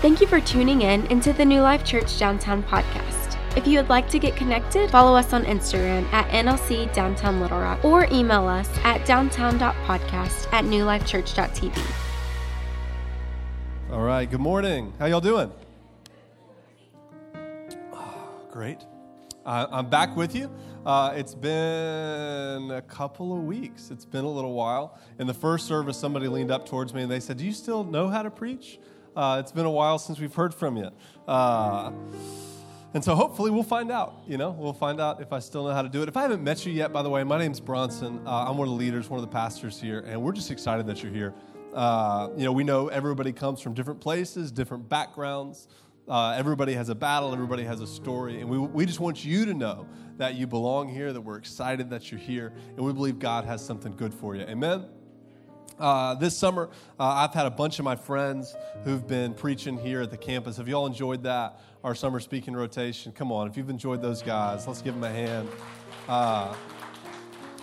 Thank 0.00 0.22
you 0.22 0.26
for 0.26 0.40
tuning 0.40 0.80
in 0.80 1.04
into 1.08 1.34
the 1.34 1.44
New 1.44 1.60
Life 1.60 1.84
Church 1.84 2.18
Downtown 2.18 2.62
podcast. 2.62 3.36
If 3.54 3.66
you 3.66 3.76
would 3.76 3.90
like 3.90 4.08
to 4.08 4.18
get 4.18 4.34
connected, 4.34 4.90
follow 4.90 5.14
us 5.14 5.34
on 5.34 5.44
Instagram 5.44 6.10
at 6.10 6.26
NLC 6.30 6.90
Downtown 6.94 7.38
Little 7.38 7.60
Rock 7.60 7.84
or 7.84 8.06
email 8.10 8.48
us 8.48 8.66
at 8.82 9.04
downtown.podcast 9.04 10.50
at 10.54 10.64
newlifechurch.tv. 10.64 11.78
All 13.92 14.00
right, 14.00 14.24
good 14.24 14.40
morning. 14.40 14.94
How 14.98 15.04
y'all 15.04 15.20
doing? 15.20 15.52
Oh, 17.92 18.46
great. 18.50 18.78
Uh, 19.44 19.66
I'm 19.70 19.90
back 19.90 20.16
with 20.16 20.34
you. 20.34 20.50
Uh, 20.86 21.12
it's 21.14 21.34
been 21.34 22.70
a 22.70 22.82
couple 22.88 23.36
of 23.36 23.44
weeks. 23.44 23.90
It's 23.90 24.06
been 24.06 24.24
a 24.24 24.30
little 24.30 24.54
while. 24.54 24.98
In 25.18 25.26
the 25.26 25.34
first 25.34 25.66
service, 25.66 25.98
somebody 25.98 26.26
leaned 26.26 26.50
up 26.50 26.64
towards 26.64 26.94
me 26.94 27.02
and 27.02 27.10
they 27.10 27.20
said, 27.20 27.36
Do 27.36 27.44
you 27.44 27.52
still 27.52 27.84
know 27.84 28.08
how 28.08 28.22
to 28.22 28.30
preach? 28.30 28.78
Uh, 29.16 29.38
it's 29.40 29.52
been 29.52 29.66
a 29.66 29.70
while 29.70 29.98
since 29.98 30.18
we've 30.18 30.34
heard 30.34 30.54
from 30.54 30.76
you. 30.76 30.90
Uh, 31.26 31.92
and 32.92 33.04
so 33.04 33.14
hopefully 33.14 33.50
we'll 33.50 33.62
find 33.62 33.90
out. 33.90 34.22
You 34.26 34.36
know, 34.36 34.50
we'll 34.50 34.72
find 34.72 35.00
out 35.00 35.20
if 35.20 35.32
I 35.32 35.38
still 35.38 35.64
know 35.64 35.72
how 35.72 35.82
to 35.82 35.88
do 35.88 36.02
it. 36.02 36.08
If 36.08 36.16
I 36.16 36.22
haven't 36.22 36.42
met 36.42 36.66
you 36.66 36.72
yet, 36.72 36.92
by 36.92 37.02
the 37.02 37.10
way, 37.10 37.22
my 37.24 37.38
name's 37.38 37.60
Bronson. 37.60 38.20
Uh, 38.26 38.46
I'm 38.48 38.56
one 38.56 38.68
of 38.68 38.72
the 38.74 38.78
leaders, 38.78 39.08
one 39.08 39.18
of 39.18 39.22
the 39.22 39.32
pastors 39.32 39.80
here, 39.80 40.00
and 40.00 40.20
we're 40.22 40.32
just 40.32 40.50
excited 40.50 40.86
that 40.86 41.02
you're 41.02 41.12
here. 41.12 41.34
Uh, 41.74 42.30
you 42.36 42.44
know, 42.44 42.52
we 42.52 42.64
know 42.64 42.88
everybody 42.88 43.32
comes 43.32 43.60
from 43.60 43.74
different 43.74 44.00
places, 44.00 44.50
different 44.50 44.88
backgrounds. 44.88 45.68
Uh, 46.08 46.34
everybody 46.36 46.72
has 46.72 46.88
a 46.88 46.94
battle, 46.94 47.32
everybody 47.32 47.62
has 47.62 47.80
a 47.80 47.86
story, 47.86 48.40
and 48.40 48.50
we, 48.50 48.58
we 48.58 48.84
just 48.84 48.98
want 48.98 49.24
you 49.24 49.44
to 49.44 49.54
know 49.54 49.86
that 50.16 50.34
you 50.34 50.44
belong 50.48 50.88
here, 50.88 51.12
that 51.12 51.20
we're 51.20 51.36
excited 51.36 51.88
that 51.90 52.10
you're 52.10 52.18
here, 52.18 52.52
and 52.76 52.84
we 52.84 52.92
believe 52.92 53.20
God 53.20 53.44
has 53.44 53.64
something 53.64 53.94
good 53.96 54.12
for 54.12 54.34
you. 54.34 54.42
Amen? 54.42 54.86
Uh, 55.80 56.14
this 56.14 56.36
summer, 56.36 56.68
uh, 56.98 57.04
I've 57.04 57.32
had 57.32 57.46
a 57.46 57.50
bunch 57.50 57.78
of 57.78 57.86
my 57.86 57.96
friends 57.96 58.54
who've 58.84 59.06
been 59.06 59.32
preaching 59.32 59.78
here 59.78 60.02
at 60.02 60.10
the 60.10 60.16
campus. 60.16 60.58
Have 60.58 60.68
you 60.68 60.74
all 60.74 60.86
enjoyed 60.86 61.22
that? 61.22 61.58
Our 61.82 61.94
summer 61.94 62.20
speaking 62.20 62.54
rotation. 62.54 63.12
Come 63.12 63.32
on, 63.32 63.48
if 63.48 63.56
you've 63.56 63.70
enjoyed 63.70 64.02
those 64.02 64.20
guys, 64.20 64.66
let's 64.66 64.82
give 64.82 64.92
them 64.92 65.04
a 65.04 65.10
hand. 65.10 65.48
Uh, 66.06 66.54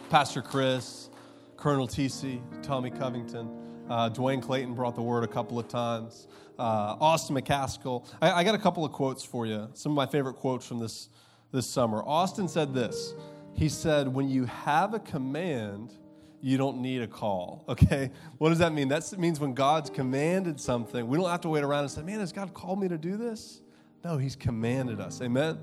Pastor 0.09 0.41
Chris, 0.41 1.11
Colonel 1.57 1.87
TC, 1.87 2.41
Tommy 2.63 2.89
Covington, 2.89 3.51
uh, 3.87 4.09
Dwayne 4.09 4.41
Clayton 4.41 4.73
brought 4.73 4.95
the 4.95 5.03
word 5.03 5.23
a 5.23 5.27
couple 5.27 5.59
of 5.59 5.67
times. 5.67 6.27
Uh, 6.57 6.97
Austin 6.99 7.35
McCaskill. 7.35 8.03
I, 8.19 8.31
I 8.31 8.43
got 8.43 8.55
a 8.55 8.59
couple 8.59 8.83
of 8.83 8.91
quotes 8.93 9.23
for 9.23 9.45
you. 9.45 9.69
Some 9.73 9.91
of 9.91 9.95
my 9.95 10.07
favorite 10.07 10.37
quotes 10.37 10.65
from 10.65 10.79
this 10.79 11.09
this 11.51 11.69
summer. 11.69 12.03
Austin 12.03 12.47
said 12.47 12.73
this. 12.73 13.13
He 13.53 13.69
said, 13.69 14.07
"When 14.07 14.27
you 14.27 14.45
have 14.45 14.95
a 14.95 14.99
command." 14.99 15.93
You 16.41 16.57
don't 16.57 16.81
need 16.81 17.01
a 17.01 17.07
call. 17.07 17.65
Okay? 17.69 18.11
What 18.37 18.49
does 18.49 18.59
that 18.59 18.73
mean? 18.73 18.87
That 18.87 19.17
means 19.17 19.39
when 19.39 19.53
God's 19.53 19.89
commanded 19.89 20.59
something, 20.59 21.07
we 21.07 21.17
don't 21.17 21.29
have 21.29 21.41
to 21.41 21.49
wait 21.49 21.63
around 21.63 21.81
and 21.81 21.91
say, 21.91 22.01
man, 22.01 22.19
has 22.19 22.31
God 22.31 22.53
called 22.53 22.79
me 22.79 22.87
to 22.87 22.97
do 22.97 23.17
this? 23.17 23.61
No, 24.03 24.17
He's 24.17 24.35
commanded 24.35 24.99
us. 24.99 25.21
Amen? 25.21 25.59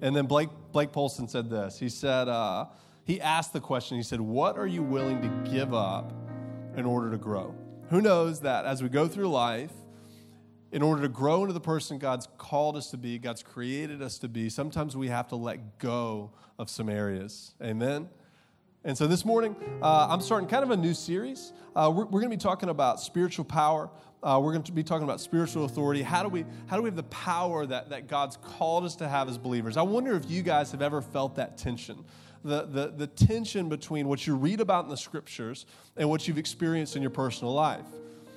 And 0.00 0.14
then 0.16 0.26
Blake, 0.26 0.48
Blake 0.72 0.92
Polson 0.92 1.28
said 1.28 1.50
this. 1.50 1.78
He 1.78 1.88
said, 1.88 2.28
uh, 2.28 2.66
he 3.04 3.20
asked 3.20 3.52
the 3.52 3.60
question, 3.60 3.96
he 3.96 4.02
said, 4.02 4.20
What 4.20 4.56
are 4.56 4.66
you 4.66 4.82
willing 4.82 5.20
to 5.22 5.50
give 5.50 5.74
up 5.74 6.12
in 6.76 6.84
order 6.84 7.10
to 7.10 7.18
grow? 7.18 7.54
Who 7.88 8.00
knows 8.00 8.40
that 8.40 8.64
as 8.64 8.82
we 8.82 8.88
go 8.88 9.08
through 9.08 9.28
life, 9.30 9.72
in 10.72 10.82
order 10.82 11.02
to 11.02 11.08
grow 11.08 11.42
into 11.42 11.52
the 11.52 11.60
person 11.60 11.98
God's 11.98 12.28
called 12.38 12.76
us 12.76 12.90
to 12.92 12.96
be, 12.96 13.18
God's 13.18 13.42
created 13.42 14.00
us 14.00 14.18
to 14.18 14.28
be, 14.28 14.48
sometimes 14.48 14.96
we 14.96 15.08
have 15.08 15.26
to 15.28 15.36
let 15.36 15.78
go 15.78 16.30
of 16.58 16.70
some 16.70 16.88
areas. 16.88 17.54
Amen? 17.60 18.08
And 18.82 18.96
so 18.96 19.06
this 19.06 19.26
morning, 19.26 19.54
uh, 19.82 20.06
I'm 20.08 20.22
starting 20.22 20.48
kind 20.48 20.64
of 20.64 20.70
a 20.70 20.76
new 20.76 20.94
series. 20.94 21.52
Uh, 21.76 21.92
we're, 21.94 22.06
we're 22.06 22.20
going 22.20 22.30
to 22.30 22.36
be 22.36 22.40
talking 22.40 22.70
about 22.70 22.98
spiritual 22.98 23.44
power. 23.44 23.90
Uh, 24.22 24.40
we're 24.42 24.52
going 24.52 24.62
to 24.62 24.72
be 24.72 24.82
talking 24.82 25.04
about 25.04 25.20
spiritual 25.20 25.66
authority. 25.66 26.00
How 26.00 26.22
do 26.22 26.30
we 26.30 26.46
how 26.66 26.76
do 26.76 26.82
we 26.82 26.86
have 26.86 26.96
the 26.96 27.02
power 27.04 27.66
that, 27.66 27.90
that 27.90 28.08
God's 28.08 28.38
called 28.38 28.84
us 28.84 28.96
to 28.96 29.08
have 29.08 29.28
as 29.28 29.36
believers? 29.36 29.76
I 29.76 29.82
wonder 29.82 30.16
if 30.16 30.30
you 30.30 30.42
guys 30.42 30.72
have 30.72 30.80
ever 30.80 31.02
felt 31.02 31.36
that 31.36 31.58
tension, 31.58 32.06
the, 32.42 32.62
the, 32.62 32.94
the 32.96 33.06
tension 33.06 33.68
between 33.68 34.08
what 34.08 34.26
you 34.26 34.34
read 34.34 34.62
about 34.62 34.84
in 34.84 34.90
the 34.90 34.96
scriptures 34.96 35.66
and 35.98 36.08
what 36.08 36.26
you've 36.26 36.38
experienced 36.38 36.96
in 36.96 37.02
your 37.02 37.10
personal 37.10 37.52
life. 37.52 37.84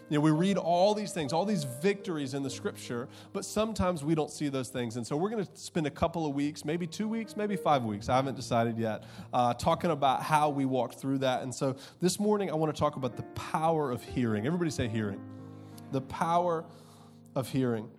You 0.09 0.17
know, 0.17 0.21
we 0.21 0.31
read 0.31 0.57
all 0.57 0.93
these 0.93 1.11
things, 1.11 1.31
all 1.31 1.45
these 1.45 1.63
victories 1.63 2.33
in 2.33 2.43
the 2.43 2.49
scripture, 2.49 3.07
but 3.31 3.45
sometimes 3.45 4.03
we 4.03 4.15
don't 4.15 4.29
see 4.29 4.49
those 4.49 4.69
things. 4.69 4.97
And 4.97 5.07
so 5.07 5.15
we're 5.15 5.29
going 5.29 5.45
to 5.45 5.51
spend 5.55 5.87
a 5.87 5.91
couple 5.91 6.25
of 6.25 6.35
weeks, 6.35 6.65
maybe 6.65 6.85
two 6.85 7.07
weeks, 7.07 7.37
maybe 7.37 7.55
five 7.55 7.83
weeks, 7.83 8.09
I 8.09 8.15
haven't 8.17 8.35
decided 8.35 8.77
yet, 8.77 9.05
uh, 9.33 9.53
talking 9.53 9.91
about 9.91 10.21
how 10.21 10.49
we 10.49 10.65
walk 10.65 10.95
through 10.95 11.19
that. 11.19 11.43
And 11.43 11.53
so 11.55 11.75
this 12.01 12.19
morning, 12.19 12.51
I 12.51 12.55
want 12.55 12.73
to 12.73 12.79
talk 12.79 12.95
about 12.95 13.15
the 13.15 13.23
power 13.33 13.91
of 13.91 14.03
hearing. 14.03 14.45
Everybody 14.45 14.71
say 14.71 14.87
hearing. 14.87 15.21
The 15.91 16.01
power 16.01 16.65
of 17.35 17.49
hearing. 17.49 17.89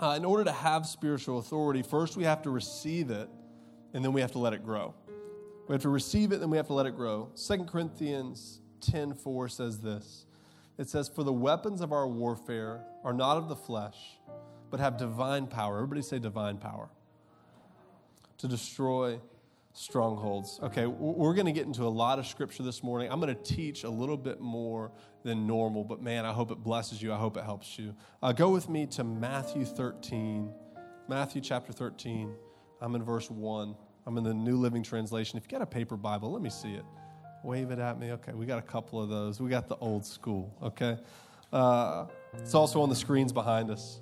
Uh, 0.00 0.14
in 0.16 0.24
order 0.24 0.44
to 0.44 0.52
have 0.52 0.86
spiritual 0.86 1.38
authority, 1.38 1.82
first 1.82 2.16
we 2.16 2.24
have 2.24 2.42
to 2.42 2.50
receive 2.50 3.10
it, 3.10 3.28
and 3.94 4.04
then 4.04 4.12
we 4.12 4.20
have 4.20 4.32
to 4.32 4.38
let 4.38 4.52
it 4.52 4.64
grow. 4.64 4.94
We 5.68 5.74
have 5.74 5.82
to 5.82 5.90
receive 5.90 6.32
it, 6.32 6.40
then 6.40 6.50
we 6.50 6.56
have 6.56 6.66
to 6.66 6.72
let 6.72 6.86
it 6.86 6.96
grow. 6.96 7.30
2 7.36 7.64
Corinthians 7.64 8.60
10 8.80 9.14
4 9.14 9.48
says 9.48 9.78
this 9.78 10.26
it 10.80 10.88
says, 10.88 11.08
For 11.08 11.22
the 11.22 11.32
weapons 11.32 11.82
of 11.82 11.92
our 11.92 12.08
warfare 12.08 12.80
are 13.04 13.12
not 13.12 13.36
of 13.36 13.50
the 13.50 13.54
flesh, 13.54 13.98
but 14.70 14.80
have 14.80 14.96
divine 14.96 15.46
power. 15.46 15.76
Everybody 15.76 16.00
say 16.00 16.18
divine 16.18 16.56
power. 16.56 16.88
To 18.38 18.48
destroy 18.48 19.20
strongholds. 19.74 20.58
Okay, 20.62 20.86
we're 20.86 21.34
going 21.34 21.46
to 21.46 21.52
get 21.52 21.66
into 21.66 21.82
a 21.82 21.88
lot 21.88 22.18
of 22.18 22.26
scripture 22.26 22.62
this 22.62 22.82
morning. 22.82 23.12
I'm 23.12 23.20
going 23.20 23.34
to 23.36 23.42
teach 23.42 23.84
a 23.84 23.90
little 23.90 24.16
bit 24.16 24.40
more 24.40 24.90
than 25.22 25.46
normal, 25.46 25.84
but 25.84 26.00
man, 26.00 26.24
I 26.24 26.32
hope 26.32 26.50
it 26.50 26.64
blesses 26.64 27.02
you. 27.02 27.12
I 27.12 27.18
hope 27.18 27.36
it 27.36 27.44
helps 27.44 27.78
you. 27.78 27.94
Uh, 28.22 28.32
go 28.32 28.48
with 28.48 28.70
me 28.70 28.86
to 28.86 29.04
Matthew 29.04 29.66
13. 29.66 30.50
Matthew 31.08 31.42
chapter 31.42 31.74
13. 31.74 32.34
I'm 32.80 32.94
in 32.94 33.02
verse 33.02 33.30
1. 33.30 33.76
I'm 34.06 34.16
in 34.16 34.24
the 34.24 34.32
New 34.32 34.56
Living 34.56 34.82
Translation. 34.82 35.36
If 35.36 35.44
you 35.44 35.50
got 35.50 35.60
a 35.60 35.66
paper 35.66 35.98
Bible, 35.98 36.32
let 36.32 36.40
me 36.40 36.48
see 36.48 36.72
it. 36.72 36.84
Wave 37.42 37.70
it 37.70 37.78
at 37.78 37.98
me. 37.98 38.12
Okay, 38.12 38.32
we 38.32 38.44
got 38.44 38.58
a 38.58 38.62
couple 38.62 39.02
of 39.02 39.08
those. 39.08 39.40
We 39.40 39.48
got 39.48 39.68
the 39.68 39.76
old 39.76 40.04
school, 40.04 40.54
okay? 40.62 40.98
Uh, 41.52 42.06
it's 42.34 42.54
also 42.54 42.82
on 42.82 42.88
the 42.88 42.94
screens 42.94 43.32
behind 43.32 43.70
us. 43.70 44.00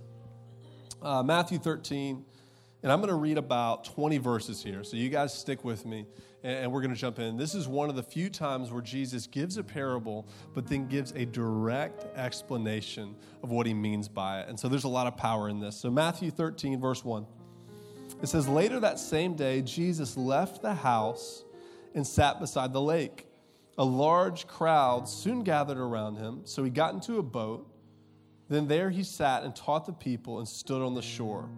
Uh, 1.00 1.22
Matthew 1.22 1.58
13, 1.58 2.24
and 2.82 2.92
I'm 2.92 2.98
going 2.98 3.10
to 3.10 3.14
read 3.14 3.38
about 3.38 3.84
20 3.84 4.18
verses 4.18 4.62
here. 4.62 4.82
So 4.82 4.96
you 4.96 5.08
guys 5.08 5.32
stick 5.32 5.64
with 5.64 5.86
me, 5.86 6.06
and, 6.42 6.64
and 6.64 6.72
we're 6.72 6.80
going 6.80 6.92
to 6.92 7.00
jump 7.00 7.20
in. 7.20 7.36
This 7.36 7.54
is 7.54 7.68
one 7.68 7.88
of 7.88 7.94
the 7.94 8.02
few 8.02 8.28
times 8.28 8.72
where 8.72 8.82
Jesus 8.82 9.28
gives 9.28 9.56
a 9.56 9.62
parable, 9.62 10.26
but 10.52 10.66
then 10.66 10.88
gives 10.88 11.12
a 11.12 11.24
direct 11.24 12.06
explanation 12.16 13.14
of 13.44 13.50
what 13.52 13.66
he 13.66 13.74
means 13.74 14.08
by 14.08 14.40
it. 14.40 14.48
And 14.48 14.58
so 14.58 14.68
there's 14.68 14.84
a 14.84 14.88
lot 14.88 15.06
of 15.06 15.16
power 15.16 15.48
in 15.48 15.60
this. 15.60 15.76
So, 15.76 15.90
Matthew 15.92 16.32
13, 16.32 16.80
verse 16.80 17.04
1. 17.04 17.24
It 18.20 18.28
says, 18.28 18.48
Later 18.48 18.80
that 18.80 18.98
same 18.98 19.36
day, 19.36 19.62
Jesus 19.62 20.16
left 20.16 20.60
the 20.60 20.74
house 20.74 21.44
and 21.94 22.04
sat 22.04 22.40
beside 22.40 22.72
the 22.72 22.80
lake. 22.80 23.27
A 23.78 23.84
large 23.84 24.48
crowd 24.48 25.08
soon 25.08 25.44
gathered 25.44 25.78
around 25.78 26.16
him, 26.16 26.40
so 26.44 26.64
he 26.64 26.70
got 26.70 26.94
into 26.94 27.18
a 27.18 27.22
boat. 27.22 27.72
Then 28.48 28.66
there 28.66 28.90
he 28.90 29.04
sat 29.04 29.44
and 29.44 29.54
taught 29.54 29.86
the 29.86 29.92
people 29.92 30.38
and 30.38 30.48
stood 30.48 30.82
on 30.82 30.94
the 30.94 31.02
shore. 31.02 31.48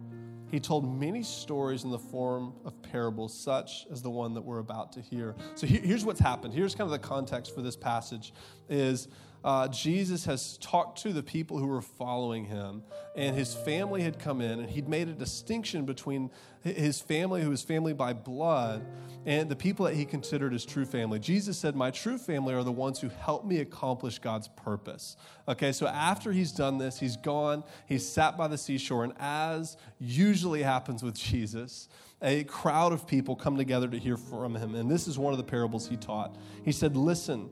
He 0.51 0.59
told 0.59 0.99
many 0.99 1.23
stories 1.23 1.83
in 1.83 1.89
the 1.89 1.97
form 1.97 2.53
of 2.65 2.79
parables, 2.83 3.33
such 3.33 3.87
as 3.89 4.01
the 4.01 4.09
one 4.09 4.33
that 4.35 4.41
we're 4.41 4.59
about 4.59 4.91
to 4.91 5.01
hear. 5.01 5.35
So 5.55 5.65
here's 5.65 6.05
what's 6.05 6.19
happened. 6.19 6.53
Here's 6.53 6.75
kind 6.75 6.85
of 6.85 6.91
the 6.91 6.99
context 6.99 7.55
for 7.55 7.61
this 7.61 7.75
passage: 7.75 8.33
is 8.69 9.07
uh, 9.43 9.67
Jesus 9.67 10.25
has 10.25 10.57
talked 10.57 11.01
to 11.01 11.13
the 11.13 11.23
people 11.23 11.57
who 11.57 11.67
were 11.67 11.81
following 11.81 12.45
him, 12.45 12.83
and 13.15 13.35
his 13.35 13.53
family 13.53 14.03
had 14.03 14.19
come 14.19 14.39
in, 14.39 14.59
and 14.59 14.69
he'd 14.69 14.87
made 14.87 15.07
a 15.07 15.13
distinction 15.13 15.85
between 15.85 16.29
his 16.61 17.01
family, 17.01 17.41
who 17.41 17.49
was 17.49 17.63
family 17.63 17.93
by 17.93 18.13
blood, 18.13 18.85
and 19.25 19.49
the 19.49 19.55
people 19.55 19.85
that 19.85 19.95
he 19.95 20.05
considered 20.05 20.53
his 20.53 20.63
true 20.63 20.85
family. 20.85 21.17
Jesus 21.17 21.57
said, 21.57 21.75
My 21.75 21.89
true 21.89 22.19
family 22.19 22.53
are 22.53 22.63
the 22.63 22.71
ones 22.71 22.99
who 22.99 23.09
help 23.09 23.43
me 23.45 23.59
accomplish 23.59 24.19
God's 24.19 24.47
purpose. 24.47 25.15
Okay, 25.47 25.71
so 25.71 25.87
after 25.87 26.31
he's 26.31 26.51
done 26.51 26.77
this, 26.77 26.99
he's 26.99 27.17
gone, 27.17 27.63
he's 27.87 28.07
sat 28.07 28.37
by 28.37 28.47
the 28.47 28.57
seashore, 28.57 29.03
and 29.03 29.13
as 29.19 29.75
usually 29.99 30.61
happens 30.61 31.01
with 31.01 31.15
Jesus, 31.15 31.89
a 32.21 32.43
crowd 32.43 32.93
of 32.93 33.07
people 33.07 33.35
come 33.35 33.57
together 33.57 33.87
to 33.87 33.97
hear 33.97 34.17
from 34.17 34.55
him. 34.55 34.75
And 34.75 34.89
this 34.89 35.07
is 35.07 35.17
one 35.17 35.33
of 35.33 35.37
the 35.37 35.43
parables 35.43 35.87
he 35.87 35.97
taught. 35.97 36.35
He 36.63 36.71
said, 36.71 36.95
Listen, 36.95 37.49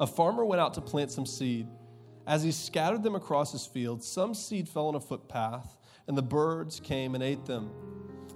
a 0.00 0.06
farmer 0.06 0.44
went 0.44 0.60
out 0.60 0.74
to 0.74 0.80
plant 0.80 1.12
some 1.12 1.26
seed. 1.26 1.68
As 2.26 2.42
he 2.42 2.52
scattered 2.52 3.02
them 3.02 3.14
across 3.14 3.52
his 3.52 3.66
field, 3.66 4.02
some 4.02 4.34
seed 4.34 4.68
fell 4.68 4.88
on 4.88 4.94
a 4.94 5.00
footpath, 5.00 5.76
and 6.08 6.16
the 6.16 6.22
birds 6.22 6.80
came 6.80 7.14
and 7.14 7.22
ate 7.22 7.44
them. 7.44 7.70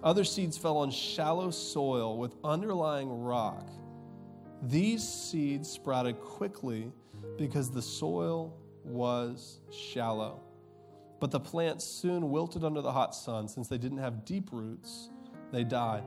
Other 0.03 0.25
seeds 0.25 0.59
fell 0.59 0.77
on 0.77 0.91
shallow 0.91 1.51
soil 1.51 2.19
with 2.19 2.37
underlying 2.45 3.09
rock. 3.09 3.71
These 4.63 5.07
seeds 5.07 5.71
sprouted 5.71 6.21
quickly 6.21 6.93
because 7.39 7.71
the 7.71 7.83
soil 7.83 8.55
was 8.85 9.61
shallow. 9.73 10.43
But 11.21 11.31
the 11.31 11.41
plants 11.41 11.85
soon 11.85 12.31
wilted 12.31 12.65
under 12.65 12.83
the 12.83 12.93
hot 12.93 13.15
sun. 13.15 13.49
Since 13.49 13.69
they 13.69 13.79
didn't 13.79 13.99
have 13.99 14.27
deep 14.27 14.51
roots, 14.53 15.09
they 15.53 15.65
died. 15.65 16.05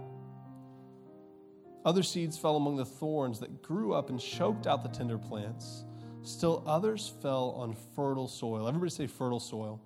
Other 1.88 2.04
seeds 2.04 2.38
fell 2.38 2.58
among 2.58 2.76
the 2.76 2.84
thorns 2.84 3.40
that 3.40 3.62
grew 3.62 3.94
up 3.94 4.10
and 4.10 4.20
choked 4.20 4.68
out 4.68 4.84
the 4.84 4.90
tender 4.90 5.18
plants. 5.18 5.86
Still 6.22 6.62
others 6.68 7.14
fell 7.22 7.52
on 7.52 7.78
fertile 7.96 8.28
soil. 8.28 8.68
Everybody 8.68 8.90
say 8.90 9.08
fertile 9.08 9.40
soil. 9.40 9.80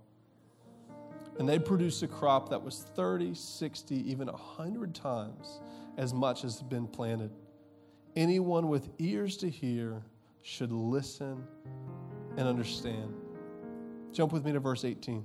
And 1.38 1.48
they 1.48 1.60
produced 1.60 2.02
a 2.02 2.08
crop 2.08 2.50
that 2.50 2.64
was 2.64 2.88
30, 2.96 3.36
60, 3.36 4.12
even 4.12 4.28
100 4.30 4.96
times 4.96 5.62
as 5.96 6.12
much 6.12 6.44
as 6.44 6.58
had 6.58 6.70
been 6.70 6.88
planted. 6.88 7.30
Anyone 8.16 8.68
with 8.68 8.90
ears 8.98 9.38
to 9.38 9.48
hear 9.48 10.02
should 10.42 10.72
listen 10.72 11.44
and 12.36 12.48
understand. 12.48 13.14
Jump 14.12 14.34
with 14.34 14.44
me 14.44 14.54
to 14.54 14.60
verse 14.60 14.86
18. 14.86 15.24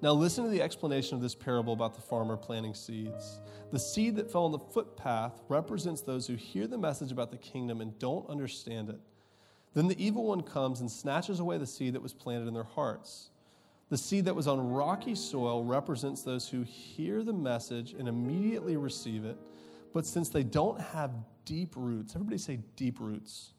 Now, 0.00 0.12
listen 0.12 0.44
to 0.44 0.50
the 0.50 0.62
explanation 0.62 1.16
of 1.16 1.22
this 1.22 1.34
parable 1.34 1.72
about 1.72 1.94
the 1.94 2.00
farmer 2.00 2.36
planting 2.36 2.74
seeds. 2.74 3.40
The 3.72 3.78
seed 3.80 4.14
that 4.16 4.30
fell 4.30 4.44
on 4.44 4.52
the 4.52 4.58
footpath 4.58 5.42
represents 5.48 6.02
those 6.02 6.26
who 6.26 6.34
hear 6.34 6.68
the 6.68 6.78
message 6.78 7.10
about 7.10 7.32
the 7.32 7.36
kingdom 7.36 7.80
and 7.80 7.98
don't 7.98 8.28
understand 8.30 8.90
it. 8.90 9.00
Then 9.74 9.88
the 9.88 10.02
evil 10.02 10.24
one 10.24 10.42
comes 10.42 10.80
and 10.80 10.90
snatches 10.90 11.40
away 11.40 11.58
the 11.58 11.66
seed 11.66 11.94
that 11.94 12.02
was 12.02 12.14
planted 12.14 12.46
in 12.46 12.54
their 12.54 12.62
hearts. 12.62 13.30
The 13.90 13.98
seed 13.98 14.26
that 14.26 14.36
was 14.36 14.46
on 14.46 14.70
rocky 14.70 15.14
soil 15.14 15.64
represents 15.64 16.22
those 16.22 16.48
who 16.48 16.62
hear 16.62 17.22
the 17.22 17.32
message 17.32 17.92
and 17.92 18.06
immediately 18.06 18.76
receive 18.76 19.24
it, 19.24 19.36
but 19.92 20.06
since 20.06 20.28
they 20.28 20.44
don't 20.44 20.80
have 20.80 21.10
deep 21.44 21.74
roots, 21.74 22.14
everybody 22.14 22.38
say 22.38 22.60
deep 22.76 23.00
roots. 23.00 23.52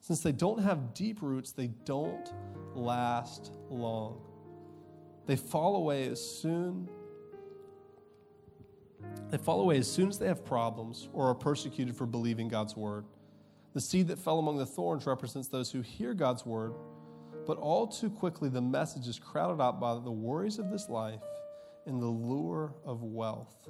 Since 0.00 0.20
they 0.20 0.32
don't 0.32 0.60
have 0.60 0.92
deep 0.94 1.22
roots, 1.22 1.52
they 1.52 1.68
don't 1.84 2.32
last 2.74 3.52
long. 3.70 4.20
They 5.28 5.36
fall 5.36 5.76
away 5.76 6.08
as 6.08 6.20
soon 6.20 6.88
they 9.30 9.36
fall 9.36 9.60
away 9.60 9.76
as 9.76 9.90
soon 9.90 10.08
as 10.08 10.18
they 10.18 10.26
have 10.26 10.42
problems 10.44 11.08
or 11.12 11.28
are 11.28 11.34
persecuted 11.34 11.94
for 11.94 12.06
believing 12.06 12.48
God's 12.48 12.74
word. 12.74 13.04
The 13.74 13.80
seed 13.80 14.08
that 14.08 14.18
fell 14.18 14.38
among 14.38 14.56
the 14.56 14.66
thorns 14.66 15.06
represents 15.06 15.48
those 15.48 15.70
who 15.70 15.82
hear 15.82 16.14
God's 16.14 16.46
word, 16.46 16.72
but 17.46 17.58
all 17.58 17.86
too 17.86 18.08
quickly 18.08 18.48
the 18.48 18.62
message 18.62 19.06
is 19.06 19.18
crowded 19.18 19.62
out 19.62 19.78
by 19.78 19.94
the 19.94 20.10
worries 20.10 20.58
of 20.58 20.70
this 20.70 20.88
life 20.88 21.20
and 21.86 22.00
the 22.00 22.06
lure 22.06 22.72
of 22.86 23.02
wealth. 23.02 23.68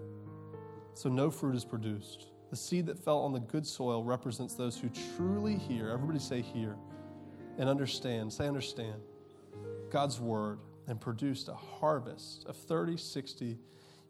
So 0.94 1.08
no 1.08 1.28
fruit 1.28 1.56
is 1.56 1.64
produced. 1.64 2.28
The 2.50 2.56
seed 2.56 2.86
that 2.86 2.98
fell 2.98 3.18
on 3.18 3.32
the 3.32 3.40
good 3.40 3.66
soil 3.66 4.04
represents 4.04 4.54
those 4.54 4.78
who 4.78 4.88
truly 5.16 5.56
hear. 5.56 5.90
Everybody 5.90 6.20
say, 6.20 6.40
hear. 6.40 6.76
And 7.58 7.68
understand. 7.68 8.32
Say, 8.32 8.46
understand. 8.46 9.02
God's 9.90 10.20
word 10.20 10.60
and 10.88 11.00
produced 11.00 11.48
a 11.48 11.54
harvest 11.54 12.44
of 12.46 12.56
30, 12.56 12.96
60, 12.96 13.58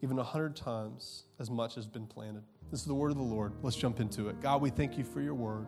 even 0.02 0.16
100 0.16 0.56
times 0.56 1.24
as 1.38 1.50
much 1.50 1.76
as 1.76 1.86
been 1.86 2.06
planted. 2.06 2.42
This 2.70 2.80
is 2.80 2.86
the 2.86 2.94
word 2.94 3.10
of 3.10 3.16
the 3.16 3.22
Lord. 3.22 3.52
Let's 3.62 3.76
jump 3.76 4.00
into 4.00 4.28
it. 4.28 4.40
God, 4.40 4.62
we 4.62 4.70
thank 4.70 4.96
you 4.96 5.04
for 5.04 5.20
your 5.20 5.34
word. 5.34 5.66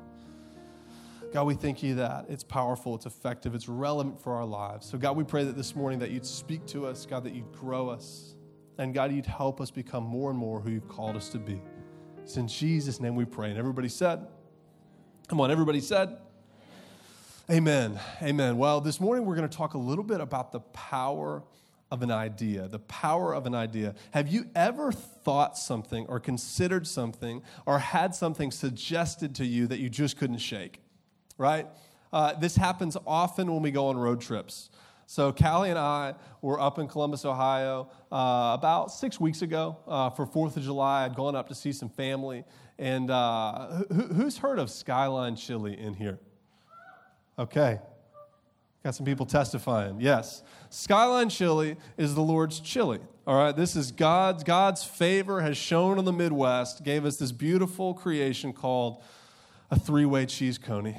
God, 1.33 1.45
we 1.45 1.55
thank 1.55 1.83
you 1.83 1.97
that 1.97 2.27
it's 2.29 2.43
powerful, 2.43 2.95
it's 2.95 3.07
effective, 3.07 3.55
it's 3.55 3.69
relevant 3.69 4.21
for 4.21 4.35
our 4.35 4.45
lives. 4.45 4.87
So, 4.87 4.99
God, 4.99 5.17
we 5.17 5.23
pray 5.23 5.45
that 5.45 5.57
this 5.57 5.77
morning 5.77 5.99
that 6.01 6.11
you'd 6.11 6.27
speak 6.27 6.67
to 6.67 6.87
us, 6.87 7.07
God, 7.07 7.25
that 7.25 7.35
you'd 7.35 7.53
grow 7.53 7.89
us, 7.89 8.35
and 8.79 8.93
God, 8.93 9.12
you'd 9.12 9.27
help 9.27 9.61
us 9.61 9.71
become 9.71 10.03
more 10.03 10.31
and 10.31 10.39
more 10.39 10.61
who 10.61 10.71
you've 10.71 10.89
called 10.89 11.17
us 11.17 11.29
to 11.31 11.39
be. 11.39 11.61
It's 12.19 12.37
in 12.37 12.49
Jesus' 12.49 13.01
name 13.01 13.15
we 13.15 13.25
pray. 13.25 13.51
And 13.51 13.59
everybody 13.59 13.89
said, 13.89 14.27
Come 15.29 15.41
on, 15.41 15.53
everybody 15.53 15.81
said, 15.81 16.17
Amen. 17.50 17.99
Amen. 18.23 18.58
Well, 18.58 18.81
this 18.81 19.00
morning 19.00 19.26
we're 19.26 19.35
going 19.35 19.49
to 19.49 19.56
talk 19.56 19.75
a 19.75 19.79
little 19.79 20.05
bit 20.05 20.20
about 20.20 20.52
the 20.52 20.61
power 20.61 21.43
of 21.91 22.00
an 22.02 22.12
idea. 22.12 22.69
The 22.69 22.79
power 22.79 23.35
of 23.35 23.44
an 23.44 23.56
idea. 23.56 23.97
Have 24.12 24.29
you 24.29 24.47
ever 24.55 24.93
thought 24.93 25.58
something 25.58 26.06
or 26.06 26.20
considered 26.20 26.87
something 26.87 27.43
or 27.67 27.81
had 27.81 28.14
something 28.14 28.52
suggested 28.52 29.35
to 29.35 29.44
you 29.44 29.67
that 29.67 29.81
you 29.81 29.88
just 29.88 30.17
couldn't 30.17 30.38
shake? 30.38 30.81
Right? 31.38 31.67
Uh, 32.12 32.35
this 32.35 32.55
happens 32.55 32.97
often 33.05 33.52
when 33.52 33.62
we 33.62 33.73
go 33.73 33.88
on 33.88 33.97
road 33.97 34.20
trips. 34.20 34.70
So, 35.06 35.32
Callie 35.32 35.70
and 35.70 35.79
I 35.79 36.14
were 36.43 36.61
up 36.61 36.79
in 36.79 36.87
Columbus, 36.87 37.25
Ohio, 37.25 37.91
uh, 38.12 38.52
about 38.56 38.93
six 38.93 39.19
weeks 39.19 39.43
ago 39.43 39.76
uh, 39.88 40.11
for 40.11 40.25
Fourth 40.25 40.56
of 40.56 40.62
July. 40.62 41.05
I'd 41.05 41.17
gone 41.17 41.35
up 41.35 41.49
to 41.49 41.56
see 41.56 41.73
some 41.73 41.88
family. 41.88 42.44
And 42.79 43.11
uh, 43.11 43.82
who, 43.93 44.02
who's 44.02 44.38
heard 44.38 44.61
of 44.61 44.70
Skyline 44.70 45.35
Chili 45.35 45.76
in 45.76 45.94
here? 45.94 46.20
Okay. 47.41 47.79
Got 48.85 48.95
some 48.95 49.07
people 49.07 49.25
testifying. 49.25 49.99
Yes. 49.99 50.43
Skyline 50.69 51.31
chili 51.31 51.79
is 51.97 52.15
the 52.15 52.21
Lord's 52.21 52.61
chili. 52.61 53.01
All 53.27 53.35
right. 53.35 53.57
This 53.57 53.77
is 53.77 53.93
God's 53.93 54.45
God's 54.45 54.85
favor 54.85 55.41
has 55.41 55.57
shown 55.57 55.97
on 55.97 56.05
the 56.05 56.13
Midwest, 56.13 56.85
gave 56.85 57.07
us 57.07 57.17
this 57.17 57.33
beautiful 57.33 57.95
creation 57.95 58.53
called 58.53 59.03
a 59.71 59.79
three-way 59.79 60.27
cheese 60.27 60.59
coney. 60.59 60.99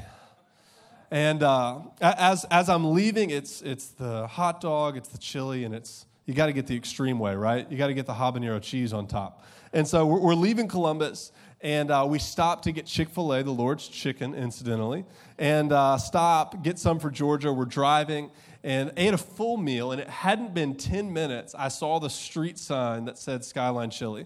And 1.12 1.44
uh, 1.44 1.82
as, 2.02 2.44
as 2.46 2.70
I'm 2.70 2.92
leaving, 2.92 3.30
it's, 3.30 3.62
it's 3.62 3.90
the 3.90 4.26
hot 4.26 4.62
dog, 4.62 4.98
it's 4.98 5.10
the 5.10 5.20
chili, 5.20 5.64
and 5.64 5.76
it's 5.76 6.08
you 6.26 6.34
got 6.34 6.48
to 6.48 6.54
get 6.54 6.66
the 6.66 6.76
extreme 6.76 7.20
way, 7.20 7.36
right? 7.36 7.72
You 7.72 7.78
got 7.78 7.88
to 7.88 7.94
get 7.94 8.08
the 8.08 8.14
habanero 8.14 8.60
cheese 8.60 8.94
on 8.94 9.06
top. 9.06 9.46
And 9.74 9.88
so 9.88 10.08
we're, 10.08 10.20
we're 10.20 10.34
leaving 10.34 10.68
Columbus, 10.68 11.32
and 11.62 11.92
uh, 11.92 12.06
we 12.08 12.20
stop 12.20 12.64
to 12.64 12.72
get 12.72 12.86
Chick 12.86 13.10
fil 13.10 13.34
A, 13.34 13.44
the 13.44 13.52
Lord's 13.52 13.88
chicken, 13.88 14.34
incidentally, 14.34 15.06
and 15.38 15.72
uh, 15.72 15.98
stop, 15.98 16.64
get 16.64 16.80
some 16.80 17.00
for 17.00 17.12
Georgia. 17.12 17.54
We're 17.54 17.66
driving 17.66 18.32
and 18.64 18.92
ate 18.98 19.14
a 19.14 19.18
full 19.18 19.58
meal, 19.58 19.92
and 19.92 20.02
it 20.02 20.08
hadn't 20.08 20.54
been 20.54 20.76
10 20.76 21.12
minutes. 21.12 21.56
I 21.58 21.68
saw 21.68 22.00
the 22.00 22.10
street 22.10 22.58
sign 22.58 23.06
that 23.06 23.18
said 23.18 23.44
Skyline 23.44 23.90
Chili. 23.90 24.26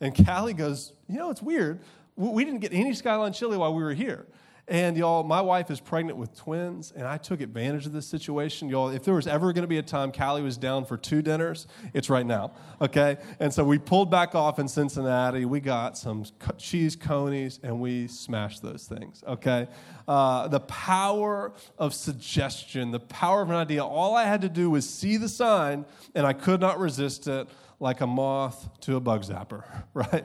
And 0.00 0.14
Callie 0.26 0.54
goes, 0.54 0.92
You 1.08 1.18
know, 1.18 1.30
it's 1.30 1.42
weird. 1.42 1.80
We 2.16 2.44
didn't 2.44 2.60
get 2.60 2.72
any 2.72 2.94
Skyline 2.94 3.32
Chili 3.32 3.56
while 3.56 3.74
we 3.74 3.82
were 3.82 3.94
here. 3.94 4.26
And 4.68 4.98
y'all, 4.98 5.24
my 5.24 5.40
wife 5.40 5.70
is 5.70 5.80
pregnant 5.80 6.18
with 6.18 6.36
twins, 6.36 6.92
and 6.94 7.06
I 7.06 7.16
took 7.16 7.40
advantage 7.40 7.86
of 7.86 7.92
this 7.92 8.06
situation. 8.06 8.68
Y'all, 8.68 8.90
if 8.90 9.02
there 9.02 9.14
was 9.14 9.26
ever 9.26 9.54
going 9.54 9.62
to 9.62 9.68
be 9.68 9.78
a 9.78 9.82
time 9.82 10.12
Callie 10.12 10.42
was 10.42 10.58
down 10.58 10.84
for 10.84 10.98
two 10.98 11.22
dinners, 11.22 11.66
it's 11.94 12.10
right 12.10 12.26
now. 12.26 12.52
Okay? 12.78 13.16
And 13.40 13.52
so 13.52 13.64
we 13.64 13.78
pulled 13.78 14.10
back 14.10 14.34
off 14.34 14.58
in 14.58 14.68
Cincinnati. 14.68 15.46
We 15.46 15.60
got 15.60 15.96
some 15.96 16.26
cheese 16.58 16.96
conies, 16.96 17.60
and 17.62 17.80
we 17.80 18.08
smashed 18.08 18.62
those 18.62 18.84
things. 18.84 19.24
Okay? 19.26 19.68
Uh, 20.06 20.48
the 20.48 20.60
power 20.60 21.54
of 21.78 21.94
suggestion, 21.94 22.90
the 22.90 23.00
power 23.00 23.40
of 23.40 23.48
an 23.48 23.56
idea. 23.56 23.82
All 23.82 24.14
I 24.14 24.24
had 24.24 24.42
to 24.42 24.50
do 24.50 24.68
was 24.68 24.86
see 24.88 25.16
the 25.16 25.30
sign, 25.30 25.86
and 26.14 26.26
I 26.26 26.34
could 26.34 26.60
not 26.60 26.78
resist 26.78 27.26
it 27.26 27.48
like 27.80 28.02
a 28.02 28.06
moth 28.06 28.68
to 28.80 28.96
a 28.96 29.00
bug 29.00 29.24
zapper, 29.24 29.64
right? 29.94 30.24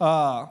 Uh, 0.00 0.46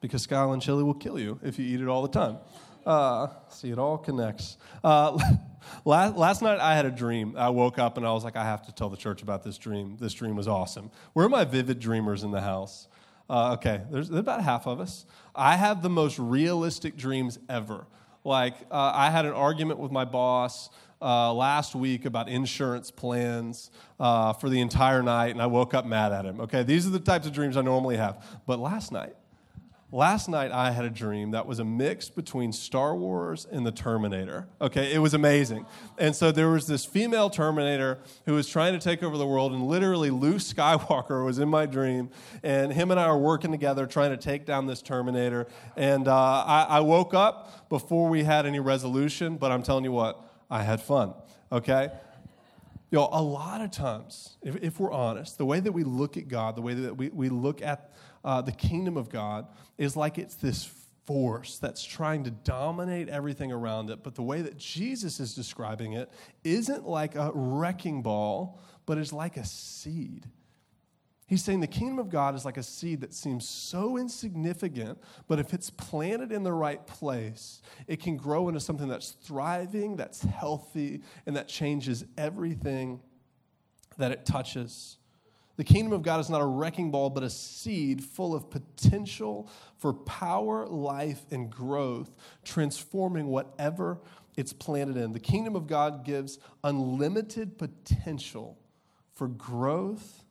because 0.00 0.22
Skyline 0.22 0.60
chili 0.60 0.82
will 0.82 0.94
kill 0.94 1.18
you 1.18 1.38
if 1.42 1.58
you 1.58 1.66
eat 1.66 1.80
it 1.80 1.88
all 1.88 2.02
the 2.02 2.08
time. 2.08 2.38
Uh, 2.84 3.28
see, 3.48 3.70
it 3.70 3.78
all 3.78 3.98
connects. 3.98 4.56
Uh, 4.82 5.18
last, 5.84 6.16
last 6.16 6.42
night 6.42 6.58
I 6.60 6.74
had 6.74 6.86
a 6.86 6.90
dream. 6.90 7.34
I 7.36 7.50
woke 7.50 7.78
up 7.78 7.96
and 7.96 8.06
I 8.06 8.12
was 8.12 8.24
like, 8.24 8.36
I 8.36 8.44
have 8.44 8.62
to 8.66 8.72
tell 8.72 8.88
the 8.88 8.96
church 8.96 9.22
about 9.22 9.42
this 9.42 9.58
dream. 9.58 9.96
This 10.00 10.14
dream 10.14 10.36
was 10.36 10.48
awesome. 10.48 10.90
Where 11.12 11.26
are 11.26 11.30
my 11.30 11.44
vivid 11.44 11.78
dreamers 11.78 12.22
in 12.22 12.30
the 12.30 12.40
house? 12.40 12.88
Uh, 13.28 13.52
okay, 13.52 13.82
there's, 13.90 14.08
there's, 14.08 14.20
about 14.20 14.42
half 14.42 14.66
of 14.66 14.80
us. 14.80 15.06
I 15.36 15.56
have 15.56 15.82
the 15.82 15.90
most 15.90 16.18
realistic 16.18 16.96
dreams 16.96 17.38
ever. 17.48 17.86
Like, 18.24 18.54
uh, 18.70 18.92
I 18.94 19.10
had 19.10 19.24
an 19.24 19.32
argument 19.32 19.78
with 19.78 19.92
my 19.92 20.04
boss 20.04 20.68
uh, 21.00 21.32
last 21.32 21.74
week 21.74 22.04
about 22.04 22.28
insurance 22.28 22.90
plans 22.90 23.70
uh, 23.98 24.32
for 24.32 24.50
the 24.50 24.60
entire 24.60 25.02
night, 25.02 25.28
and 25.28 25.40
I 25.40 25.46
woke 25.46 25.74
up 25.74 25.86
mad 25.86 26.12
at 26.12 26.24
him. 26.24 26.40
Okay, 26.40 26.62
these 26.62 26.86
are 26.86 26.90
the 26.90 26.98
types 26.98 27.26
of 27.26 27.32
dreams 27.32 27.56
I 27.56 27.62
normally 27.62 27.96
have. 27.96 28.24
But 28.46 28.58
last 28.58 28.90
night, 28.92 29.14
Last 29.92 30.28
night 30.28 30.52
I 30.52 30.70
had 30.70 30.84
a 30.84 30.90
dream 30.90 31.32
that 31.32 31.46
was 31.46 31.58
a 31.58 31.64
mix 31.64 32.08
between 32.08 32.52
Star 32.52 32.94
Wars 32.94 33.44
and 33.50 33.66
the 33.66 33.72
Terminator. 33.72 34.46
Okay, 34.60 34.94
it 34.94 34.98
was 34.98 35.14
amazing. 35.14 35.66
And 35.98 36.14
so 36.14 36.30
there 36.30 36.48
was 36.48 36.68
this 36.68 36.84
female 36.84 37.28
Terminator 37.28 37.98
who 38.24 38.34
was 38.34 38.48
trying 38.48 38.72
to 38.72 38.78
take 38.78 39.02
over 39.02 39.18
the 39.18 39.26
world, 39.26 39.52
and 39.52 39.66
literally 39.66 40.10
Luke 40.10 40.36
Skywalker 40.36 41.24
was 41.24 41.40
in 41.40 41.48
my 41.48 41.66
dream, 41.66 42.10
and 42.44 42.72
him 42.72 42.92
and 42.92 43.00
I 43.00 43.08
were 43.08 43.18
working 43.18 43.50
together 43.50 43.84
trying 43.84 44.10
to 44.10 44.16
take 44.16 44.46
down 44.46 44.68
this 44.68 44.80
Terminator. 44.80 45.48
And 45.76 46.06
uh, 46.06 46.44
I, 46.46 46.66
I 46.68 46.80
woke 46.80 47.12
up 47.12 47.68
before 47.68 48.08
we 48.08 48.22
had 48.22 48.46
any 48.46 48.60
resolution, 48.60 49.38
but 49.38 49.50
I'm 49.50 49.64
telling 49.64 49.82
you 49.82 49.92
what, 49.92 50.22
I 50.48 50.62
had 50.62 50.80
fun. 50.80 51.14
Okay? 51.50 51.90
You 52.92 52.98
know, 52.98 53.08
a 53.10 53.22
lot 53.22 53.60
of 53.60 53.72
times, 53.72 54.36
if, 54.42 54.56
if, 54.62 54.78
we're 54.78 54.92
honest, 54.92 55.36
the 55.38 55.46
way 55.46 55.58
that 55.58 55.72
we 55.72 55.82
look 55.82 56.16
at 56.16 56.28
God, 56.28 56.56
the 56.56 56.62
way 56.62 56.74
that 56.74 56.96
we, 56.96 57.08
we 57.08 57.28
look 57.28 57.60
at 57.60 57.92
uh, 58.24 58.42
the 58.42 58.52
kingdom 58.52 58.96
of 58.96 59.08
God 59.08 59.46
is 59.78 59.96
like 59.96 60.18
it's 60.18 60.34
this 60.34 60.70
force 61.06 61.58
that's 61.58 61.82
trying 61.82 62.24
to 62.24 62.30
dominate 62.30 63.08
everything 63.08 63.50
around 63.50 63.90
it. 63.90 64.02
But 64.02 64.14
the 64.14 64.22
way 64.22 64.42
that 64.42 64.56
Jesus 64.56 65.18
is 65.18 65.34
describing 65.34 65.94
it 65.94 66.10
isn't 66.44 66.86
like 66.86 67.16
a 67.16 67.32
wrecking 67.34 68.02
ball, 68.02 68.60
but 68.86 68.98
is 68.98 69.12
like 69.12 69.36
a 69.36 69.44
seed. 69.44 70.26
He's 71.26 71.44
saying 71.44 71.60
the 71.60 71.68
kingdom 71.68 72.00
of 72.00 72.10
God 72.10 72.34
is 72.34 72.44
like 72.44 72.56
a 72.56 72.62
seed 72.62 73.02
that 73.02 73.14
seems 73.14 73.48
so 73.48 73.96
insignificant, 73.96 74.98
but 75.28 75.38
if 75.38 75.54
it's 75.54 75.70
planted 75.70 76.32
in 76.32 76.42
the 76.42 76.52
right 76.52 76.84
place, 76.88 77.62
it 77.86 78.00
can 78.02 78.16
grow 78.16 78.48
into 78.48 78.58
something 78.58 78.88
that's 78.88 79.12
thriving, 79.12 79.94
that's 79.94 80.22
healthy, 80.22 81.02
and 81.26 81.36
that 81.36 81.46
changes 81.46 82.04
everything 82.18 83.00
that 83.96 84.10
it 84.10 84.26
touches. 84.26 84.96
The 85.60 85.64
kingdom 85.64 85.92
of 85.92 86.00
God 86.00 86.20
is 86.20 86.30
not 86.30 86.40
a 86.40 86.46
wrecking 86.46 86.90
ball, 86.90 87.10
but 87.10 87.22
a 87.22 87.28
seed 87.28 88.02
full 88.02 88.34
of 88.34 88.48
potential 88.48 89.46
for 89.76 89.92
power, 89.92 90.66
life, 90.66 91.26
and 91.30 91.50
growth, 91.50 92.10
transforming 92.42 93.26
whatever 93.26 93.98
it's 94.38 94.54
planted 94.54 94.96
in. 94.96 95.12
The 95.12 95.20
kingdom 95.20 95.54
of 95.56 95.66
God 95.66 96.02
gives 96.02 96.38
unlimited 96.64 97.58
potential 97.58 98.56
for 99.12 99.28
growth 99.28 100.24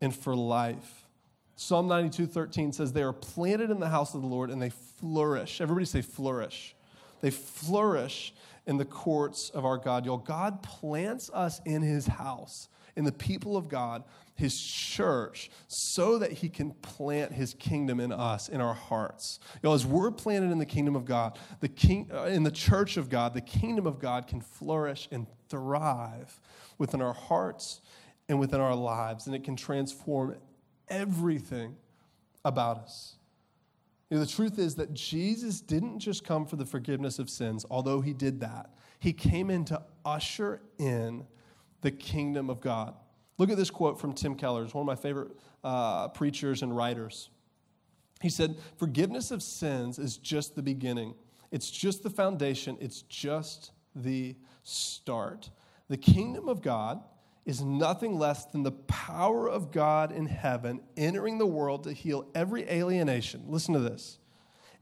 and 0.00 0.14
for 0.14 0.36
life. 0.36 1.08
Psalm 1.56 1.88
92 1.88 2.26
13 2.26 2.72
says, 2.72 2.92
They 2.92 3.02
are 3.02 3.12
planted 3.12 3.70
in 3.72 3.80
the 3.80 3.88
house 3.88 4.14
of 4.14 4.20
the 4.20 4.28
Lord 4.28 4.48
and 4.48 4.62
they 4.62 4.70
flourish. 4.70 5.60
Everybody 5.60 5.86
say 5.86 6.02
flourish. 6.02 6.76
They 7.20 7.32
flourish 7.32 8.32
in 8.64 8.76
the 8.76 8.84
courts 8.84 9.50
of 9.50 9.64
our 9.64 9.76
God. 9.76 10.06
Y'all, 10.06 10.18
God 10.18 10.62
plants 10.62 11.32
us 11.34 11.60
in 11.64 11.82
his 11.82 12.06
house, 12.06 12.68
in 12.98 13.04
the 13.04 13.12
people 13.12 13.56
of 13.56 13.68
God, 13.68 14.02
his 14.34 14.60
church, 14.60 15.50
so 15.68 16.18
that 16.18 16.32
he 16.32 16.48
can 16.48 16.72
plant 16.72 17.32
his 17.32 17.54
kingdom 17.54 18.00
in 18.00 18.10
us, 18.10 18.48
in 18.48 18.60
our 18.60 18.74
hearts. 18.74 19.38
Y'all, 19.62 19.72
as 19.72 19.86
we're 19.86 20.10
planted 20.10 20.50
in 20.50 20.58
the 20.58 20.66
kingdom 20.66 20.96
of 20.96 21.04
God, 21.04 21.38
the 21.60 21.68
king, 21.68 22.10
uh, 22.12 22.24
in 22.24 22.42
the 22.42 22.50
church 22.50 22.96
of 22.96 23.08
God, 23.08 23.34
the 23.34 23.40
kingdom 23.40 23.86
of 23.86 24.00
God 24.00 24.26
can 24.26 24.40
flourish 24.40 25.08
and 25.12 25.28
thrive 25.48 26.40
within 26.76 27.00
our 27.00 27.14
hearts 27.14 27.80
and 28.28 28.40
within 28.40 28.60
our 28.60 28.74
lives, 28.74 29.26
and 29.26 29.34
it 29.34 29.44
can 29.44 29.54
transform 29.54 30.34
everything 30.88 31.76
about 32.44 32.78
us. 32.78 33.14
You 34.10 34.16
know, 34.16 34.24
the 34.24 34.30
truth 34.30 34.58
is 34.58 34.74
that 34.74 34.92
Jesus 34.92 35.60
didn't 35.60 36.00
just 36.00 36.24
come 36.24 36.46
for 36.46 36.56
the 36.56 36.66
forgiveness 36.66 37.20
of 37.20 37.30
sins, 37.30 37.64
although 37.70 38.00
he 38.00 38.12
did 38.12 38.40
that. 38.40 38.70
He 38.98 39.12
came 39.12 39.50
in 39.50 39.64
to 39.66 39.82
usher 40.04 40.62
in 40.78 41.24
the 41.80 41.90
kingdom 41.90 42.50
of 42.50 42.60
God. 42.60 42.94
Look 43.38 43.50
at 43.50 43.56
this 43.56 43.70
quote 43.70 44.00
from 44.00 44.12
Tim 44.12 44.34
Keller. 44.34 44.64
One 44.66 44.82
of 44.82 44.86
my 44.86 44.96
favorite 44.96 45.30
uh, 45.62 46.08
preachers 46.08 46.62
and 46.62 46.76
writers. 46.76 47.30
He 48.20 48.28
said, 48.28 48.56
Forgiveness 48.76 49.30
of 49.30 49.42
sins 49.42 49.98
is 49.98 50.16
just 50.16 50.56
the 50.56 50.62
beginning, 50.62 51.14
it's 51.50 51.70
just 51.70 52.02
the 52.02 52.10
foundation, 52.10 52.76
it's 52.80 53.02
just 53.02 53.72
the 53.94 54.36
start. 54.62 55.50
The 55.88 55.96
kingdom 55.96 56.48
of 56.48 56.60
God 56.60 57.02
is 57.46 57.62
nothing 57.62 58.18
less 58.18 58.44
than 58.44 58.62
the 58.62 58.72
power 58.72 59.48
of 59.48 59.72
God 59.72 60.12
in 60.12 60.26
heaven 60.26 60.82
entering 60.98 61.38
the 61.38 61.46
world 61.46 61.84
to 61.84 61.92
heal 61.94 62.28
every 62.34 62.68
alienation. 62.68 63.44
Listen 63.48 63.72
to 63.74 63.80
this 63.80 64.18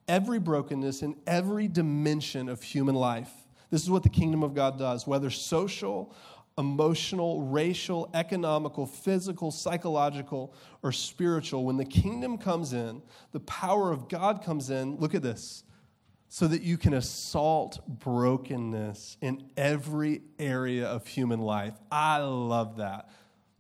every 0.09 0.39
brokenness 0.39 1.03
in 1.03 1.17
every 1.27 1.69
dimension 1.69 2.49
of 2.49 2.63
human 2.63 2.95
life. 2.95 3.31
This 3.71 3.83
is 3.83 3.91
what 3.91 4.05
the 4.05 4.09
kingdom 4.09 4.43
of 4.43 4.55
God 4.55 4.79
does, 4.79 5.07
whether 5.07 5.31
social, 5.31 6.15
emotional, 6.59 7.43
racial, 7.43 8.11
economical, 8.15 8.87
physical, 8.87 9.51
psychological, 9.51 10.55
or 10.83 10.91
spiritual. 10.93 11.65
When 11.65 11.77
the 11.77 11.85
kingdom 11.85 12.39
comes 12.39 12.73
in, 12.73 13.03
the 13.33 13.41
power 13.41 13.93
of 13.93 14.09
God 14.09 14.43
comes 14.43 14.71
in. 14.71 14.97
Look 14.97 15.15
at 15.15 15.23
this 15.23 15.65
so 16.29 16.49
that 16.49 16.63
you 16.63 16.77
can 16.77 16.95
assault 16.95 17.81
brokenness 17.87 19.17
in 19.21 19.45
every 19.57 20.23
area 20.39 20.87
of 20.87 21.07
human 21.07 21.41
life. 21.41 21.75
I 21.91 22.19
love 22.19 22.79
that. 22.79 23.11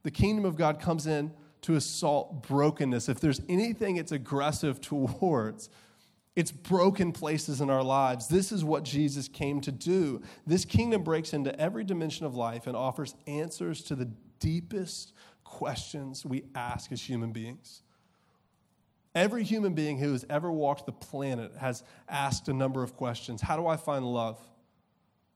The 0.02 0.10
kingdom 0.10 0.44
of 0.44 0.56
God 0.56 0.80
comes 0.80 1.06
in 1.06 1.32
to 1.62 1.74
assault 1.74 2.46
brokenness. 2.46 3.08
If 3.08 3.20
there's 3.20 3.40
anything 3.48 3.96
it's 3.96 4.12
aggressive 4.12 4.80
towards, 4.82 5.68
it's 6.36 6.52
broken 6.52 7.12
places 7.12 7.62
in 7.62 7.70
our 7.70 7.82
lives. 7.82 8.28
This 8.28 8.52
is 8.52 8.62
what 8.62 8.84
Jesus 8.84 9.26
came 9.26 9.62
to 9.62 9.72
do. 9.72 10.20
This 10.46 10.66
kingdom 10.66 11.02
breaks 11.02 11.32
into 11.32 11.58
every 11.58 11.82
dimension 11.82 12.26
of 12.26 12.36
life 12.36 12.66
and 12.66 12.76
offers 12.76 13.14
answers 13.26 13.82
to 13.84 13.96
the 13.96 14.10
deepest 14.38 15.14
questions 15.44 16.26
we 16.26 16.44
ask 16.54 16.92
as 16.92 17.00
human 17.00 17.32
beings. 17.32 17.82
Every 19.14 19.44
human 19.44 19.72
being 19.72 19.96
who 19.96 20.12
has 20.12 20.26
ever 20.28 20.52
walked 20.52 20.84
the 20.84 20.92
planet 20.92 21.52
has 21.58 21.82
asked 22.06 22.48
a 22.48 22.52
number 22.52 22.82
of 22.82 22.94
questions 22.96 23.40
How 23.40 23.56
do 23.56 23.66
I 23.66 23.76
find 23.76 24.04
love? 24.04 24.38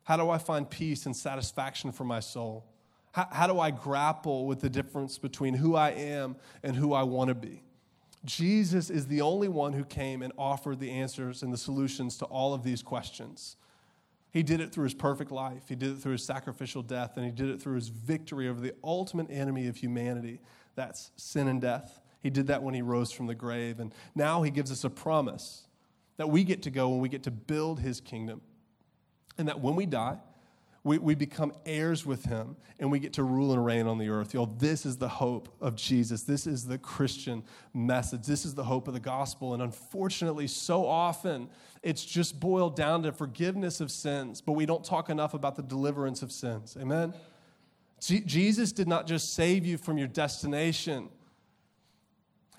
How 0.04 0.18
do 0.18 0.28
I 0.28 0.36
find 0.36 0.68
peace 0.68 1.06
and 1.06 1.16
satisfaction 1.16 1.92
for 1.92 2.04
my 2.04 2.20
soul? 2.20 2.66
How, 3.12 3.26
how 3.30 3.46
do 3.46 3.58
I 3.58 3.70
grapple 3.70 4.46
with 4.46 4.60
the 4.60 4.68
difference 4.68 5.16
between 5.16 5.54
who 5.54 5.76
I 5.76 5.90
am 5.90 6.36
and 6.62 6.76
who 6.76 6.92
I 6.92 7.04
want 7.04 7.28
to 7.28 7.34
be? 7.34 7.62
Jesus 8.24 8.90
is 8.90 9.06
the 9.06 9.22
only 9.22 9.48
one 9.48 9.72
who 9.72 9.84
came 9.84 10.22
and 10.22 10.32
offered 10.36 10.78
the 10.78 10.90
answers 10.90 11.42
and 11.42 11.52
the 11.52 11.58
solutions 11.58 12.18
to 12.18 12.26
all 12.26 12.52
of 12.52 12.62
these 12.62 12.82
questions. 12.82 13.56
He 14.30 14.42
did 14.42 14.60
it 14.60 14.72
through 14.72 14.84
his 14.84 14.94
perfect 14.94 15.32
life, 15.32 15.64
he 15.68 15.74
did 15.74 15.92
it 15.92 15.98
through 15.98 16.12
his 16.12 16.24
sacrificial 16.24 16.82
death, 16.82 17.16
and 17.16 17.24
he 17.24 17.32
did 17.32 17.48
it 17.48 17.60
through 17.60 17.74
his 17.76 17.88
victory 17.88 18.48
over 18.48 18.60
the 18.60 18.74
ultimate 18.84 19.28
enemy 19.30 19.66
of 19.66 19.76
humanity 19.76 20.40
that's 20.74 21.10
sin 21.16 21.48
and 21.48 21.60
death. 21.60 22.00
He 22.20 22.30
did 22.30 22.46
that 22.48 22.62
when 22.62 22.74
he 22.74 22.82
rose 22.82 23.10
from 23.10 23.26
the 23.26 23.34
grave. 23.34 23.80
And 23.80 23.94
now 24.14 24.42
he 24.42 24.50
gives 24.50 24.70
us 24.70 24.84
a 24.84 24.90
promise 24.90 25.66
that 26.16 26.28
we 26.28 26.44
get 26.44 26.62
to 26.62 26.70
go 26.70 26.92
and 26.92 27.00
we 27.00 27.08
get 27.08 27.22
to 27.24 27.30
build 27.30 27.80
his 27.80 28.00
kingdom. 28.00 28.40
And 29.38 29.48
that 29.48 29.60
when 29.60 29.74
we 29.74 29.86
die, 29.86 30.18
we, 30.82 30.98
we 30.98 31.14
become 31.14 31.52
heirs 31.66 32.06
with 32.06 32.24
him 32.24 32.56
and 32.78 32.90
we 32.90 32.98
get 32.98 33.12
to 33.14 33.22
rule 33.22 33.52
and 33.52 33.64
reign 33.64 33.86
on 33.86 33.98
the 33.98 34.08
earth. 34.08 34.32
Y'all, 34.32 34.46
this 34.46 34.86
is 34.86 34.96
the 34.96 35.08
hope 35.08 35.54
of 35.60 35.76
Jesus. 35.76 36.22
This 36.22 36.46
is 36.46 36.66
the 36.66 36.78
Christian 36.78 37.42
message. 37.74 38.26
This 38.26 38.46
is 38.46 38.54
the 38.54 38.64
hope 38.64 38.88
of 38.88 38.94
the 38.94 39.00
gospel. 39.00 39.52
And 39.52 39.62
unfortunately, 39.62 40.46
so 40.46 40.86
often 40.86 41.50
it's 41.82 42.04
just 42.04 42.40
boiled 42.40 42.76
down 42.76 43.02
to 43.02 43.12
forgiveness 43.12 43.80
of 43.80 43.90
sins, 43.90 44.40
but 44.40 44.52
we 44.52 44.64
don't 44.64 44.84
talk 44.84 45.10
enough 45.10 45.34
about 45.34 45.54
the 45.54 45.62
deliverance 45.62 46.22
of 46.22 46.32
sins. 46.32 46.76
Amen? 46.80 47.12
Jesus 48.00 48.72
did 48.72 48.88
not 48.88 49.06
just 49.06 49.34
save 49.34 49.66
you 49.66 49.76
from 49.76 49.98
your 49.98 50.08
destination, 50.08 51.10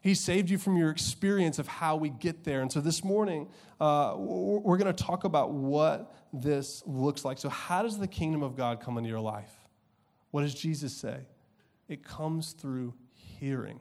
he 0.02 0.16
saved 0.16 0.50
you 0.50 0.58
from 0.58 0.78
your 0.78 0.90
experience 0.90 1.60
of 1.60 1.68
how 1.68 1.96
we 1.96 2.10
get 2.10 2.44
there. 2.44 2.62
And 2.62 2.72
so 2.72 2.82
this 2.82 3.04
morning, 3.04 3.48
uh, 3.80 4.16
we're 4.18 4.78
going 4.78 4.94
to 4.94 5.04
talk 5.04 5.24
about 5.24 5.52
what 5.52 6.14
this 6.34 6.82
looks 6.88 7.24
like. 7.24 7.38
So, 7.38 7.50
how 7.50 7.84
does 7.84 8.00
the 8.00 8.08
kingdom 8.08 8.42
of 8.42 8.58
God 8.58 8.82
come 8.82 8.98
into 8.98 9.10
your 9.10 9.20
life? 9.20 9.54
What 10.32 10.42
does 10.42 10.56
Jesus 10.56 10.92
say? 10.94 11.20
It 11.88 12.04
comes 12.04 12.54
through 12.54 12.94
hearing. 13.14 13.80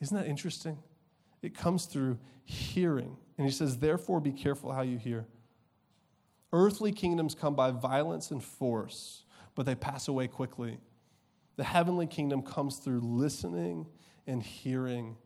Isn't 0.00 0.16
that 0.16 0.26
interesting? 0.26 0.78
It 1.42 1.54
comes 1.54 1.84
through 1.86 2.18
hearing. 2.44 3.16
And 3.36 3.46
he 3.46 3.52
says, 3.52 3.78
therefore, 3.78 4.20
be 4.20 4.32
careful 4.32 4.72
how 4.72 4.82
you 4.82 4.96
hear. 4.96 5.26
Earthly 6.52 6.92
kingdoms 6.92 7.34
come 7.34 7.54
by 7.54 7.70
violence 7.70 8.30
and 8.30 8.42
force, 8.42 9.24
but 9.54 9.66
they 9.66 9.74
pass 9.74 10.08
away 10.08 10.28
quickly. 10.28 10.78
The 11.56 11.64
heavenly 11.64 12.06
kingdom 12.06 12.42
comes 12.42 12.78
through 12.78 13.00
listening 13.00 13.86
and 14.28 14.42
hearing 14.42 15.16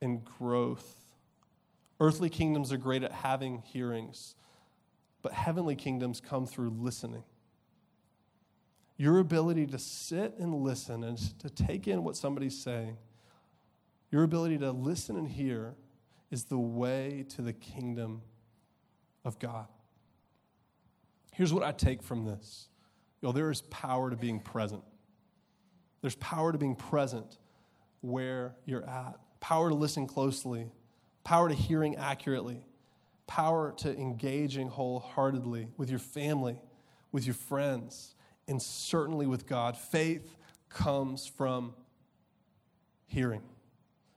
and 0.00 0.24
growth. 0.24 0.96
Earthly 2.00 2.30
kingdoms 2.30 2.72
are 2.72 2.76
great 2.76 3.02
at 3.02 3.12
having 3.12 3.62
hearings, 3.62 4.34
but 5.22 5.32
heavenly 5.32 5.76
kingdoms 5.76 6.20
come 6.20 6.46
through 6.46 6.70
listening. 6.70 7.24
Your 8.96 9.18
ability 9.18 9.66
to 9.66 9.78
sit 9.78 10.34
and 10.38 10.54
listen 10.54 11.04
and 11.04 11.18
to 11.38 11.50
take 11.50 11.86
in 11.86 12.02
what 12.02 12.16
somebody's 12.16 12.58
saying, 12.58 12.96
your 14.10 14.24
ability 14.24 14.58
to 14.58 14.72
listen 14.72 15.16
and 15.16 15.28
hear 15.28 15.74
is 16.30 16.44
the 16.44 16.58
way 16.58 17.24
to 17.30 17.42
the 17.42 17.52
kingdom 17.52 18.22
of 19.24 19.38
God. 19.38 19.66
Here's 21.32 21.52
what 21.52 21.62
I 21.62 21.72
take 21.72 22.02
from 22.02 22.24
this. 22.24 22.68
You 23.20 23.28
know, 23.28 23.32
there 23.32 23.50
is 23.50 23.60
power 23.62 24.10
to 24.10 24.16
being 24.16 24.40
present. 24.40 24.82
There's 26.00 26.16
power 26.16 26.52
to 26.52 26.58
being 26.58 26.74
present 26.74 27.38
where 28.00 28.54
you're 28.64 28.88
at, 28.88 29.18
power 29.40 29.68
to 29.68 29.74
listen 29.74 30.06
closely, 30.06 30.70
power 31.24 31.48
to 31.48 31.54
hearing 31.54 31.96
accurately, 31.96 32.64
power 33.26 33.72
to 33.78 33.96
engaging 33.96 34.68
wholeheartedly 34.68 35.68
with 35.76 35.90
your 35.90 35.98
family, 35.98 36.60
with 37.12 37.26
your 37.26 37.34
friends, 37.34 38.14
and 38.46 38.60
certainly 38.60 39.26
with 39.26 39.46
God. 39.46 39.76
Faith 39.76 40.36
comes 40.68 41.26
from 41.26 41.74
hearing. 43.06 43.42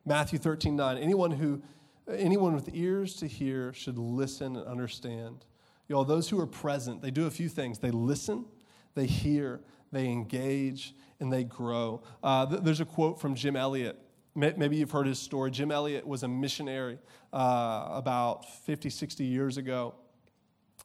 Matthew 0.06 0.40
13, 0.40 0.76
9. 0.76 0.98
Anyone 0.98 1.32
who 1.32 1.62
anyone 2.10 2.54
with 2.54 2.70
ears 2.74 3.16
to 3.16 3.28
hear 3.28 3.74
should 3.74 3.98
listen 3.98 4.56
and 4.56 4.66
understand. 4.68 5.46
Y'all, 5.88 6.04
those 6.04 6.30
who 6.30 6.40
are 6.40 6.48
present, 6.48 7.02
they 7.02 7.12
do 7.12 7.26
a 7.28 7.32
few 7.32 7.50
things. 7.50 7.80
They 7.80 7.92
listen, 7.92 8.46
they 8.96 9.06
hear, 9.06 9.62
they 9.92 10.08
engage, 10.08 10.96
and 11.20 11.32
they 11.32 11.44
grow. 11.44 12.02
Uh, 12.24 12.46
th- 12.46 12.62
there's 12.64 12.82
a 12.82 12.86
quote 12.86 13.20
from 13.20 13.36
Jim 13.36 13.56
Elliot. 13.56 13.98
Maybe 14.34 14.78
you've 14.78 14.92
heard 14.92 15.08
his 15.08 15.20
story. 15.20 15.52
Jim 15.52 15.72
Elliot 15.72 16.08
was 16.08 16.24
a 16.24 16.28
missionary 16.28 16.98
uh, 17.34 17.90
about 17.92 18.50
50, 18.66 18.90
60 18.90 19.26
years 19.26 19.58
ago. 19.58 19.94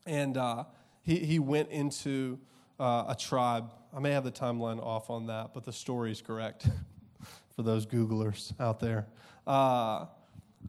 And 0.05 0.37
uh, 0.37 0.65
he, 1.03 1.17
he 1.17 1.39
went 1.39 1.71
into 1.71 2.41
uh, 2.81 3.05
a 3.09 3.15
tribe. 3.15 3.73
I 3.97 4.01
may 4.01 4.11
have 4.11 4.25
the 4.25 4.33
timeline 4.33 4.83
off 4.83 5.11
on 5.11 5.27
that, 5.29 5.55
but 5.55 5.65
the 5.65 5.73
story 5.73 6.11
is 6.11 6.21
correct 6.21 6.67
for 7.55 7.63
those 7.63 7.87
Googlers 7.87 8.53
out 8.61 8.81
there. 8.81 9.07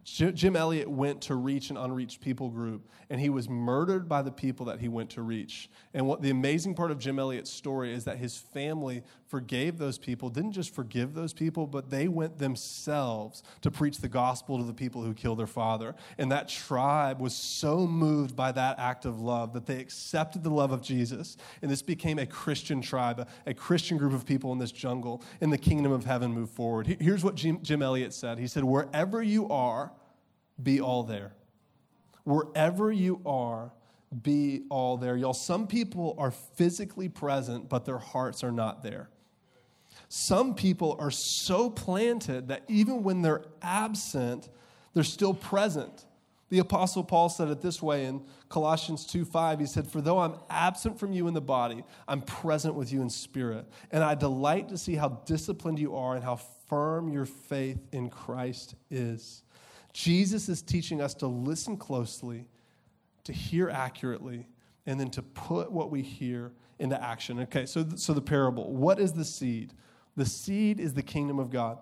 Jim 0.03 0.55
Elliot 0.55 0.89
went 0.89 1.21
to 1.23 1.35
reach 1.35 1.69
an 1.69 1.75
unreached 1.75 2.21
people 2.21 2.49
group, 2.49 2.87
and 3.09 3.19
he 3.19 3.29
was 3.29 3.49
murdered 3.49 4.07
by 4.07 4.21
the 4.21 4.31
people 4.31 4.65
that 4.67 4.79
he 4.79 4.87
went 4.87 5.09
to 5.11 5.21
reach. 5.21 5.69
And 5.93 6.07
what 6.07 6.21
the 6.21 6.29
amazing 6.29 6.75
part 6.75 6.91
of 6.91 6.99
Jim 6.99 7.19
Elliot's 7.19 7.51
story 7.51 7.93
is 7.93 8.05
that 8.05 8.17
his 8.17 8.37
family 8.37 9.03
forgave 9.27 9.77
those 9.77 9.97
people, 9.97 10.29
didn't 10.29 10.53
just 10.53 10.73
forgive 10.73 11.13
those 11.13 11.33
people, 11.33 11.67
but 11.67 11.89
they 11.89 12.07
went 12.07 12.37
themselves 12.37 13.43
to 13.61 13.69
preach 13.69 13.99
the 13.99 14.07
gospel 14.07 14.57
to 14.57 14.63
the 14.63 14.73
people 14.73 15.03
who 15.03 15.13
killed 15.13 15.39
their 15.39 15.47
father. 15.47 15.93
And 16.17 16.31
that 16.31 16.47
tribe 16.47 17.19
was 17.19 17.35
so 17.35 17.85
moved 17.85 18.35
by 18.35 18.53
that 18.53 18.79
act 18.79 19.05
of 19.05 19.19
love 19.19 19.53
that 19.53 19.65
they 19.65 19.79
accepted 19.79 20.43
the 20.43 20.49
love 20.49 20.71
of 20.71 20.81
Jesus. 20.81 21.35
And 21.61 21.69
this 21.69 21.81
became 21.81 22.17
a 22.17 22.25
Christian 22.25 22.81
tribe, 22.81 23.27
a, 23.45 23.53
Christian 23.53 23.97
group 23.97 24.13
of 24.13 24.25
people 24.25 24.53
in 24.53 24.59
this 24.59 24.71
jungle, 24.71 25.21
and 25.41 25.51
the 25.51 25.57
kingdom 25.57 25.91
of 25.91 26.05
heaven 26.05 26.31
moved 26.31 26.53
forward. 26.53 26.87
Here's 27.01 27.23
what 27.23 27.35
Jim 27.35 27.81
Elliot 27.81 28.13
said 28.13 28.39
He 28.39 28.47
said, 28.47 28.63
Wherever 28.63 29.21
you 29.21 29.49
are, 29.49 29.86
be 30.61 30.81
all 30.81 31.03
there. 31.03 31.33
Wherever 32.23 32.91
you 32.91 33.21
are, 33.25 33.71
be 34.21 34.63
all 34.69 34.97
there. 34.97 35.17
Y'all, 35.17 35.33
some 35.33 35.67
people 35.67 36.15
are 36.17 36.31
physically 36.31 37.09
present, 37.09 37.69
but 37.69 37.85
their 37.85 37.97
hearts 37.97 38.43
are 38.43 38.51
not 38.51 38.83
there. 38.83 39.09
Some 40.09 40.55
people 40.55 40.95
are 40.99 41.11
so 41.11 41.69
planted 41.69 42.47
that 42.47 42.63
even 42.67 43.03
when 43.03 43.21
they're 43.21 43.43
absent, 43.61 44.49
they're 44.93 45.03
still 45.03 45.33
present. 45.33 46.05
The 46.49 46.59
Apostle 46.59 47.03
Paul 47.03 47.27
said 47.27 47.49
it 47.49 47.61
this 47.61 47.81
way 47.81 48.05
in 48.05 48.21
Colossians 48.47 49.05
2 49.05 49.25
5. 49.25 49.59
He 49.59 49.65
said, 49.65 49.91
For 49.91 49.99
though 49.99 50.19
I'm 50.19 50.35
absent 50.49 50.97
from 50.97 51.11
you 51.11 51.27
in 51.27 51.33
the 51.33 51.41
body, 51.41 51.83
I'm 52.07 52.21
present 52.21 52.73
with 52.75 52.93
you 52.93 53.01
in 53.01 53.09
spirit. 53.09 53.65
And 53.91 54.01
I 54.01 54.15
delight 54.15 54.69
to 54.69 54.77
see 54.77 54.95
how 54.95 55.09
disciplined 55.25 55.77
you 55.77 55.95
are 55.95 56.15
and 56.15 56.23
how 56.23 56.37
firm 56.69 57.09
your 57.09 57.25
faith 57.25 57.79
in 57.91 58.09
Christ 58.09 58.75
is. 58.89 59.43
Jesus 59.97 60.47
is 60.47 60.61
teaching 60.61 61.01
us 61.01 61.15
to 61.15 61.25
listen 61.25 61.75
closely, 61.75 62.45
to 63.23 63.33
hear 63.33 63.67
accurately, 63.67 64.47
and 64.85 64.99
then 64.99 65.09
to 65.09 65.23
put 65.23 65.71
what 65.71 65.89
we 65.89 66.03
hear 66.03 66.51
into 66.77 67.03
action. 67.03 67.39
Okay, 67.39 67.65
so, 67.65 67.83
so 67.95 68.13
the 68.13 68.21
parable. 68.21 68.71
What 68.75 68.99
is 68.99 69.13
the 69.13 69.25
seed? 69.25 69.73
The 70.15 70.23
seed 70.23 70.79
is 70.79 70.93
the 70.93 71.01
kingdom 71.01 71.39
of 71.39 71.49
God. 71.49 71.79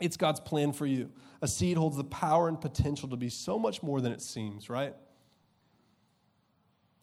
It's 0.00 0.16
God's 0.16 0.40
plan 0.40 0.72
for 0.72 0.86
you. 0.86 1.10
A 1.42 1.48
seed 1.48 1.76
holds 1.76 1.98
the 1.98 2.04
power 2.04 2.48
and 2.48 2.58
potential 2.58 3.10
to 3.10 3.16
be 3.18 3.28
so 3.28 3.58
much 3.58 3.82
more 3.82 4.00
than 4.00 4.10
it 4.10 4.22
seems, 4.22 4.70
right? 4.70 4.94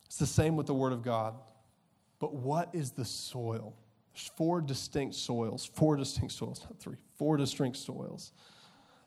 It's 0.08 0.18
the 0.18 0.26
same 0.26 0.56
with 0.56 0.66
the 0.66 0.74
Word 0.74 0.92
of 0.92 1.04
God. 1.04 1.36
But 2.18 2.34
what 2.34 2.74
is 2.74 2.90
the 2.90 3.06
soil? 3.06 3.76
There's 4.12 4.32
four 4.36 4.60
distinct 4.60 5.14
soils, 5.14 5.70
four 5.72 5.96
distinct 5.98 6.34
soils, 6.34 6.64
not 6.64 6.80
three, 6.80 6.98
four 7.16 7.38
distinct 7.38 7.78
soils. 7.78 8.32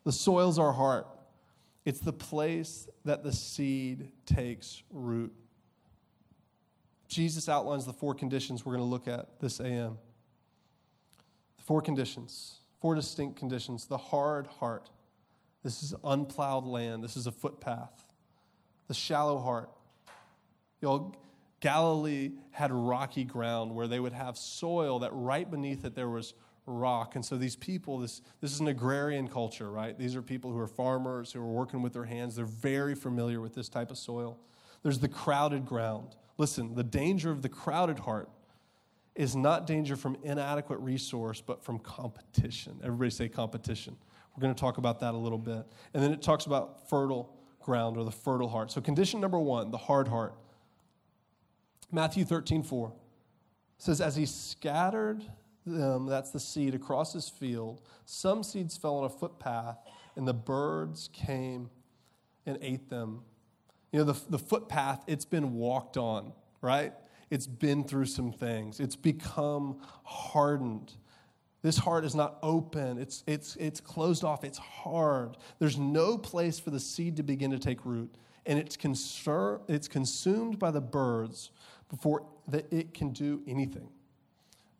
The 0.04 0.12
soil's 0.12 0.58
our 0.58 0.72
heart, 0.72 1.06
it's 1.84 2.00
the 2.00 2.12
place 2.12 2.88
that 3.04 3.22
the 3.22 3.32
seed 3.32 4.10
takes 4.26 4.82
root. 4.90 5.32
Jesus 7.08 7.48
outlines 7.48 7.86
the 7.86 7.92
four 7.92 8.14
conditions 8.14 8.64
we're 8.64 8.76
going 8.76 8.84
to 8.84 8.90
look 8.90 9.08
at 9.08 9.40
this 9.40 9.60
AM. 9.60 9.98
The 11.56 11.62
four 11.62 11.80
conditions, 11.80 12.58
four 12.80 12.94
distinct 12.94 13.36
conditions. 13.38 13.86
The 13.86 13.96
hard 13.96 14.46
heart. 14.46 14.90
This 15.62 15.82
is 15.82 15.94
unplowed 16.04 16.64
land. 16.64 17.02
This 17.02 17.16
is 17.16 17.26
a 17.26 17.32
footpath. 17.32 18.04
The 18.86 18.94
shallow 18.94 19.38
heart. 19.38 19.70
Know, 20.80 21.12
Galilee 21.60 22.32
had 22.50 22.70
rocky 22.70 23.24
ground 23.24 23.74
where 23.74 23.88
they 23.88 23.98
would 23.98 24.12
have 24.12 24.36
soil 24.36 25.00
that 25.00 25.10
right 25.12 25.50
beneath 25.50 25.84
it 25.84 25.94
there 25.94 26.08
was 26.08 26.34
rock. 26.68 27.14
And 27.16 27.24
so 27.24 27.36
these 27.36 27.56
people, 27.56 27.98
this, 27.98 28.22
this 28.40 28.52
is 28.52 28.60
an 28.60 28.68
agrarian 28.68 29.28
culture, 29.28 29.70
right? 29.70 29.98
These 29.98 30.14
are 30.14 30.22
people 30.22 30.52
who 30.52 30.58
are 30.58 30.66
farmers, 30.66 31.32
who 31.32 31.40
are 31.40 31.46
working 31.46 31.82
with 31.82 31.92
their 31.92 32.04
hands. 32.04 32.36
They're 32.36 32.44
very 32.44 32.94
familiar 32.94 33.40
with 33.40 33.54
this 33.54 33.68
type 33.68 33.90
of 33.90 33.98
soil. 33.98 34.38
There's 34.82 34.98
the 34.98 35.08
crowded 35.08 35.66
ground. 35.66 36.16
Listen, 36.36 36.74
the 36.74 36.84
danger 36.84 37.30
of 37.30 37.42
the 37.42 37.48
crowded 37.48 37.98
heart 37.98 38.28
is 39.14 39.34
not 39.34 39.66
danger 39.66 39.96
from 39.96 40.16
inadequate 40.22 40.78
resource, 40.78 41.40
but 41.40 41.64
from 41.64 41.78
competition. 41.80 42.78
Everybody 42.84 43.10
say 43.10 43.28
competition. 43.28 43.96
We're 44.36 44.42
going 44.42 44.54
to 44.54 44.60
talk 44.60 44.78
about 44.78 45.00
that 45.00 45.14
a 45.14 45.16
little 45.16 45.38
bit. 45.38 45.66
And 45.92 46.02
then 46.02 46.12
it 46.12 46.22
talks 46.22 46.46
about 46.46 46.88
fertile 46.88 47.34
ground 47.60 47.96
or 47.96 48.04
the 48.04 48.12
fertile 48.12 48.48
heart. 48.48 48.70
So, 48.70 48.80
condition 48.80 49.20
number 49.20 49.40
one, 49.40 49.72
the 49.72 49.78
hard 49.78 50.06
heart. 50.06 50.34
Matthew 51.90 52.24
13, 52.24 52.62
4 52.62 52.92
says, 53.78 54.00
As 54.00 54.14
he 54.14 54.26
scattered 54.26 55.24
them, 55.70 56.06
that's 56.06 56.30
the 56.30 56.40
seed, 56.40 56.74
across 56.74 57.12
his 57.12 57.28
field. 57.28 57.82
Some 58.04 58.42
seeds 58.42 58.76
fell 58.76 58.96
on 58.96 59.04
a 59.04 59.08
footpath, 59.08 59.78
and 60.16 60.26
the 60.26 60.34
birds 60.34 61.08
came 61.12 61.70
and 62.46 62.58
ate 62.60 62.88
them. 62.88 63.22
You 63.92 64.00
know, 64.00 64.12
the, 64.12 64.20
the 64.28 64.38
footpath, 64.38 65.04
it's 65.06 65.24
been 65.24 65.54
walked 65.54 65.96
on, 65.96 66.32
right? 66.60 66.92
It's 67.30 67.46
been 67.46 67.84
through 67.84 68.06
some 68.06 68.32
things, 68.32 68.80
it's 68.80 68.96
become 68.96 69.80
hardened. 70.04 70.92
This 71.60 71.76
heart 71.76 72.04
is 72.04 72.14
not 72.14 72.38
open. 72.40 72.98
It's, 72.98 73.24
it's, 73.26 73.56
it's 73.56 73.80
closed 73.80 74.22
off. 74.22 74.44
It's 74.44 74.58
hard. 74.58 75.36
There's 75.58 75.76
no 75.76 76.16
place 76.16 76.60
for 76.60 76.70
the 76.70 76.78
seed 76.78 77.16
to 77.16 77.24
begin 77.24 77.50
to 77.50 77.58
take 77.58 77.84
root. 77.84 78.14
And 78.46 78.60
it's, 78.60 78.76
conser- 78.76 79.60
it's 79.66 79.88
consumed 79.88 80.60
by 80.60 80.70
the 80.70 80.80
birds 80.80 81.50
before 81.88 82.24
that 82.46 82.72
it 82.72 82.94
can 82.94 83.10
do 83.10 83.42
anything 83.48 83.88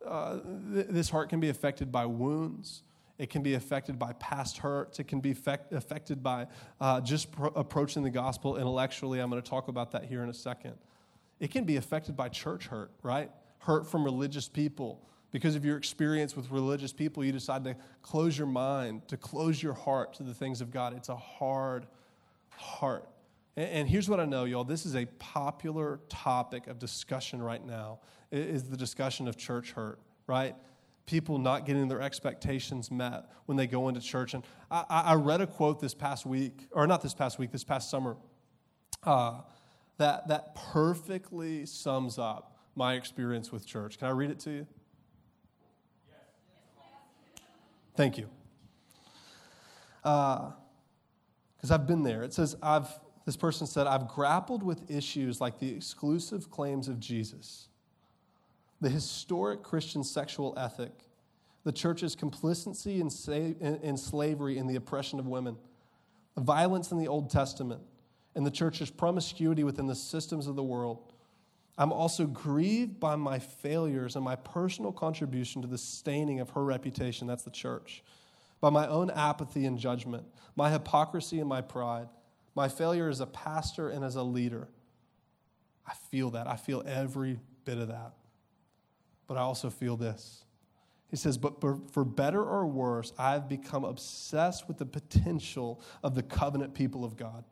uh, 0.07 0.39
th- 0.73 0.87
this 0.89 1.11
heart 1.11 1.29
can 1.29 1.41
be 1.41 1.49
affected 1.49 1.91
by 1.91 2.07
wounds. 2.07 2.83
It 3.19 3.31
can 3.31 3.43
be 3.43 3.55
affected 3.55 3.99
by 3.99 4.13
past 4.15 4.59
hurts. 4.59 5.01
It 5.01 5.09
can 5.09 5.21
be 5.21 5.33
effect- 5.33 5.73
affected 5.73 6.23
by 6.23 6.47
uh, 6.81 7.01
just 7.01 7.33
pro- 7.33 7.49
approaching 7.49 8.05
the 8.05 8.11
gospel 8.11 8.57
intellectually. 8.57 9.19
I'm 9.19 9.29
going 9.29 9.43
to 9.43 9.49
talk 9.49 9.69
about 9.69 9.91
that 9.93 10.05
here 10.05 10.23
in 10.23 10.29
a 10.29 10.35
second. 10.35 10.75
It 11.41 11.51
can 11.51 11.65
be 11.65 11.77
affected 11.77 12.17
by 12.17 12.29
church 12.29 12.69
hurt, 12.69 12.91
right? 13.03 13.31
Hurt 13.59 13.87
from 13.87 14.05
religious 14.05 14.49
people. 14.49 15.05
Because 15.31 15.57
of 15.57 15.65
your 15.65 15.77
experience 15.77 16.35
with 16.35 16.51
religious 16.51 16.93
people, 16.93 17.25
you 17.25 17.33
decide 17.33 17.65
to 17.65 17.77
close 18.03 18.39
your 18.39 18.47
mind, 18.47 19.07
to 19.09 19.17
close 19.17 19.63
your 19.63 19.75
heart 19.75 20.15
to 20.15 20.23
the 20.23 20.33
things 20.33 20.61
of 20.61 20.71
God. 20.71 20.97
It's 20.97 21.11
a 21.11 21.17
hard 21.17 21.87
heart. 22.51 23.07
And, 23.57 23.69
and 23.69 23.89
here's 23.89 24.09
what 24.09 24.21
I 24.21 24.25
know, 24.25 24.45
y'all. 24.45 24.65
This 24.65 24.87
is 24.87 24.95
a 24.95 25.07
popular 25.19 26.01
topic 26.09 26.67
of 26.67 26.79
discussion 26.79 27.43
right 27.43 27.65
now 27.65 27.99
is 28.31 28.65
the 28.65 28.77
discussion 28.77 29.29
of 29.29 29.37
church 29.37 29.73
hurt, 29.73 29.99
right? 30.27 30.55
People 31.07 31.39
not 31.39 31.65
getting 31.65 31.89
their 31.89 32.03
expectations 32.03 32.91
met 32.91 33.25
when 33.47 33.57
they 33.57 33.67
go 33.67 33.89
into 33.89 34.01
church. 34.01 34.35
And 34.35 34.45
I, 34.71 34.85
I 34.89 35.15
read 35.15 35.41
a 35.41 35.47
quote 35.47 35.81
this 35.81 35.95
past 35.95 36.27
week, 36.27 36.69
or 36.73 36.87
not 36.87 37.03
this 37.03 37.15
past 37.15 37.39
week, 37.39 37.51
this 37.51 37.65
past 37.65 37.91
summer, 37.91 38.17
uh, 39.05 39.41
that, 39.97 40.29
that 40.29 40.55
perfectly 40.55 41.65
sums 41.67 42.19
up 42.19 42.59
my 42.75 42.95
experience 42.95 43.51
with 43.51 43.67
church. 43.67 43.99
Can 43.99 44.09
I 44.09 44.11
read 44.11 44.31
it 44.31 44.39
to 44.41 44.51
you? 44.51 44.67
Yes. 46.09 46.19
Thank 47.97 48.19
you. 48.19 48.29
Because 50.03 50.53
uh, 51.71 51.75
I've 51.75 51.87
been 51.87 52.03
there. 52.03 52.23
It 52.23 52.35
says, 52.35 52.55
I've, 52.63 52.89
this 53.25 53.37
person 53.37 53.67
said, 53.67 53.87
I've 53.87 54.07
grappled 54.09 54.63
with 54.63 54.91
issues 54.91 55.41
like 55.41 55.59
the 55.59 55.75
exclusive 55.75 56.51
claims 56.51 56.89
of 56.89 57.01
Jesus 57.01 57.69
the 58.81 58.89
historic 58.89 59.63
Christian 59.63 60.05
sexual 60.05 60.55
ethic, 60.57 60.93
the 61.65 61.73
church's 61.73 62.15
complicity 62.15 63.01
in, 63.01 63.11
in 63.61 63.97
slavery 63.97 64.59
and 64.59 64.71
the 64.71 64.77
oppression 64.77 65.19
of 65.19 65.27
women, 65.27 65.57
the 66.35 66.41
violence 66.41 66.93
in 66.93 66.99
the 66.99 67.09
Old 67.09 67.31
Testament, 67.31 67.83
and 68.35 68.47
the 68.47 68.51
church's 68.51 68.91
promiscuity 68.91 69.65
within 69.65 69.87
the 69.87 69.95
systems 69.95 70.47
of 70.47 70.55
the 70.55 70.63
world. 70.63 71.13
I'm 71.77 71.93
also 71.93 72.27
grieved 72.27 73.01
by 73.01 73.17
my 73.17 73.39
failures 73.39 74.17
and 74.17 74.25
my 74.25 74.37
personal 74.37 74.93
contribution 74.93 75.63
to 75.63 75.69
the 75.69 75.79
staining 75.79 76.41
of 76.41 76.51
her 76.51 76.65
reputation, 76.65 77.27
that's 77.27 77.43
the 77.43 77.51
church, 77.51 78.05
by 78.61 78.71
my 78.71 78.87
own 78.87 79.11
apathy 79.11 79.67
and 79.67 79.79
judgment, 79.79 80.25
my 80.57 80.71
hypocrisy 80.71 81.41
and 81.41 81.49
my 81.49 81.61
pride, 81.61 82.09
my 82.55 82.69
failure 82.69 83.09
as 83.09 83.21
a 83.21 83.27
pastor 83.27 83.89
and 83.89 84.05
as 84.05 84.17
a 84.17 84.23
leader. 84.23 84.69
I 85.87 85.95
feel 86.11 86.31
that. 86.31 86.47
I 86.47 86.57
feel 86.57 86.83
every 86.87 87.39
bit 87.65 87.79
of 87.79 87.89
that 87.89 88.13
but 89.29 89.37
I 89.37 89.43
also 89.43 89.71
feel 89.71 89.97
this. 89.97 90.45
He 91.11 91.17
says, 91.17 91.39
But 91.39 91.61
for 91.61 92.05
better 92.05 92.43
or 92.43 92.67
worse, 92.67 93.13
I've 93.17 93.49
become 93.49 93.85
obsessed 93.85 94.67
with 94.67 94.79
the 94.79 94.87
potential 94.87 95.81
of 96.03 96.15
the 96.15 96.23
covenant 96.23 96.75
people 96.75 97.05
of 97.05 97.17
God. 97.17 97.45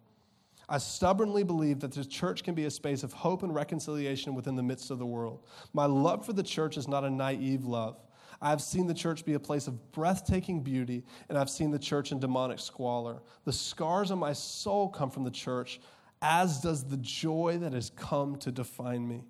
I 0.69 0.79
stubbornly 0.79 1.45
believe 1.45 1.81
that 1.81 1.93
the 1.93 2.05
church 2.05 2.43
can 2.43 2.55
be 2.55 2.65
a 2.65 2.71
space 2.71 3.05
of 3.05 3.13
hope 3.13 3.45
and 3.45 3.55
reconciliation 3.55 4.35
within 4.35 4.57
the 4.57 4.63
midst 4.63 4.91
of 4.91 4.99
the 4.99 5.07
world. 5.07 5.45
My 5.73 5.87
love 5.87 6.27
for 6.27 6.33
the 6.33 6.43
church 6.43 6.77
is 6.77 6.89
not 6.89 7.05
a 7.05 7.11
naive 7.11 7.65
love. 7.65 8.03
I've 8.43 8.61
seen 8.61 8.87
the 8.87 8.95
church 8.95 9.25
be 9.25 9.35
a 9.35 9.41
place 9.41 9.69
of 9.69 9.93
breathtaking 9.93 10.63
beauty, 10.63 11.05
and 11.29 11.39
I've 11.39 11.49
seen 11.49 11.71
the 11.71 11.79
church 11.79 12.13
in 12.13 12.19
demonic 12.19 12.59
squalor. 12.59 13.23
The 13.45 13.53
scars 13.53 14.11
on 14.11 14.19
my 14.19 14.33
soul 14.33 14.89
come 14.89 15.11
from 15.11 15.25
the 15.25 15.31
church, 15.31 15.81
as 16.21 16.61
does 16.61 16.85
the 16.85 16.99
joy 16.99 17.59
that 17.61 17.73
has 17.73 17.91
come 17.91 18.37
to 18.39 18.51
define 18.51 19.07
me. 19.07 19.25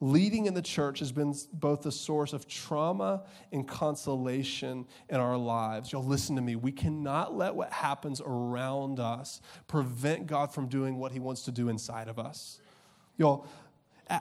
Leading 0.00 0.46
in 0.46 0.54
the 0.54 0.62
church 0.62 0.98
has 0.98 1.12
been 1.12 1.34
both 1.52 1.82
the 1.82 1.92
source 1.92 2.32
of 2.32 2.46
trauma 2.46 3.22
and 3.52 3.66
consolation 3.66 4.86
in 5.08 5.16
our 5.16 5.36
lives. 5.36 5.92
Y'all, 5.92 6.02
listen 6.02 6.36
to 6.36 6.42
me. 6.42 6.56
We 6.56 6.72
cannot 6.72 7.36
let 7.36 7.54
what 7.54 7.72
happens 7.72 8.20
around 8.24 8.98
us 8.98 9.40
prevent 9.66 10.26
God 10.26 10.52
from 10.52 10.66
doing 10.66 10.98
what 10.98 11.12
He 11.12 11.20
wants 11.20 11.42
to 11.42 11.52
do 11.52 11.68
inside 11.68 12.08
of 12.08 12.18
us. 12.18 12.60
Y'all, 13.16 13.46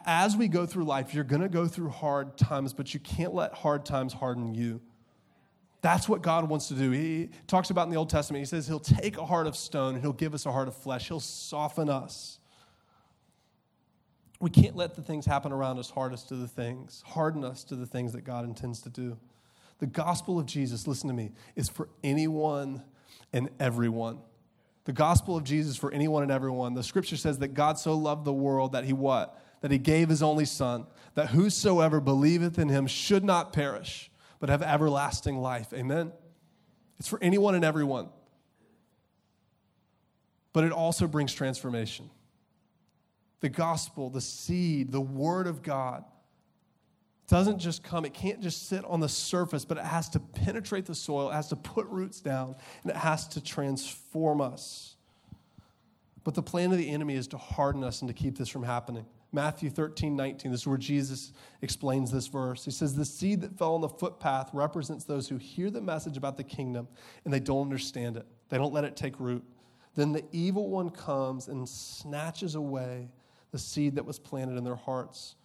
as 0.05 0.37
we 0.37 0.47
go 0.47 0.65
through 0.65 0.85
life, 0.85 1.13
you're 1.13 1.23
going 1.23 1.41
to 1.41 1.49
go 1.49 1.67
through 1.67 1.89
hard 1.89 2.37
times, 2.37 2.71
but 2.71 2.93
you 2.93 2.99
can't 2.99 3.33
let 3.33 3.53
hard 3.53 3.85
times 3.85 4.13
harden 4.13 4.53
you. 4.53 4.79
That's 5.81 6.07
what 6.07 6.21
God 6.21 6.47
wants 6.47 6.69
to 6.69 6.75
do. 6.75 6.91
He 6.91 7.29
talks 7.45 7.69
about 7.69 7.87
in 7.87 7.89
the 7.89 7.97
Old 7.97 8.09
Testament, 8.09 8.41
He 8.41 8.45
says 8.45 8.67
He'll 8.67 8.79
take 8.79 9.17
a 9.17 9.25
heart 9.25 9.47
of 9.47 9.55
stone 9.57 9.95
and 9.95 10.01
He'll 10.01 10.13
give 10.13 10.33
us 10.33 10.45
a 10.45 10.51
heart 10.51 10.67
of 10.67 10.75
flesh, 10.75 11.09
He'll 11.09 11.19
soften 11.19 11.89
us. 11.89 12.39
We 14.43 14.49
can't 14.49 14.75
let 14.75 14.95
the 14.95 15.01
things 15.01 15.25
happen 15.25 15.53
around 15.53 15.79
us 15.79 15.89
harden 15.89 16.15
us 16.15 16.23
to 16.23 16.35
the 16.35 16.49
things, 16.49 17.01
harden 17.05 17.45
us 17.45 17.63
to 17.63 17.77
the 17.77 17.85
things 17.85 18.11
that 18.11 18.25
God 18.25 18.43
intends 18.43 18.81
to 18.81 18.89
do. 18.89 19.17
The 19.79 19.85
gospel 19.85 20.37
of 20.37 20.45
Jesus, 20.45 20.85
listen 20.85 21.07
to 21.07 21.13
me, 21.13 21.31
is 21.55 21.69
for 21.69 21.87
anyone 22.03 22.83
and 23.31 23.49
everyone. 23.57 24.19
The 24.83 24.91
gospel 24.91 25.37
of 25.37 25.45
Jesus 25.45 25.77
for 25.77 25.93
anyone 25.93 26.23
and 26.23 26.31
everyone. 26.31 26.73
The 26.73 26.83
scripture 26.83 27.15
says 27.15 27.39
that 27.39 27.53
God 27.53 27.79
so 27.79 27.93
loved 27.93 28.25
the 28.25 28.33
world 28.33 28.73
that 28.73 28.83
he 28.83 28.91
what? 28.91 29.41
That 29.61 29.71
he 29.71 29.77
gave 29.77 30.09
his 30.09 30.21
only 30.21 30.43
son, 30.43 30.87
that 31.15 31.29
whosoever 31.29 32.01
believeth 32.01 32.59
in 32.59 32.67
him 32.67 32.85
should 32.85 33.23
not 33.23 33.53
perish, 33.53 34.11
but 34.41 34.49
have 34.49 34.61
everlasting 34.61 35.37
life. 35.37 35.71
Amen. 35.71 36.11
It's 36.99 37.07
for 37.07 37.17
anyone 37.21 37.55
and 37.55 37.63
everyone. 37.63 38.09
But 40.51 40.65
it 40.65 40.73
also 40.73 41.07
brings 41.07 41.33
transformation 41.33 42.09
the 43.43 43.49
gospel, 43.49 44.09
the 44.09 44.21
seed, 44.21 44.89
the 44.89 45.01
word 45.01 45.47
of 45.47 45.61
God 45.61 46.05
doesn't 47.27 47.59
just 47.59 47.83
come, 47.83 48.05
it 48.05 48.13
can't 48.13 48.39
just 48.39 48.69
sit 48.69 48.85
on 48.85 49.01
the 49.01 49.09
surface, 49.09 49.65
but 49.65 49.77
it 49.77 49.83
has 49.83 50.07
to 50.11 50.19
penetrate 50.21 50.85
the 50.85 50.95
soil, 50.95 51.29
it 51.29 51.33
has 51.33 51.49
to 51.49 51.57
put 51.57 51.85
roots 51.87 52.21
down, 52.21 52.55
and 52.83 52.91
it 52.91 52.95
has 52.95 53.27
to 53.27 53.43
transform 53.43 54.39
us. 54.39 54.95
But 56.23 56.35
the 56.35 56.41
plan 56.41 56.71
of 56.71 56.77
the 56.77 56.89
enemy 56.89 57.15
is 57.15 57.27
to 57.27 57.37
harden 57.37 57.83
us 57.83 58.01
and 58.01 58.07
to 58.07 58.13
keep 58.13 58.37
this 58.37 58.47
from 58.47 58.63
happening. 58.63 59.05
Matthew 59.33 59.69
13, 59.69 60.15
19, 60.15 60.49
this 60.49 60.61
is 60.61 60.67
where 60.67 60.77
Jesus 60.77 61.33
explains 61.61 62.13
this 62.13 62.27
verse. 62.27 62.63
He 62.63 62.71
says, 62.71 62.95
The 62.95 63.03
seed 63.03 63.41
that 63.41 63.57
fell 63.57 63.75
on 63.75 63.81
the 63.81 63.89
footpath 63.89 64.51
represents 64.53 65.03
those 65.03 65.27
who 65.27 65.35
hear 65.35 65.69
the 65.69 65.81
message 65.81 66.15
about 66.15 66.37
the 66.37 66.45
kingdom 66.45 66.87
and 67.25 67.33
they 67.33 67.41
don't 67.41 67.63
understand 67.63 68.15
it. 68.15 68.25
They 68.47 68.57
don't 68.57 68.73
let 68.73 68.85
it 68.85 68.95
take 68.95 69.19
root. 69.19 69.43
Then 69.95 70.13
the 70.13 70.23
evil 70.31 70.69
one 70.69 70.89
comes 70.89 71.49
and 71.49 71.67
snatches 71.67 72.55
away 72.55 73.09
the 73.53 73.59
seed 73.59 73.95
that 73.95 74.05
was 74.05 74.19
planted 74.19 74.57
in 74.57 74.65
their 74.65 74.75
hearts. 74.75 75.35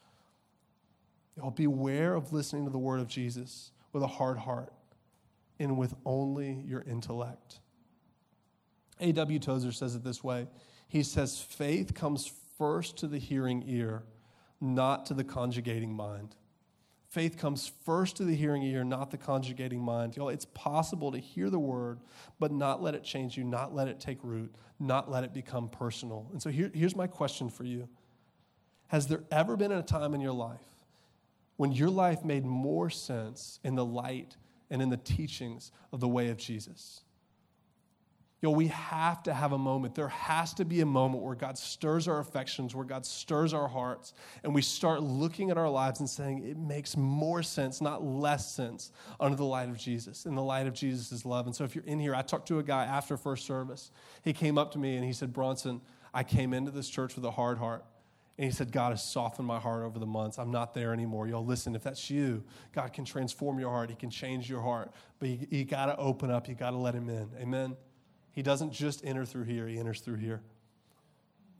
Y'all 1.36 1.50
beware 1.52 2.14
of 2.14 2.32
listening 2.32 2.64
to 2.64 2.70
the 2.70 2.78
word 2.78 2.98
of 2.98 3.06
Jesus 3.06 3.70
with 3.92 4.02
a 4.02 4.08
hard 4.08 4.38
heart 4.38 4.72
and 5.60 5.76
with 5.76 5.94
only 6.04 6.64
your 6.66 6.82
intellect. 6.82 7.60
A.W. 8.98 9.38
Tozer 9.38 9.70
says 9.70 9.94
it 9.94 10.02
this 10.02 10.24
way 10.24 10.48
He 10.88 11.02
says, 11.02 11.38
faith 11.38 11.94
comes 11.94 12.32
first 12.56 12.96
to 12.98 13.06
the 13.06 13.18
hearing 13.18 13.62
ear, 13.66 14.04
not 14.58 15.04
to 15.06 15.14
the 15.14 15.22
conjugating 15.22 15.92
mind. 15.92 16.34
Faith 17.10 17.36
comes 17.36 17.70
first 17.84 18.16
to 18.16 18.24
the 18.24 18.34
hearing 18.34 18.62
ear, 18.62 18.84
not 18.84 19.10
the 19.10 19.16
conjugating 19.18 19.80
mind. 19.80 20.16
Y'all, 20.16 20.28
it's 20.30 20.46
possible 20.46 21.12
to 21.12 21.18
hear 21.18 21.50
the 21.50 21.58
word, 21.58 22.00
but 22.38 22.52
not 22.52 22.82
let 22.82 22.94
it 22.94 23.04
change 23.04 23.36
you, 23.36 23.44
not 23.44 23.74
let 23.74 23.86
it 23.88 24.00
take 24.00 24.18
root, 24.22 24.54
not 24.78 25.10
let 25.10 25.24
it 25.24 25.32
become 25.32 25.68
personal. 25.68 26.28
And 26.32 26.42
so 26.42 26.50
here, 26.50 26.70
here's 26.74 26.96
my 26.96 27.06
question 27.06 27.48
for 27.48 27.64
you 27.64 27.88
has 28.88 29.06
there 29.06 29.24
ever 29.30 29.56
been 29.56 29.72
a 29.72 29.82
time 29.82 30.14
in 30.14 30.20
your 30.20 30.32
life 30.32 30.60
when 31.56 31.72
your 31.72 31.90
life 31.90 32.24
made 32.24 32.44
more 32.44 32.90
sense 32.90 33.60
in 33.64 33.74
the 33.74 33.84
light 33.84 34.36
and 34.70 34.82
in 34.82 34.90
the 34.90 34.96
teachings 34.96 35.72
of 35.92 36.00
the 36.00 36.08
way 36.08 36.28
of 36.28 36.36
Jesus? 36.36 37.02
Yo, 38.40 38.50
we 38.50 38.68
have 38.68 39.20
to 39.24 39.34
have 39.34 39.50
a 39.50 39.58
moment. 39.58 39.96
There 39.96 40.06
has 40.06 40.54
to 40.54 40.64
be 40.64 40.80
a 40.80 40.86
moment 40.86 41.24
where 41.24 41.34
God 41.34 41.58
stirs 41.58 42.06
our 42.06 42.20
affections, 42.20 42.72
where 42.72 42.84
God 42.84 43.04
stirs 43.04 43.52
our 43.52 43.66
hearts, 43.66 44.14
and 44.44 44.54
we 44.54 44.62
start 44.62 45.02
looking 45.02 45.50
at 45.50 45.58
our 45.58 45.68
lives 45.68 45.98
and 45.98 46.08
saying, 46.08 46.46
it 46.46 46.56
makes 46.56 46.96
more 46.96 47.42
sense, 47.42 47.80
not 47.80 48.04
less 48.04 48.54
sense, 48.54 48.92
under 49.18 49.36
the 49.36 49.44
light 49.44 49.68
of 49.68 49.76
Jesus, 49.76 50.24
in 50.24 50.36
the 50.36 50.42
light 50.42 50.68
of 50.68 50.74
Jesus' 50.74 51.24
love. 51.24 51.46
And 51.46 51.56
so 51.56 51.64
if 51.64 51.74
you're 51.74 51.82
in 51.84 51.98
here, 51.98 52.14
I 52.14 52.22
talked 52.22 52.46
to 52.48 52.60
a 52.60 52.62
guy 52.62 52.84
after 52.84 53.16
first 53.16 53.44
service. 53.44 53.90
He 54.22 54.32
came 54.32 54.56
up 54.56 54.70
to 54.72 54.78
me 54.78 54.94
and 54.94 55.04
he 55.04 55.12
said, 55.12 55.32
Bronson, 55.32 55.80
I 56.14 56.22
came 56.22 56.54
into 56.54 56.70
this 56.70 56.88
church 56.88 57.16
with 57.16 57.24
a 57.24 57.32
hard 57.32 57.58
heart. 57.58 57.84
And 58.38 58.44
he 58.44 58.52
said, 58.52 58.70
God 58.70 58.90
has 58.90 59.02
softened 59.02 59.48
my 59.48 59.58
heart 59.58 59.82
over 59.82 59.98
the 59.98 60.06
months. 60.06 60.38
I'm 60.38 60.52
not 60.52 60.72
there 60.72 60.92
anymore. 60.92 61.26
Y'all, 61.26 61.44
listen, 61.44 61.74
if 61.74 61.82
that's 61.82 62.08
you, 62.08 62.44
God 62.72 62.92
can 62.92 63.04
transform 63.04 63.58
your 63.58 63.70
heart. 63.70 63.90
He 63.90 63.96
can 63.96 64.10
change 64.10 64.48
your 64.48 64.62
heart. 64.62 64.92
But 65.18 65.28
you, 65.28 65.46
you 65.50 65.64
got 65.64 65.86
to 65.86 65.96
open 65.96 66.30
up. 66.30 66.48
You 66.48 66.54
got 66.54 66.70
to 66.70 66.76
let 66.76 66.94
him 66.94 67.08
in. 67.08 67.28
Amen? 67.40 67.76
He 68.30 68.42
doesn't 68.42 68.72
just 68.72 69.04
enter 69.04 69.24
through 69.24 69.44
here, 69.44 69.66
he 69.66 69.78
enters 69.78 70.00
through 70.00 70.16
here. 70.16 70.40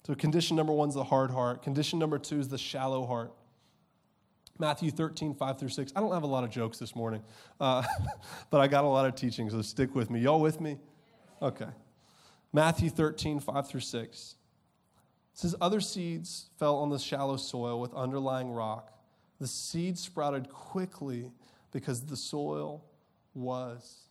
So, 0.06 0.14
condition 0.14 0.56
number 0.56 0.72
one 0.72 0.88
is 0.88 0.94
the 0.94 1.02
hard 1.02 1.32
heart. 1.32 1.64
Condition 1.64 1.98
number 1.98 2.18
two 2.18 2.38
is 2.38 2.48
the 2.48 2.56
shallow 2.56 3.04
heart. 3.04 3.32
Matthew 4.60 4.90
13, 4.90 5.34
5 5.34 5.58
through 5.58 5.68
6. 5.68 5.92
I 5.94 6.00
don't 6.00 6.12
have 6.12 6.22
a 6.22 6.28
lot 6.28 6.44
of 6.44 6.50
jokes 6.50 6.78
this 6.78 6.96
morning, 6.96 7.22
uh, 7.60 7.82
but 8.50 8.60
I 8.60 8.68
got 8.68 8.84
a 8.84 8.88
lot 8.88 9.06
of 9.06 9.14
teaching, 9.14 9.50
so 9.50 9.62
stick 9.62 9.94
with 9.94 10.10
me. 10.10 10.20
Y'all 10.20 10.40
with 10.40 10.60
me? 10.60 10.78
Okay. 11.42 11.68
Matthew 12.52 12.90
13, 12.90 13.38
5 13.40 13.68
through 13.68 13.80
6 13.80 14.36
says, 15.38 15.54
Other 15.60 15.80
seeds 15.80 16.46
fell 16.58 16.76
on 16.76 16.90
the 16.90 16.98
shallow 16.98 17.36
soil 17.36 17.80
with 17.80 17.94
underlying 17.94 18.50
rock. 18.50 18.92
The 19.38 19.46
seed 19.46 19.96
sprouted 19.96 20.48
quickly 20.48 21.30
because 21.70 22.00
the 22.06 22.16
soil 22.16 22.84
was 23.34 24.08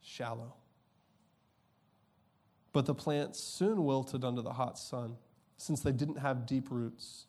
shallow. 0.00 0.54
But 2.72 2.86
the 2.86 2.94
plants 2.94 3.40
soon 3.40 3.84
wilted 3.84 4.24
under 4.24 4.40
the 4.40 4.52
hot 4.52 4.78
sun. 4.78 5.16
Since 5.56 5.80
they 5.80 5.90
didn't 5.90 6.18
have 6.18 6.46
deep 6.46 6.70
roots, 6.70 7.26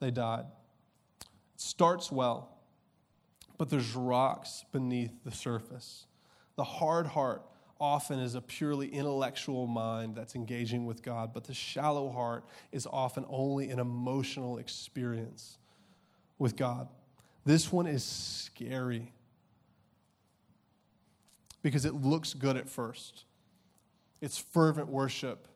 they 0.00 0.10
died. 0.10 0.46
It 1.20 1.60
starts 1.60 2.10
well, 2.10 2.56
but 3.58 3.68
there's 3.68 3.94
rocks 3.94 4.64
beneath 4.72 5.12
the 5.24 5.30
surface. 5.30 6.06
The 6.56 6.64
hard 6.64 7.08
heart 7.08 7.42
often 7.82 8.20
is 8.20 8.36
a 8.36 8.40
purely 8.40 8.86
intellectual 8.86 9.66
mind 9.66 10.14
that's 10.14 10.36
engaging 10.36 10.86
with 10.86 11.02
God, 11.02 11.34
but 11.34 11.42
the 11.42 11.52
shallow 11.52 12.08
heart 12.10 12.44
is 12.70 12.86
often 12.86 13.26
only 13.28 13.70
an 13.70 13.80
emotional 13.80 14.58
experience 14.58 15.58
with 16.38 16.54
God. 16.54 16.86
This 17.44 17.72
one 17.72 17.88
is 17.88 18.04
scary 18.04 19.12
because 21.60 21.84
it 21.84 21.92
looks 21.92 22.34
good 22.34 22.56
at 22.56 22.68
first. 22.68 23.24
It's 24.20 24.38
fervent 24.38 24.88
worship. 24.88 25.48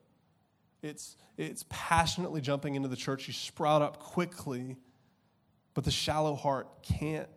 It's, 0.83 1.17
it's 1.39 1.65
passionately 1.69 2.41
jumping 2.41 2.75
into 2.75 2.89
the 2.89 2.97
church. 2.97 3.29
You 3.29 3.35
sprout 3.35 3.83
up 3.83 4.01
quickly, 4.01 4.77
but 5.75 5.85
the 5.85 5.93
shallow 5.93 6.35
heart 6.35 6.83
can't 6.83 7.29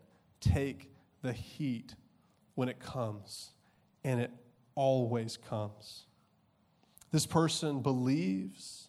take 0.42 0.92
the 1.22 1.32
heat 1.32 1.94
when 2.56 2.70
it 2.70 2.80
comes, 2.80 3.52
and 4.04 4.20
it 4.20 4.32
always 4.80 5.36
comes. 5.36 6.06
This 7.12 7.26
person 7.26 7.82
believes, 7.82 8.88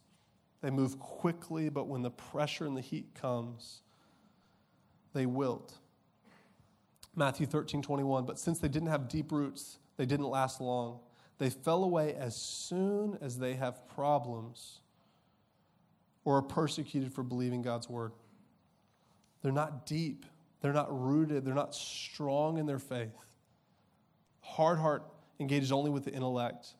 they 0.62 0.70
move 0.70 1.00
quickly, 1.00 1.68
but 1.68 1.88
when 1.88 2.02
the 2.02 2.12
pressure 2.12 2.64
and 2.64 2.76
the 2.76 2.80
heat 2.80 3.08
comes, 3.20 3.82
they 5.14 5.26
wilt. 5.26 5.74
Matthew 7.16 7.44
13, 7.44 7.82
21. 7.82 8.24
But 8.24 8.38
since 8.38 8.60
they 8.60 8.68
didn't 8.68 8.88
have 8.88 9.08
deep 9.08 9.32
roots, 9.32 9.78
they 9.96 10.06
didn't 10.06 10.28
last 10.28 10.60
long. 10.60 11.00
They 11.38 11.50
fell 11.50 11.82
away 11.82 12.14
as 12.14 12.36
soon 12.36 13.18
as 13.20 13.38
they 13.38 13.54
have 13.54 13.88
problems 13.88 14.82
or 16.24 16.36
are 16.36 16.42
persecuted 16.42 17.12
for 17.12 17.24
believing 17.24 17.62
God's 17.62 17.90
word. 17.90 18.12
They're 19.42 19.50
not 19.50 19.86
deep, 19.86 20.24
they're 20.60 20.72
not 20.72 20.86
rooted, 20.88 21.44
they're 21.44 21.52
not 21.52 21.74
strong 21.74 22.58
in 22.58 22.66
their 22.66 22.78
faith. 22.78 23.24
Hard 24.40 24.78
heart 24.78 25.02
engages 25.40 25.72
only 25.72 25.90
with 25.90 26.04
the 26.04 26.12
intellect. 26.12 26.74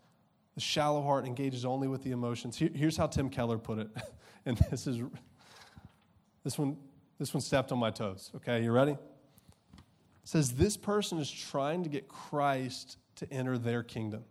The 0.55 0.61
shallow 0.61 1.03
heart 1.03 1.27
engages 1.27 1.65
only 1.65 1.89
with 1.89 2.03
the 2.03 2.13
emotions. 2.13 2.57
Here, 2.57 2.71
here's 2.75 2.97
how 2.97 3.07
Tim 3.07 3.31
Keller 3.31 3.59
put 3.59 3.79
it. 3.79 3.89
and 4.47 4.57
this 4.71 4.87
is 4.87 5.01
this 6.45 6.59
one 6.59 6.77
this 7.19 7.35
one 7.35 7.41
stepped 7.43 7.71
on 7.71 7.79
my 7.79 7.91
toes. 7.91 8.31
Okay, 8.37 8.65
you 8.65 8.73
ready? 8.73 8.93
It 8.93 8.99
says 10.25 10.53
this 10.53 10.77
person 10.77 11.19
is 11.19 11.31
trying 11.31 11.83
to 11.83 11.91
get 11.91 12.09
Christ 12.09 12.97
to 13.17 13.31
enter 13.31 13.59
their 13.59 13.83
kingdom. 13.83 14.25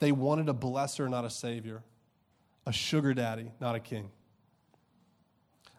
They 0.00 0.10
wanted 0.10 0.48
a 0.48 0.54
blesser, 0.54 1.08
not 1.08 1.24
a 1.24 1.30
savior, 1.30 1.84
a 2.66 2.72
sugar 2.72 3.14
daddy, 3.14 3.52
not 3.60 3.76
a 3.76 3.80
king, 3.80 4.10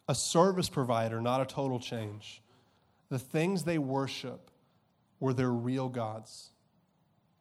a 0.07 0.15
service 0.15 0.69
provider, 0.69 1.19
not 1.19 1.41
a 1.41 1.45
total 1.45 1.79
change. 1.79 2.41
The 3.09 3.19
things 3.19 3.65
they 3.65 3.77
worship 3.77 4.49
were 5.23 5.33
their 5.33 5.53
real 5.53 5.87
gods. 5.87 6.49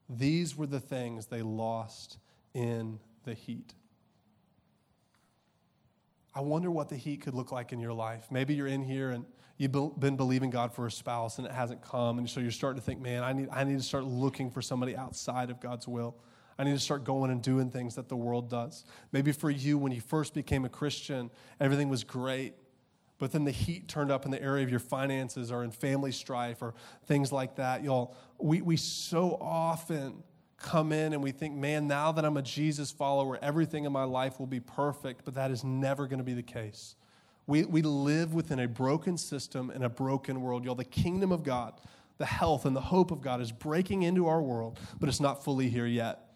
These 0.09 0.57
were 0.57 0.69
the 0.69 0.79
things 0.79 1.27
they 1.27 1.43
lost 1.43 2.19
in 2.55 3.01
the 3.25 3.35
heat. 3.35 3.75
I 6.33 6.43
wonder 6.43 6.71
what 6.71 6.89
the 6.89 6.97
heat 6.97 7.23
could 7.23 7.35
look 7.35 7.51
like 7.51 7.73
in 7.73 7.81
your 7.81 7.93
life. 7.93 8.29
Maybe 8.31 8.55
you're 8.55 8.69
in 8.69 8.85
here 8.85 9.11
and 9.11 9.25
you've 9.59 9.73
been 9.99 10.17
believing 10.17 10.49
God 10.49 10.73
for 10.73 10.87
a 10.87 10.93
spouse 10.93 11.39
and 11.39 11.47
it 11.47 11.53
hasn't 11.53 11.83
come. 11.83 12.19
And 12.19 12.31
so 12.31 12.39
you're 12.39 12.53
starting 12.53 12.81
to 12.81 12.87
think, 12.87 13.01
man, 13.01 13.25
I 13.25 13.33
need, 13.33 13.49
I 13.51 13.65
need 13.65 13.79
to 13.79 13.85
start 13.85 14.05
looking 14.05 14.49
for 14.53 14.63
somebody 14.63 14.97
outside 14.97 15.51
of 15.51 15.59
God's 15.59 15.89
will. 15.89 16.15
I 16.57 16.63
need 16.63 16.75
to 16.75 16.79
start 16.79 17.03
going 17.03 17.33
and 17.33 17.43
doing 17.43 17.69
things 17.69 17.97
that 17.97 18.09
the 18.09 18.15
world 18.15 18.49
does. 18.49 18.85
Maybe 19.11 19.33
for 19.33 19.51
you, 19.51 19.77
when 19.77 19.91
you 19.91 20.01
first 20.01 20.35
became 20.35 20.65
a 20.65 20.69
Christian, 20.69 21.33
everything 21.59 21.89
was 21.89 22.05
great. 22.05 22.55
But 23.23 23.31
then 23.31 23.45
the 23.45 23.53
heat 23.53 23.87
turned 23.87 24.11
up 24.11 24.25
in 24.25 24.33
the 24.33 24.43
area 24.43 24.65
of 24.65 24.71
your 24.71 24.81
finances 24.81 25.53
or 25.53 25.63
in 25.63 25.71
family 25.71 26.11
strife 26.11 26.61
or 26.61 26.75
things 27.07 27.31
like 27.31 27.55
that. 27.55 27.85
Y'all, 27.85 28.17
we, 28.41 28.61
we 28.63 28.77
so 28.77 29.39
often 29.41 30.25
come 30.57 30.91
in 30.91 31.13
and 31.13 31.23
we 31.23 31.31
think, 31.31 31.55
man, 31.55 31.87
now 31.87 32.11
that 32.11 32.25
I'm 32.25 32.37
a 32.37 32.43
Jesus 32.43 32.91
follower, 32.91 33.39
everything 33.41 33.85
in 33.85 33.93
my 33.93 34.03
life 34.03 34.41
will 34.41 34.49
be 34.49 34.59
perfect, 34.59 35.25
but 35.25 35.35
that 35.35 35.53
is 35.53 35.63
never 35.63 36.09
going 36.09 36.19
to 36.19 36.25
be 36.25 36.35
the 36.35 36.43
case. 36.43 36.97
We, 37.47 37.65
we 37.65 37.83
live 37.83 38.35
within 38.35 38.59
a 38.59 38.67
broken 38.67 39.17
system 39.17 39.71
and 39.71 39.85
a 39.85 39.89
broken 39.89 40.43
world. 40.43 40.65
Y'all, 40.65 40.75
the 40.75 40.83
kingdom 40.83 41.31
of 41.31 41.45
God, 41.45 41.75
the 42.19 42.27
health 42.27 42.67
and 42.67 42.75
the 42.75 42.81
hope 42.81 43.13
of 43.13 43.21
God 43.21 43.41
is 43.41 43.53
breaking 43.53 44.03
into 44.03 44.27
our 44.27 44.43
world, 44.43 44.81
but 44.99 45.09
it's 45.09 45.21
not 45.21 45.45
fully 45.45 45.69
here 45.69 45.87
yet. 45.87 46.27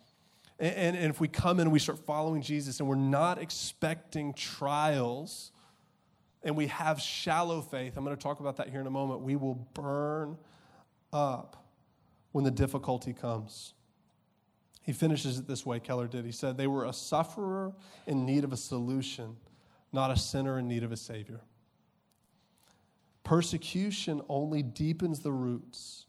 And, 0.60 0.76
and, 0.76 0.96
and 0.96 1.10
if 1.10 1.18
we 1.18 1.26
come 1.26 1.58
in 1.58 1.62
and 1.62 1.72
we 1.72 1.80
start 1.80 1.98
following 2.06 2.42
Jesus 2.42 2.78
and 2.78 2.88
we're 2.88 2.94
not 2.94 3.42
expecting 3.42 4.32
trials 4.34 5.50
and 6.46 6.56
we 6.56 6.68
have 6.68 7.00
shallow 7.00 7.60
faith, 7.60 7.96
I'm 7.96 8.04
going 8.04 8.16
to 8.16 8.22
talk 8.22 8.38
about 8.38 8.56
that 8.58 8.68
here 8.68 8.80
in 8.80 8.86
a 8.86 8.90
moment, 8.90 9.20
we 9.20 9.34
will 9.34 9.56
burn 9.74 10.38
up 11.12 11.66
when 12.30 12.44
the 12.44 12.52
difficulty 12.52 13.12
comes. 13.12 13.74
He 14.82 14.92
finishes 14.92 15.40
it 15.40 15.48
this 15.48 15.66
way, 15.66 15.80
Keller 15.80 16.06
did. 16.06 16.24
He 16.24 16.30
said, 16.30 16.56
They 16.56 16.68
were 16.68 16.84
a 16.84 16.92
sufferer 16.92 17.72
in 18.06 18.24
need 18.24 18.44
of 18.44 18.52
a 18.52 18.56
solution, 18.56 19.36
not 19.92 20.12
a 20.12 20.16
sinner 20.16 20.60
in 20.60 20.68
need 20.68 20.84
of 20.84 20.92
a 20.92 20.96
Savior. 20.96 21.40
Persecution 23.24 24.22
only 24.28 24.62
deepens 24.62 25.18
the 25.18 25.32
roots 25.32 26.06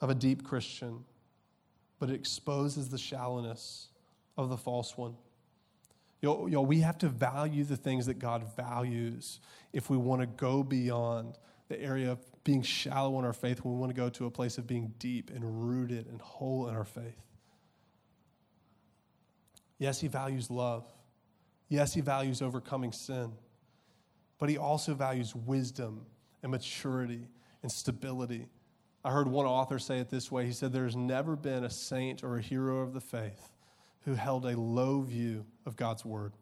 of 0.00 0.10
a 0.10 0.14
deep 0.14 0.44
Christian, 0.44 1.04
but 1.98 2.08
it 2.08 2.14
exposes 2.14 2.88
the 2.88 2.98
shallowness 2.98 3.88
of 4.36 4.48
the 4.48 4.56
false 4.56 4.96
one. 4.96 5.16
You 6.22 6.48
know, 6.50 6.62
we 6.62 6.80
have 6.80 6.98
to 6.98 7.08
value 7.08 7.64
the 7.64 7.76
things 7.76 8.06
that 8.06 8.18
God 8.18 8.44
values 8.54 9.40
if 9.72 9.88
we 9.88 9.96
want 9.96 10.20
to 10.20 10.26
go 10.26 10.62
beyond 10.62 11.38
the 11.68 11.80
area 11.80 12.12
of 12.12 12.18
being 12.44 12.62
shallow 12.62 13.18
in 13.18 13.24
our 13.24 13.32
faith, 13.32 13.64
we 13.64 13.72
want 13.72 13.90
to 13.90 13.96
go 13.96 14.08
to 14.08 14.26
a 14.26 14.30
place 14.30 14.58
of 14.58 14.66
being 14.66 14.92
deep 14.98 15.30
and 15.30 15.68
rooted 15.68 16.06
and 16.06 16.20
whole 16.20 16.68
in 16.68 16.74
our 16.74 16.84
faith. 16.84 17.22
Yes, 19.78 20.00
he 20.00 20.08
values 20.08 20.50
love. 20.50 20.84
Yes, 21.68 21.94
he 21.94 22.00
values 22.00 22.42
overcoming 22.42 22.92
sin. 22.92 23.32
But 24.38 24.48
he 24.48 24.58
also 24.58 24.94
values 24.94 25.34
wisdom 25.34 26.06
and 26.42 26.50
maturity 26.50 27.28
and 27.62 27.70
stability. 27.70 28.48
I 29.04 29.10
heard 29.10 29.28
one 29.28 29.46
author 29.46 29.78
say 29.78 29.98
it 29.98 30.10
this 30.10 30.30
way 30.30 30.44
He 30.44 30.52
said, 30.52 30.72
There's 30.72 30.96
never 30.96 31.36
been 31.36 31.64
a 31.64 31.70
saint 31.70 32.24
or 32.24 32.36
a 32.36 32.42
hero 32.42 32.80
of 32.80 32.92
the 32.92 33.00
faith 33.00 33.49
who 34.04 34.14
held 34.14 34.46
a 34.46 34.58
low 34.58 35.02
view 35.02 35.46
of 35.66 35.76
God's 35.76 36.04
word. 36.04 36.32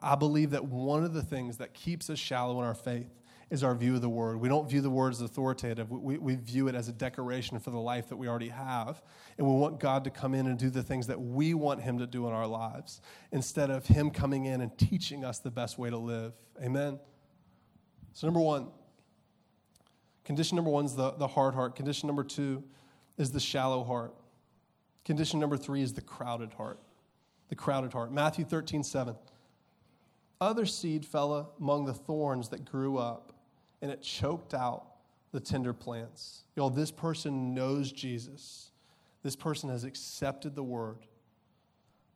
I 0.00 0.14
believe 0.14 0.50
that 0.50 0.64
one 0.64 1.04
of 1.04 1.12
the 1.12 1.22
things 1.22 1.58
that 1.58 1.74
keeps 1.74 2.08
us 2.08 2.18
shallow 2.18 2.58
in 2.58 2.64
our 2.64 2.74
faith 2.74 3.10
is 3.50 3.62
our 3.62 3.74
view 3.74 3.94
of 3.94 4.00
the 4.00 4.08
word. 4.08 4.40
We 4.40 4.48
don't 4.48 4.66
view 4.66 4.80
the 4.80 4.88
word 4.88 5.12
as 5.12 5.20
authoritative. 5.20 5.90
We, 5.90 6.16
we 6.16 6.36
view 6.36 6.68
it 6.68 6.74
as 6.74 6.88
a 6.88 6.92
decoration 6.92 7.58
for 7.58 7.70
the 7.70 7.78
life 7.78 8.08
that 8.08 8.16
we 8.16 8.26
already 8.26 8.48
have. 8.48 9.02
And 9.36 9.46
we 9.46 9.52
want 9.52 9.78
God 9.78 10.04
to 10.04 10.10
come 10.10 10.32
in 10.32 10.46
and 10.46 10.58
do 10.58 10.70
the 10.70 10.82
things 10.82 11.06
that 11.08 11.20
we 11.20 11.52
want 11.52 11.82
Him 11.82 11.98
to 11.98 12.06
do 12.06 12.26
in 12.26 12.32
our 12.32 12.46
lives 12.46 13.02
instead 13.30 13.70
of 13.70 13.86
Him 13.86 14.10
coming 14.10 14.46
in 14.46 14.62
and 14.62 14.76
teaching 14.78 15.22
us 15.22 15.38
the 15.38 15.50
best 15.50 15.78
way 15.78 15.90
to 15.90 15.98
live. 15.98 16.32
Amen? 16.62 16.98
So, 18.14 18.26
number 18.26 18.40
one, 18.40 18.68
condition 20.24 20.56
number 20.56 20.70
one 20.70 20.86
is 20.86 20.94
the, 20.94 21.10
the 21.12 21.28
hard 21.28 21.52
heart. 21.52 21.76
Condition 21.76 22.06
number 22.06 22.24
two 22.24 22.64
is 23.18 23.32
the 23.32 23.40
shallow 23.40 23.84
heart. 23.84 24.14
Condition 25.04 25.40
number 25.40 25.56
three 25.56 25.82
is 25.82 25.92
the 25.92 26.00
crowded 26.00 26.52
heart. 26.54 26.78
The 27.48 27.56
crowded 27.56 27.92
heart. 27.92 28.12
Matthew 28.12 28.44
13, 28.44 28.82
7. 28.82 29.16
Other 30.40 30.66
seed 30.66 31.04
fell 31.04 31.54
among 31.60 31.84
the 31.84 31.94
thorns 31.94 32.48
that 32.48 32.64
grew 32.64 32.98
up 32.98 33.32
and 33.80 33.90
it 33.90 34.02
choked 34.02 34.54
out 34.54 34.86
the 35.32 35.40
tender 35.40 35.72
plants. 35.72 36.44
Y'all, 36.56 36.70
this 36.70 36.90
person 36.90 37.54
knows 37.54 37.90
Jesus. 37.90 38.70
This 39.22 39.36
person 39.36 39.68
has 39.70 39.84
accepted 39.84 40.54
the 40.54 40.62
word, 40.62 40.98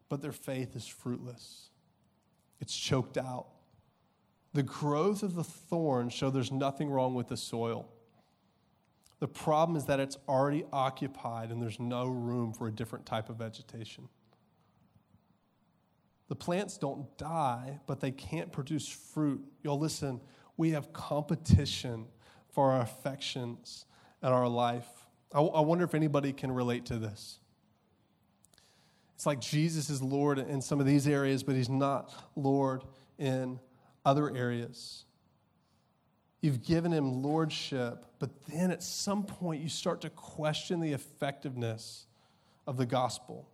but 0.09 0.23
their 0.23 0.33
faith 0.33 0.77
is 0.77 0.87
fruitless. 0.87 1.71
It's 2.61 2.77
choked 2.77 3.17
out. 3.17 3.47
The 4.53 4.63
growth 4.63 5.23
of 5.23 5.35
the 5.35 5.45
thorns 5.45 6.13
show 6.13 6.31
there's 6.31 6.53
nothing 6.53 6.89
wrong 6.89 7.15
with 7.15 7.29
the 7.29 7.37
soil. 7.37 7.89
The 9.19 9.29
problem 9.29 9.77
is 9.77 9.87
that 9.87 9.99
it's 9.99 10.19
already 10.29 10.65
occupied 10.73 11.51
and 11.51 11.63
there's 11.63 11.81
no 11.81 12.07
room 12.07 12.53
for 12.53 12.69
a 12.69 12.73
different 12.73 13.07
type 13.07 13.31
of 13.31 13.37
vegetation. 13.37 14.09
The 16.29 16.37
plants 16.37 16.77
don't 16.77 17.17
die, 17.17 17.81
but 17.87 18.01
they 18.01 18.11
can't 18.11 18.53
produce 18.53 18.89
fruit. 18.89 19.43
Y'all, 19.63 19.79
listen, 19.79 20.21
we 20.57 20.71
have 20.71 20.93
competition 20.93 22.07
for 22.51 22.73
our 22.73 22.81
affections 22.81 23.87
and 24.23 24.35
our 24.35 24.49
life. 24.49 24.87
I, 25.33 25.41
I 25.41 25.61
wonder 25.61 25.85
if 25.85 25.95
anybody 25.95 26.33
can 26.33 26.51
relate 26.51 26.87
to 26.87 26.99
this. 26.99 27.39
It's 29.15 29.25
like 29.25 29.41
Jesus 29.41 29.89
is 29.89 30.03
Lord 30.03 30.39
in 30.39 30.61
some 30.61 30.79
of 30.79 30.85
these 30.85 31.09
areas, 31.09 31.43
but 31.43 31.55
he's 31.55 31.71
not 31.71 32.13
Lord 32.35 32.85
in 33.19 33.59
other 34.05 34.35
areas. 34.37 35.06
You've 36.41 36.63
given 36.63 36.93
him 36.93 37.23
lordship, 37.23 38.05
but 38.19 38.31
then 38.47 38.71
at 38.71 38.83
some 38.83 39.25
point 39.25 39.63
you 39.63 39.69
start 39.69 40.01
to 40.03 40.11
question 40.11 40.81
the 40.81 40.93
effectiveness 40.93 42.07
of 42.67 42.77
the 42.77 42.87
gospel. 42.87 43.49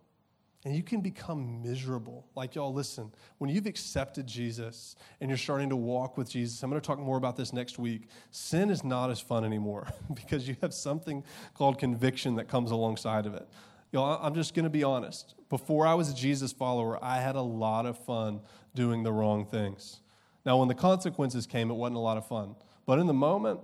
And 0.65 0.73
you 0.75 0.83
can 0.83 1.01
become 1.01 1.61
miserable. 1.61 2.25
Like, 2.35 2.55
y'all, 2.55 2.73
listen, 2.73 3.11
when 3.37 3.49
you've 3.49 3.65
accepted 3.65 4.25
Jesus 4.25 4.95
and 5.19 5.29
you're 5.29 5.37
starting 5.37 5.69
to 5.69 5.75
walk 5.75 6.17
with 6.17 6.29
Jesus, 6.29 6.63
I'm 6.63 6.69
going 6.69 6.81
to 6.81 6.85
talk 6.85 6.99
more 6.99 7.17
about 7.17 7.35
this 7.35 7.51
next 7.51 7.77
week. 7.77 8.07
Sin 8.31 8.69
is 8.69 8.81
not 8.81 9.09
as 9.09 9.19
fun 9.19 9.43
anymore 9.43 9.87
because 10.13 10.47
you 10.47 10.55
have 10.61 10.73
something 10.73 11.23
called 11.53 11.79
conviction 11.79 12.35
that 12.35 12.47
comes 12.47 12.71
alongside 12.71 13.25
of 13.25 13.33
it. 13.33 13.47
Y'all, 13.91 14.17
I'm 14.25 14.33
just 14.33 14.53
going 14.53 14.63
to 14.63 14.69
be 14.69 14.83
honest. 14.83 15.35
Before 15.49 15.85
I 15.85 15.95
was 15.95 16.09
a 16.09 16.15
Jesus 16.15 16.53
follower, 16.53 16.97
I 17.03 17.19
had 17.19 17.35
a 17.35 17.41
lot 17.41 17.85
of 17.85 17.97
fun 17.97 18.39
doing 18.73 19.03
the 19.03 19.11
wrong 19.11 19.45
things. 19.45 19.99
Now, 20.45 20.57
when 20.57 20.69
the 20.69 20.75
consequences 20.75 21.45
came, 21.45 21.71
it 21.71 21.75
wasn't 21.75 21.97
a 21.97 21.99
lot 21.99 22.17
of 22.17 22.25
fun. 22.25 22.55
But 22.85 22.99
in 22.99 23.07
the 23.07 23.13
moment, 23.13 23.61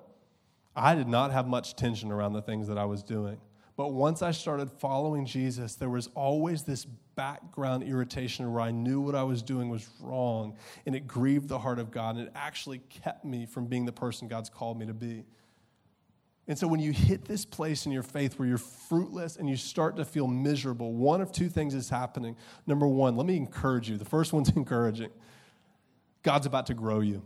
I 0.75 0.95
did 0.95 1.07
not 1.07 1.31
have 1.31 1.47
much 1.47 1.75
tension 1.75 2.11
around 2.11 2.33
the 2.33 2.41
things 2.41 2.67
that 2.67 2.77
I 2.77 2.85
was 2.85 3.03
doing. 3.03 3.37
But 3.75 3.93
once 3.93 4.21
I 4.21 4.31
started 4.31 4.69
following 4.69 5.25
Jesus, 5.25 5.75
there 5.75 5.89
was 5.89 6.07
always 6.13 6.63
this 6.63 6.85
background 7.15 7.83
irritation 7.83 8.51
where 8.51 8.61
I 8.61 8.71
knew 8.71 8.99
what 8.99 9.15
I 9.15 9.23
was 9.23 9.41
doing 9.41 9.69
was 9.69 9.89
wrong 10.01 10.57
and 10.85 10.95
it 10.95 11.07
grieved 11.07 11.47
the 11.47 11.59
heart 11.59 11.79
of 11.79 11.91
God 11.91 12.17
and 12.17 12.27
it 12.27 12.31
actually 12.35 12.79
kept 12.89 13.23
me 13.23 13.45
from 13.45 13.67
being 13.67 13.85
the 13.85 13.91
person 13.91 14.27
God's 14.27 14.49
called 14.49 14.77
me 14.77 14.85
to 14.85 14.93
be. 14.93 15.25
And 16.47 16.57
so 16.57 16.67
when 16.67 16.79
you 16.79 16.91
hit 16.91 17.25
this 17.25 17.45
place 17.45 17.85
in 17.85 17.91
your 17.91 18.03
faith 18.03 18.39
where 18.39 18.47
you're 18.47 18.57
fruitless 18.57 19.37
and 19.37 19.49
you 19.49 19.55
start 19.55 19.95
to 19.97 20.03
feel 20.03 20.27
miserable, 20.27 20.93
one 20.93 21.21
of 21.21 21.31
two 21.31 21.47
things 21.47 21.73
is 21.73 21.89
happening. 21.89 22.35
Number 22.67 22.87
one, 22.87 23.15
let 23.15 23.27
me 23.27 23.37
encourage 23.37 23.89
you. 23.89 23.97
The 23.97 24.03
first 24.03 24.33
one's 24.33 24.49
encouraging 24.55 25.11
God's 26.23 26.47
about 26.47 26.65
to 26.65 26.73
grow 26.73 26.99
you 26.99 27.21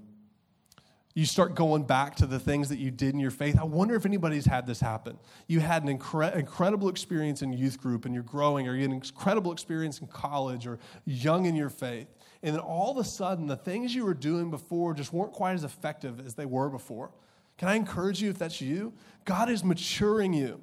you 1.15 1.26
start 1.26 1.54
going 1.54 1.84
back 1.84 2.15
to 2.15 2.26
the 2.26 2.39
things 2.39 2.69
that 2.69 2.80
you 2.80 2.89
did 2.89 3.13
in 3.13 3.19
your 3.19 3.32
faith. 3.32 3.60
I 3.60 3.63
wonder 3.63 3.93
if 3.95 4.06
anybody's 4.06 4.45
had 4.45 4.65
this 4.65 4.80
happen. 4.80 5.19
You 5.47 5.60
had 5.60 5.84
an 5.84 5.97
incre- 5.97 6.36
incredible 6.36 6.89
experience 6.89 7.43
in 7.43 7.54
youth 7.54 7.80
group 7.80 8.06
and 8.06 8.15
you're 8.15 8.23
growing, 8.23 8.67
or 8.67 8.73
you 8.73 8.82
had 8.82 8.89
an 8.89 8.95
incredible 8.95 9.52
experience 9.52 9.99
in 9.99 10.08
college 10.08 10.65
or 10.65 10.80
young 11.06 11.45
in 11.45 11.56
your 11.56 11.69
faith. 11.69 12.08
And 12.41 12.56
then 12.56 12.62
all 12.62 12.91
of 12.91 12.97
a 12.97 13.04
sudden, 13.04 13.45
the 13.45 13.56
things 13.56 13.93
you 13.93 14.06
were 14.06 14.15
doing 14.15 14.49
before 14.49 14.95
just 14.95 15.13
weren't 15.13 15.34
quite 15.34 15.54
as 15.54 15.63
effective 15.63 16.19
as 16.26 16.34
they 16.34 16.45
were 16.45 16.69
before. 16.69 17.12
Can 17.58 17.67
I 17.67 17.76
encourage 17.76 18.19
you 18.19 18.32
if 18.32 18.39
that's 18.39 18.60
you? 18.60 18.93
God 19.26 19.49
is 19.49 19.63
maturing 19.63 20.34
you. 20.34 20.62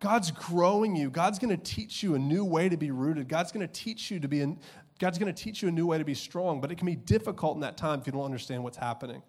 God's 0.00 0.30
growing 0.30 0.96
you. 0.96 1.10
God's 1.10 1.38
going 1.38 1.56
to 1.56 1.62
teach 1.62 2.02
you 2.02 2.14
a 2.14 2.18
new 2.18 2.44
way 2.44 2.68
to 2.68 2.76
be 2.76 2.90
rooted. 2.90 3.28
God's 3.28 3.52
going 3.52 3.66
to 3.66 3.72
teach 3.72 4.10
you 4.10 4.18
to 4.18 4.26
be, 4.26 4.40
in, 4.40 4.58
God's 4.98 5.18
going 5.18 5.32
to 5.32 5.42
teach 5.42 5.62
you 5.62 5.68
a 5.68 5.72
new 5.72 5.86
way 5.86 5.98
to 5.98 6.04
be 6.04 6.14
strong, 6.14 6.60
but 6.60 6.72
it 6.72 6.78
can 6.78 6.86
be 6.86 6.96
difficult 6.96 7.54
in 7.54 7.60
that 7.60 7.76
time 7.76 8.00
if 8.00 8.06
you 8.06 8.12
don't 8.12 8.24
understand 8.24 8.64
what's 8.64 8.78
happening. 8.78 9.22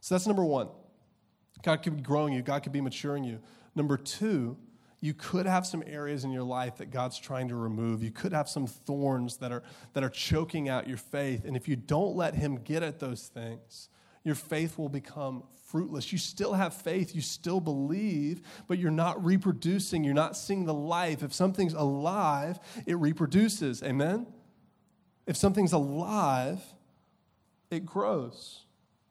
So 0.00 0.14
that's 0.14 0.26
number 0.26 0.44
one. 0.44 0.68
God 1.62 1.82
could 1.82 1.96
be 1.96 2.02
growing 2.02 2.32
you, 2.32 2.42
God 2.42 2.62
could 2.62 2.72
be 2.72 2.80
maturing 2.80 3.24
you. 3.24 3.40
Number 3.74 3.96
two, 3.96 4.56
you 5.00 5.14
could 5.14 5.46
have 5.46 5.66
some 5.66 5.82
areas 5.86 6.24
in 6.24 6.30
your 6.30 6.42
life 6.42 6.78
that 6.78 6.90
God's 6.90 7.18
trying 7.18 7.48
to 7.48 7.56
remove. 7.56 8.02
You 8.02 8.10
could 8.10 8.32
have 8.32 8.48
some 8.48 8.66
thorns 8.66 9.36
that 9.38 9.52
are, 9.52 9.62
that 9.92 10.02
are 10.02 10.08
choking 10.08 10.68
out 10.68 10.88
your 10.88 10.96
faith. 10.96 11.44
And 11.44 11.56
if 11.56 11.68
you 11.68 11.76
don't 11.76 12.16
let 12.16 12.34
Him 12.34 12.56
get 12.56 12.82
at 12.82 12.98
those 12.98 13.28
things, 13.28 13.88
your 14.24 14.34
faith 14.34 14.78
will 14.78 14.88
become 14.88 15.44
fruitless. 15.66 16.12
You 16.12 16.18
still 16.18 16.54
have 16.54 16.74
faith, 16.74 17.14
you 17.14 17.20
still 17.20 17.60
believe, 17.60 18.40
but 18.66 18.78
you're 18.78 18.90
not 18.90 19.24
reproducing, 19.24 20.02
you're 20.02 20.14
not 20.14 20.36
seeing 20.36 20.64
the 20.64 20.74
life. 20.74 21.22
If 21.22 21.32
something's 21.32 21.74
alive, 21.74 22.58
it 22.86 22.96
reproduces. 22.96 23.82
Amen? 23.82 24.26
If 25.26 25.36
something's 25.36 25.72
alive, 25.72 26.60
it 27.70 27.84
grows. 27.84 28.65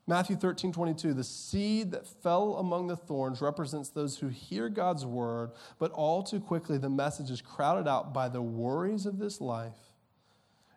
Matthew 0.08 0.36
13, 0.36 0.72
22, 0.72 1.14
the 1.16 1.24
seed 1.24 1.92
that 1.92 2.06
fell 2.06 2.58
among 2.58 2.88
the 2.88 2.96
thorns 2.96 3.42
represents 3.42 3.90
those 3.90 4.18
who 4.18 4.28
hear 4.28 4.70
God's 4.70 5.04
word, 5.04 5.52
but 5.80 5.92
all 5.92 6.22
too 6.22 6.40
quickly 6.40 6.78
the 6.78 6.90
message 6.90 7.32
is 7.32 7.42
crowded 7.42 7.88
out 7.88 8.14
by 8.14 8.30
the 8.30 8.42
worries 8.42 9.08
of 9.08 9.18
this 9.18 9.42
life 9.42 9.94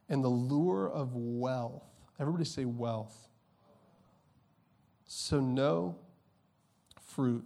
and 0.09 0.25
the 0.25 0.29
lure 0.29 0.91
of 0.91 1.15
wealth. 1.15 1.85
Everybody 2.19 2.47
say 2.47 2.65
wealth. 2.65 3.29
So 5.05 5.41
no 5.41 5.97
fruit 7.03 7.45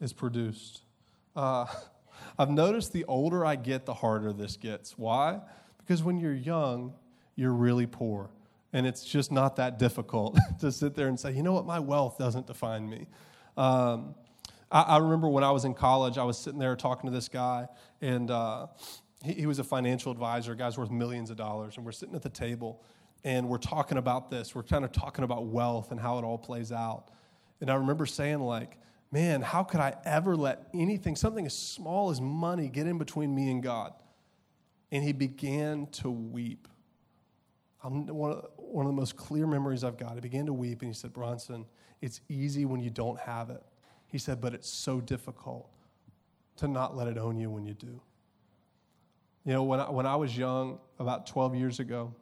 is 0.00 0.12
produced. 0.12 0.82
Uh, 1.34 1.66
I've 2.38 2.50
noticed 2.50 2.92
the 2.92 3.04
older 3.04 3.44
I 3.44 3.56
get, 3.56 3.86
the 3.86 3.94
harder 3.94 4.32
this 4.34 4.56
gets. 4.56 4.98
Why? 4.98 5.40
Because 5.78 6.02
when 6.02 6.18
you're 6.18 6.34
young, 6.34 6.92
you're 7.36 7.52
really 7.52 7.86
poor. 7.86 8.30
And 8.72 8.86
it's 8.86 9.04
just 9.04 9.32
not 9.32 9.56
that 9.56 9.78
difficult 9.78 10.38
to 10.60 10.70
sit 10.70 10.94
there 10.94 11.08
and 11.08 11.18
say, 11.18 11.32
you 11.32 11.42
know 11.42 11.52
what, 11.52 11.66
my 11.66 11.78
wealth 11.78 12.18
doesn't 12.18 12.46
define 12.46 12.88
me. 12.88 13.06
Um, 13.56 14.14
I, 14.70 14.82
I, 14.82 14.96
remember 14.98 15.28
when 15.28 15.42
I 15.42 15.50
was 15.50 15.64
in 15.64 15.74
college, 15.74 16.18
I 16.18 16.24
was 16.24 16.38
sitting 16.38 16.58
there 16.58 16.76
talking 16.76 17.10
to 17.10 17.14
this 17.14 17.28
guy, 17.28 17.66
and 18.00 18.30
uh, 18.30 18.66
he, 19.24 19.32
he, 19.32 19.46
was 19.46 19.58
a 19.58 19.64
financial 19.64 20.12
advisor, 20.12 20.52
a 20.52 20.56
guy's 20.56 20.78
worth 20.78 20.90
millions 20.90 21.30
of 21.30 21.36
dollars, 21.36 21.76
and 21.76 21.84
we're 21.84 21.92
sitting 21.92 22.14
at 22.14 22.22
the 22.22 22.28
table, 22.28 22.82
and 23.24 23.48
we're 23.48 23.58
talking 23.58 23.98
about 23.98 24.30
this. 24.30 24.54
We're 24.54 24.62
kind 24.62 24.84
of 24.84 24.92
talking 24.92 25.24
about 25.24 25.46
wealth 25.46 25.90
and 25.90 25.98
how 25.98 26.18
it 26.18 26.24
all 26.24 26.38
plays 26.38 26.70
out. 26.70 27.10
And 27.60 27.70
I 27.70 27.74
remember 27.74 28.06
saying, 28.06 28.40
like, 28.40 28.78
man, 29.10 29.42
how 29.42 29.64
could 29.64 29.80
I 29.80 29.96
ever 30.04 30.36
let 30.36 30.68
anything, 30.74 31.16
something 31.16 31.46
as 31.46 31.56
small 31.56 32.10
as 32.10 32.20
money, 32.20 32.68
get 32.68 32.86
in 32.86 32.98
between 32.98 33.34
me 33.34 33.50
and 33.50 33.62
God? 33.62 33.92
And 34.92 35.02
he 35.02 35.12
began 35.12 35.86
to 35.92 36.10
weep. 36.10 36.68
I'm 37.82 38.06
one, 38.06 38.32
of, 38.32 38.46
one 38.70 38.86
of 38.86 38.92
the 38.92 38.96
most 38.96 39.16
clear 39.16 39.46
memories 39.46 39.84
I've 39.84 39.96
got. 39.96 40.14
He 40.14 40.20
began 40.20 40.46
to 40.46 40.52
weep 40.52 40.82
and 40.82 40.88
he 40.88 40.94
said, 40.94 41.12
Bronson, 41.12 41.66
it's 42.00 42.20
easy 42.28 42.64
when 42.64 42.80
you 42.80 42.90
don't 42.90 43.18
have 43.20 43.50
it. 43.50 43.62
He 44.06 44.18
said, 44.18 44.40
but 44.40 44.54
it's 44.54 44.68
so 44.68 45.00
difficult 45.00 45.68
to 46.56 46.68
not 46.68 46.96
let 46.96 47.08
it 47.08 47.18
own 47.18 47.36
you 47.36 47.50
when 47.50 47.64
you 47.64 47.74
do. 47.74 48.00
You 49.44 49.52
know, 49.52 49.62
when 49.62 49.80
I, 49.80 49.90
when 49.90 50.06
I 50.06 50.16
was 50.16 50.36
young, 50.36 50.78
about 50.98 51.26
12 51.26 51.54
years 51.54 51.80
ago, 51.80 52.14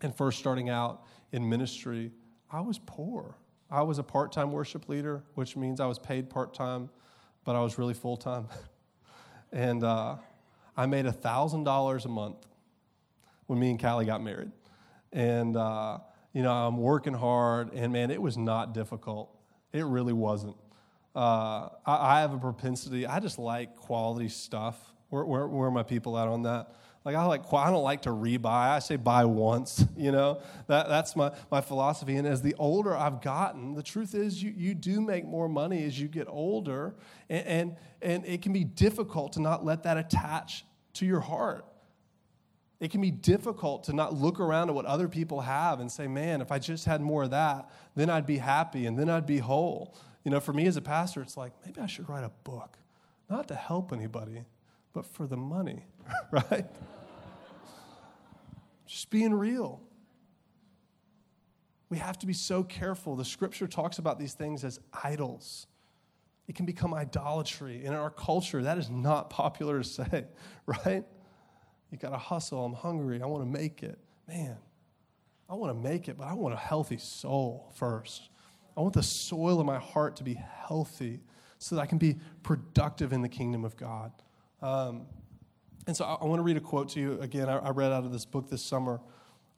and 0.00 0.14
first 0.16 0.38
starting 0.38 0.68
out 0.68 1.02
in 1.32 1.48
ministry, 1.48 2.12
I 2.50 2.60
was 2.60 2.78
poor. 2.86 3.36
I 3.70 3.82
was 3.82 3.98
a 3.98 4.02
part 4.02 4.32
time 4.32 4.52
worship 4.52 4.88
leader, 4.88 5.22
which 5.34 5.56
means 5.56 5.80
I 5.80 5.86
was 5.86 5.98
paid 5.98 6.30
part 6.30 6.54
time, 6.54 6.88
but 7.44 7.54
I 7.54 7.60
was 7.60 7.78
really 7.78 7.94
full 7.94 8.16
time. 8.16 8.48
and 9.52 9.84
uh, 9.84 10.16
I 10.76 10.86
made 10.86 11.04
$1,000 11.04 12.04
a 12.04 12.08
month 12.08 12.46
when 13.46 13.58
me 13.58 13.70
and 13.70 13.80
Callie 13.80 14.06
got 14.06 14.22
married. 14.22 14.50
And, 15.12 15.56
uh, 15.56 15.98
you 16.32 16.42
know, 16.42 16.52
I'm 16.52 16.76
working 16.76 17.14
hard, 17.14 17.72
and 17.72 17.92
man, 17.92 18.10
it 18.10 18.20
was 18.20 18.36
not 18.36 18.74
difficult. 18.74 19.30
It 19.72 19.84
really 19.84 20.12
wasn't. 20.12 20.56
Uh, 21.16 21.68
I, 21.86 22.16
I, 22.16 22.20
have 22.20 22.32
a 22.32 22.38
propensity, 22.38 23.06
I 23.06 23.18
just 23.18 23.38
like 23.38 23.76
quality 23.76 24.28
stuff. 24.28 24.76
Where, 25.08 25.24
where, 25.24 25.46
where 25.46 25.68
are 25.68 25.70
my 25.70 25.82
people 25.82 26.18
at 26.18 26.28
on 26.28 26.42
that? 26.42 26.74
Like 27.04 27.16
I 27.16 27.24
like 27.24 27.50
I 27.52 27.70
don't 27.70 27.82
like 27.82 28.02
to 28.02 28.10
rebuy. 28.10 28.44
I 28.44 28.80
say 28.80 28.96
buy 28.96 29.24
once, 29.24 29.82
you 29.96 30.12
know. 30.12 30.42
That, 30.66 30.88
that's 30.88 31.16
my, 31.16 31.32
my 31.50 31.62
philosophy. 31.62 32.16
And 32.16 32.26
as 32.26 32.42
the 32.42 32.54
older 32.58 32.94
I've 32.94 33.22
gotten, 33.22 33.74
the 33.74 33.82
truth 33.82 34.14
is 34.14 34.42
you, 34.42 34.52
you 34.54 34.74
do 34.74 35.00
make 35.00 35.24
more 35.24 35.48
money 35.48 35.84
as 35.84 35.98
you 35.98 36.06
get 36.06 36.28
older. 36.28 36.94
And, 37.30 37.46
and, 37.46 37.76
and 38.02 38.26
it 38.26 38.42
can 38.42 38.52
be 38.52 38.64
difficult 38.64 39.32
to 39.32 39.40
not 39.40 39.64
let 39.64 39.84
that 39.84 39.96
attach 39.96 40.66
to 40.94 41.06
your 41.06 41.20
heart. 41.20 41.64
It 42.80 42.92
can 42.92 43.00
be 43.00 43.10
difficult 43.10 43.84
to 43.84 43.92
not 43.92 44.14
look 44.14 44.38
around 44.38 44.68
at 44.68 44.74
what 44.74 44.84
other 44.84 45.08
people 45.08 45.40
have 45.40 45.80
and 45.80 45.90
say, 45.90 46.06
man, 46.06 46.40
if 46.40 46.52
I 46.52 46.58
just 46.58 46.84
had 46.84 47.00
more 47.00 47.24
of 47.24 47.30
that, 47.30 47.70
then 47.96 48.08
I'd 48.08 48.26
be 48.26 48.38
happy 48.38 48.86
and 48.86 48.96
then 48.96 49.10
I'd 49.10 49.26
be 49.26 49.38
whole. 49.38 49.96
You 50.24 50.30
know, 50.30 50.40
for 50.40 50.52
me 50.52 50.66
as 50.66 50.76
a 50.76 50.82
pastor, 50.82 51.20
it's 51.20 51.36
like, 51.36 51.52
maybe 51.64 51.80
I 51.80 51.86
should 51.86 52.08
write 52.08 52.24
a 52.24 52.30
book, 52.44 52.78
not 53.28 53.48
to 53.48 53.56
help 53.56 53.92
anybody, 53.92 54.44
but 54.92 55.06
for 55.06 55.26
the 55.26 55.36
money, 55.36 55.86
right? 56.30 56.66
Just 58.86 59.10
being 59.10 59.34
real. 59.34 59.80
We 61.90 61.98
have 61.98 62.18
to 62.18 62.26
be 62.26 62.32
so 62.32 62.62
careful. 62.62 63.16
The 63.16 63.24
scripture 63.24 63.66
talks 63.66 63.98
about 63.98 64.18
these 64.18 64.34
things 64.34 64.62
as 64.62 64.78
idols. 65.02 65.66
It 66.46 66.54
can 66.54 66.64
become 66.64 66.94
idolatry. 66.94 67.78
And 67.78 67.88
in 67.88 67.94
our 67.94 68.10
culture, 68.10 68.62
that 68.62 68.78
is 68.78 68.88
not 68.88 69.30
popular 69.30 69.78
to 69.78 69.84
say, 69.84 70.26
right? 70.66 71.04
You 71.90 71.98
got 71.98 72.10
to 72.10 72.18
hustle. 72.18 72.64
I'm 72.64 72.74
hungry. 72.74 73.22
I 73.22 73.26
want 73.26 73.42
to 73.42 73.48
make 73.48 73.82
it. 73.82 73.98
Man, 74.26 74.56
I 75.48 75.54
want 75.54 75.74
to 75.74 75.88
make 75.88 76.08
it, 76.08 76.18
but 76.18 76.26
I 76.26 76.34
want 76.34 76.54
a 76.54 76.58
healthy 76.58 76.98
soul 76.98 77.72
first. 77.74 78.28
I 78.76 78.80
want 78.80 78.94
the 78.94 79.02
soil 79.02 79.60
of 79.60 79.66
my 79.66 79.78
heart 79.78 80.16
to 80.16 80.24
be 80.24 80.34
healthy 80.34 81.20
so 81.58 81.74
that 81.74 81.82
I 81.82 81.86
can 81.86 81.98
be 81.98 82.16
productive 82.42 83.12
in 83.12 83.22
the 83.22 83.28
kingdom 83.28 83.64
of 83.64 83.76
God. 83.76 84.12
Um, 84.62 85.06
and 85.86 85.96
so 85.96 86.04
I, 86.04 86.14
I, 86.14 86.24
want 86.26 86.38
to 86.38 86.42
read 86.42 86.56
a 86.56 86.60
quote 86.60 86.90
to 86.90 87.00
you 87.00 87.20
again. 87.20 87.48
I, 87.48 87.58
I 87.58 87.70
read 87.70 87.92
out 87.92 88.04
of 88.04 88.12
this 88.12 88.24
book 88.24 88.50
this 88.50 88.62
summer. 88.62 89.00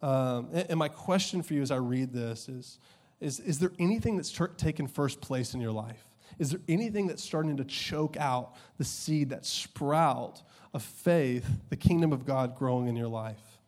Um, 0.01 0.49
and, 0.53 0.71
and, 0.71 0.79
my 0.79 0.89
question 0.89 1.43
for 1.43 1.55
you 1.55 1.61
as 1.61 1.71
I 1.71 1.77
read 1.77 2.13
this 2.13 2.49
is, 2.49 2.79
is 3.21 3.41
Is 3.41 3.59
there 3.59 3.73
anything 3.79 4.17
that's 4.17 4.39
taken 4.57 4.87
first 4.87 5.21
place 5.21 5.53
in 5.53 5.61
your 5.61 5.73
life? 5.73 6.07
Is 6.39 6.51
there 6.51 6.61
anything 6.69 7.07
that's 7.07 7.23
starting 7.23 7.57
to 7.59 7.65
choke 7.65 8.17
out 8.17 8.55
the 8.79 8.85
seed, 8.85 9.31
that 9.31 9.45
sprout 9.45 10.43
of 10.73 10.83
faith, 10.83 11.47
the 11.69 11.77
kingdom 11.77 12.13
of 12.13 12.25
God 12.25 12.57
growing 12.57 12.89
in 12.89 12.97
your 12.97 13.09
life? 13.09 13.59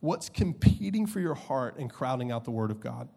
What's 0.00 0.28
competing 0.28 1.06
for 1.06 1.20
your 1.20 1.34
heart 1.34 1.78
and 1.78 1.90
crowding 1.90 2.30
out 2.30 2.44
the 2.44 2.50
word 2.50 2.70
of 2.70 2.80
God? 2.80 3.08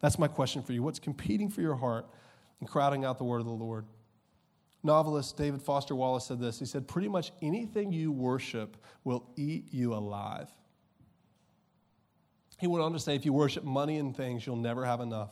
That's 0.00 0.18
my 0.18 0.26
question 0.26 0.62
for 0.62 0.72
you. 0.72 0.82
What's 0.82 0.98
competing 0.98 1.48
for 1.48 1.60
your 1.60 1.76
heart 1.76 2.06
and 2.58 2.68
crowding 2.68 3.04
out 3.04 3.18
the 3.18 3.24
word 3.24 3.38
of 3.38 3.46
the 3.46 3.52
Lord? 3.52 3.86
Novelist 4.82 5.36
David 5.36 5.62
Foster 5.62 5.94
Wallace 5.94 6.26
said 6.26 6.40
this. 6.40 6.58
He 6.58 6.66
said, 6.66 6.88
Pretty 6.88 7.08
much 7.08 7.30
anything 7.40 7.92
you 7.92 8.10
worship 8.10 8.76
will 9.04 9.30
eat 9.36 9.72
you 9.72 9.94
alive. 9.94 10.50
He 12.58 12.66
went 12.66 12.84
on 12.84 12.92
to 12.92 12.98
say, 12.98 13.14
If 13.14 13.24
you 13.24 13.32
worship 13.32 13.64
money 13.64 13.98
and 13.98 14.16
things, 14.16 14.44
you'll 14.44 14.56
never 14.56 14.84
have 14.84 15.00
enough. 15.00 15.30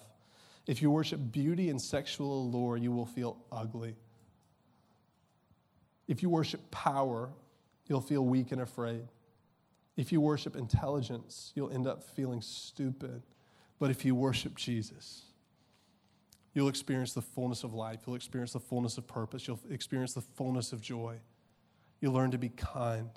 If 0.66 0.80
you 0.82 0.90
worship 0.90 1.20
beauty 1.32 1.70
and 1.70 1.80
sexual 1.80 2.44
allure, 2.44 2.76
you 2.76 2.92
will 2.92 3.06
feel 3.06 3.36
ugly. 3.50 3.96
If 6.10 6.24
you 6.24 6.28
worship 6.28 6.72
power, 6.72 7.30
you'll 7.86 8.00
feel 8.00 8.24
weak 8.24 8.50
and 8.50 8.60
afraid. 8.60 9.04
If 9.96 10.10
you 10.10 10.20
worship 10.20 10.56
intelligence, 10.56 11.52
you'll 11.54 11.70
end 11.70 11.86
up 11.86 12.02
feeling 12.02 12.42
stupid. 12.42 13.22
But 13.78 13.90
if 13.92 14.04
you 14.04 14.16
worship 14.16 14.56
Jesus, 14.56 15.22
you'll 16.52 16.68
experience 16.68 17.12
the 17.12 17.22
fullness 17.22 17.62
of 17.62 17.74
life. 17.74 18.00
You'll 18.04 18.16
experience 18.16 18.52
the 18.52 18.58
fullness 18.58 18.98
of 18.98 19.06
purpose. 19.06 19.46
You'll 19.46 19.60
experience 19.70 20.12
the 20.12 20.20
fullness 20.20 20.72
of 20.72 20.80
joy. 20.80 21.20
You'll 22.00 22.12
learn 22.12 22.32
to 22.32 22.38
be 22.38 22.48
kind. 22.48 23.10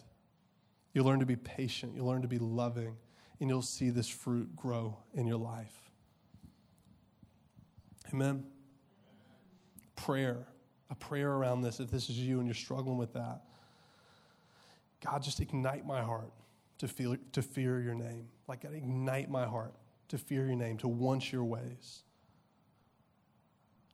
You'll 0.93 1.05
learn 1.05 1.19
to 1.19 1.25
be 1.25 1.35
patient. 1.35 1.95
You'll 1.95 2.05
learn 2.05 2.21
to 2.21 2.27
be 2.27 2.37
loving. 2.37 2.95
And 3.39 3.49
you'll 3.49 3.63
see 3.63 3.89
this 3.89 4.07
fruit 4.07 4.55
grow 4.55 4.97
in 5.15 5.25
your 5.25 5.39
life. 5.39 5.89
Amen. 8.13 8.45
Prayer, 9.95 10.45
a 10.93 10.95
prayer 10.95 11.31
around 11.31 11.61
this, 11.61 11.79
if 11.79 11.89
this 11.89 12.07
is 12.07 12.19
you 12.19 12.37
and 12.37 12.47
you're 12.47 12.53
struggling 12.53 12.97
with 12.97 13.13
that. 13.13 13.41
God, 15.03 15.23
just 15.23 15.39
ignite 15.39 15.85
my 15.85 16.01
heart 16.01 16.31
to, 16.77 16.87
feel, 16.87 17.17
to 17.31 17.41
fear 17.41 17.81
your 17.81 17.95
name. 17.95 18.27
Like, 18.47 18.61
God, 18.61 18.75
ignite 18.75 19.29
my 19.29 19.45
heart 19.45 19.73
to 20.09 20.19
fear 20.19 20.45
your 20.45 20.55
name, 20.55 20.77
to 20.77 20.87
want 20.87 21.31
your 21.31 21.43
ways. 21.43 22.03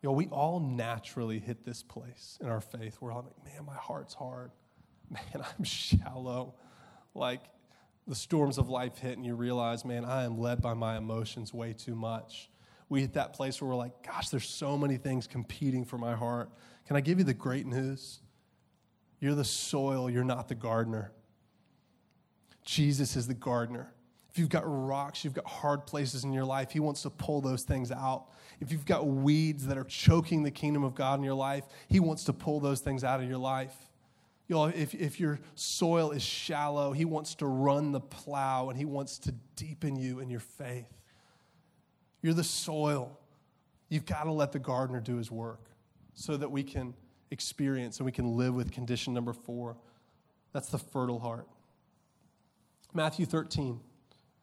You 0.01 0.09
know, 0.09 0.13
we 0.13 0.27
all 0.27 0.59
naturally 0.59 1.39
hit 1.39 1.63
this 1.63 1.81
place 1.81 2.37
in 2.41 2.47
our 2.47 2.61
faith 2.61 2.97
where 2.99 3.13
I'm 3.13 3.23
like, 3.25 3.45
man, 3.45 3.65
my 3.65 3.75
heart's 3.75 4.13
hard. 4.13 4.51
Man, 5.09 5.43
I'm 5.57 5.63
shallow. 5.63 6.53
Like 7.15 7.41
the 8.05 8.13
storms 8.13 8.59
of 8.59 8.69
life 8.69 8.99
hit, 8.99 9.17
and 9.17 9.25
you 9.25 9.33
realize, 9.33 9.83
man, 9.83 10.05
I 10.05 10.23
am 10.23 10.37
led 10.37 10.61
by 10.61 10.75
my 10.75 10.97
emotions 10.97 11.51
way 11.51 11.73
too 11.73 11.95
much. 11.95 12.51
We 12.89 13.01
hit 13.01 13.13
that 13.13 13.33
place 13.33 13.61
where 13.61 13.69
we're 13.69 13.75
like, 13.75 14.03
gosh, 14.03 14.29
there's 14.29 14.49
so 14.49 14.77
many 14.77 14.97
things 14.97 15.27
competing 15.27 15.85
for 15.85 15.97
my 15.97 16.15
heart. 16.15 16.49
Can 16.87 16.95
I 16.95 17.01
give 17.01 17.19
you 17.19 17.23
the 17.23 17.35
great 17.35 17.67
news? 17.67 18.19
You're 19.19 19.35
the 19.35 19.43
soil, 19.43 20.09
you're 20.09 20.23
not 20.23 20.47
the 20.47 20.55
gardener. 20.55 21.11
Jesus 22.63 23.15
is 23.15 23.27
the 23.27 23.33
gardener. 23.33 23.93
If 24.31 24.37
you've 24.37 24.49
got 24.49 24.63
rocks, 24.65 25.23
you've 25.23 25.33
got 25.33 25.47
hard 25.47 25.85
places 25.85 26.23
in 26.23 26.33
your 26.33 26.45
life, 26.45 26.71
He 26.71 26.79
wants 26.79 27.01
to 27.03 27.09
pull 27.09 27.41
those 27.41 27.63
things 27.63 27.91
out. 27.91 28.25
If 28.59 28.71
you've 28.71 28.85
got 28.85 29.07
weeds 29.07 29.65
that 29.67 29.77
are 29.77 29.83
choking 29.83 30.43
the 30.43 30.51
kingdom 30.51 30.83
of 30.83 30.95
God 30.95 31.19
in 31.19 31.23
your 31.23 31.33
life, 31.33 31.65
He 31.87 31.99
wants 31.99 32.23
to 32.25 32.33
pull 32.33 32.59
those 32.59 32.79
things 32.79 33.03
out 33.03 33.21
of 33.21 33.27
your 33.27 33.37
life. 33.37 33.75
You 34.47 34.55
know, 34.55 34.65
if, 34.65 34.95
if 34.95 35.19
your 35.19 35.39
soil 35.55 36.11
is 36.11 36.23
shallow, 36.23 36.91
He 36.91 37.05
wants 37.05 37.35
to 37.35 37.45
run 37.45 37.91
the 37.91 37.99
plow 37.99 38.69
and 38.69 38.77
He 38.77 38.85
wants 38.85 39.19
to 39.19 39.31
deepen 39.55 39.95
you 39.95 40.19
in 40.19 40.29
your 40.29 40.39
faith. 40.39 40.98
You're 42.21 42.33
the 42.33 42.43
soil. 42.43 43.17
You've 43.89 44.05
got 44.05 44.23
to 44.23 44.31
let 44.31 44.51
the 44.51 44.59
gardener 44.59 44.99
do 44.99 45.17
his 45.17 45.31
work 45.31 45.61
so 46.13 46.37
that 46.37 46.51
we 46.51 46.63
can 46.63 46.93
experience 47.31 47.97
and 47.97 48.05
we 48.05 48.11
can 48.11 48.35
live 48.35 48.53
with 48.53 48.71
condition 48.71 49.13
number 49.13 49.33
four. 49.33 49.77
That's 50.53 50.69
the 50.69 50.77
fertile 50.77 51.19
heart. 51.19 51.47
Matthew 52.93 53.25
13, 53.25 53.79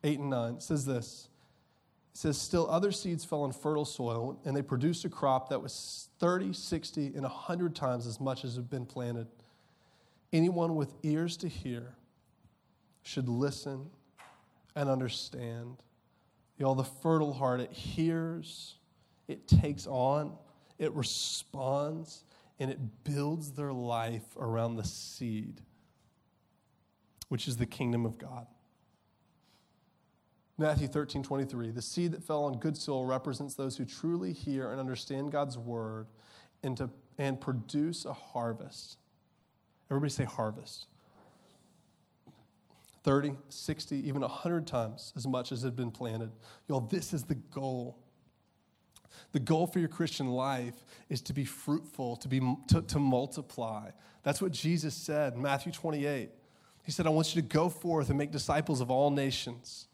8 0.05 0.18
and 0.18 0.31
9 0.31 0.61
says 0.61 0.87
this 0.87 1.29
It 2.14 2.18
says, 2.18 2.41
Still 2.41 2.70
other 2.70 2.93
seeds 2.93 3.24
fell 3.24 3.43
on 3.43 3.53
fertile 3.53 3.85
soil, 3.85 4.39
and 4.45 4.57
they 4.57 4.62
produced 4.62 5.05
a 5.05 5.09
crop 5.09 5.49
that 5.51 5.61
was 5.61 6.09
30, 6.20 6.53
60, 6.53 7.07
and 7.07 7.22
100 7.22 7.74
times 7.74 8.07
as 8.07 8.20
much 8.20 8.45
as 8.45 8.57
had 8.57 8.70
been 8.70 8.87
planted. 8.87 9.27
Anyone 10.33 10.77
with 10.77 10.95
ears 11.03 11.37
to 11.39 11.49
hear 11.49 11.95
should 13.03 13.29
listen 13.29 13.91
and 14.74 14.89
understand. 14.89 15.77
Y'all, 16.59 16.75
the 16.75 16.85
fertile 16.85 17.33
heart, 17.33 17.61
it 17.61 17.73
hears, 17.73 18.77
it 19.29 19.47
takes 19.47 19.87
on, 19.87 20.33
it 20.79 20.93
responds, 20.93 22.25
and 22.59 22.71
it 22.71 22.79
builds 23.05 23.53
their 23.53 23.73
life 23.73 24.25
around 24.39 24.77
the 24.77 24.85
seed, 24.85 25.61
which 27.29 27.47
is 27.47 27.57
the 27.57 27.67
kingdom 27.67 28.07
of 28.07 28.17
God. 28.17 28.47
Matthew 30.59 30.89
13, 30.89 31.23
23. 31.23 31.71
The 31.71 31.83
seed 31.83 32.13
that 32.13 32.23
fell 32.23 32.45
on 32.45 32.59
good 32.59 32.77
soil 32.77 33.05
represents 33.05 33.55
those 33.55 33.77
who 33.77 33.85
truly 33.85 34.33
hear 34.33 34.71
and 34.71 34.81
understand 34.81 35.31
God's 35.31 35.59
word 35.59 36.07
and, 36.63 36.77
to, 36.79 36.89
and 37.19 37.39
produce 37.39 38.07
a 38.07 38.15
harvest. 38.15 38.97
Everybody 39.91 40.11
say 40.11 40.25
harvest. 40.25 40.87
30, 43.07 43.37
60, 43.49 44.09
even 44.09 44.21
100 44.21 44.67
times 44.67 45.13
as 45.15 45.29
much 45.29 45.53
as 45.53 45.63
had 45.63 45.77
been 45.77 45.93
planted. 45.93 46.33
Y'all, 46.69 46.81
this 46.81 47.15
is 47.15 47.23
the 47.23 47.37
goal. 47.37 47.97
The 49.31 49.39
goal 49.39 49.69
for 49.69 49.79
your 49.79 49.89
Christian 49.89 50.27
life 50.27 50.75
is 51.09 51.23
to 51.23 51.33
be 51.33 51.45
fruitful, 51.45 52.17
to, 52.17 52.27
be, 52.27 52.41
to, 52.67 52.83
to 52.83 52.99
multiply. 52.99 53.91
That's 54.25 54.43
what 54.43 54.51
Jesus 54.51 54.93
said 54.93 55.35
in 55.35 55.43
Matthew 55.43 55.71
28. 55.71 56.31
He 56.83 56.91
said, 56.91 57.07
I 57.07 57.11
want 57.11 57.33
you 57.33 57.41
to 57.43 57.47
go 57.47 57.69
forth 57.69 58.09
and 58.09 58.19
make 58.19 58.33
disciples 58.33 58.81
of 58.81 58.91
all 58.91 59.13
nations. 59.13 59.87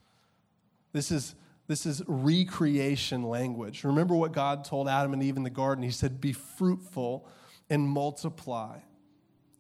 This 0.95 1.11
is, 1.11 1.35
this 1.67 1.85
is 1.85 2.03
recreation 2.07 3.25
language. 3.25 3.85
Remember 3.85 4.15
what 4.15 4.33
God 4.33 4.65
told 4.65 4.89
Adam 4.89 5.13
and 5.13 5.23
Eve 5.23 5.37
in 5.37 5.43
the 5.43 5.51
garden? 5.51 5.85
He 5.85 5.91
said, 5.91 6.19
Be 6.19 6.33
fruitful 6.33 7.29
and 7.69 7.87
multiply 7.87 8.79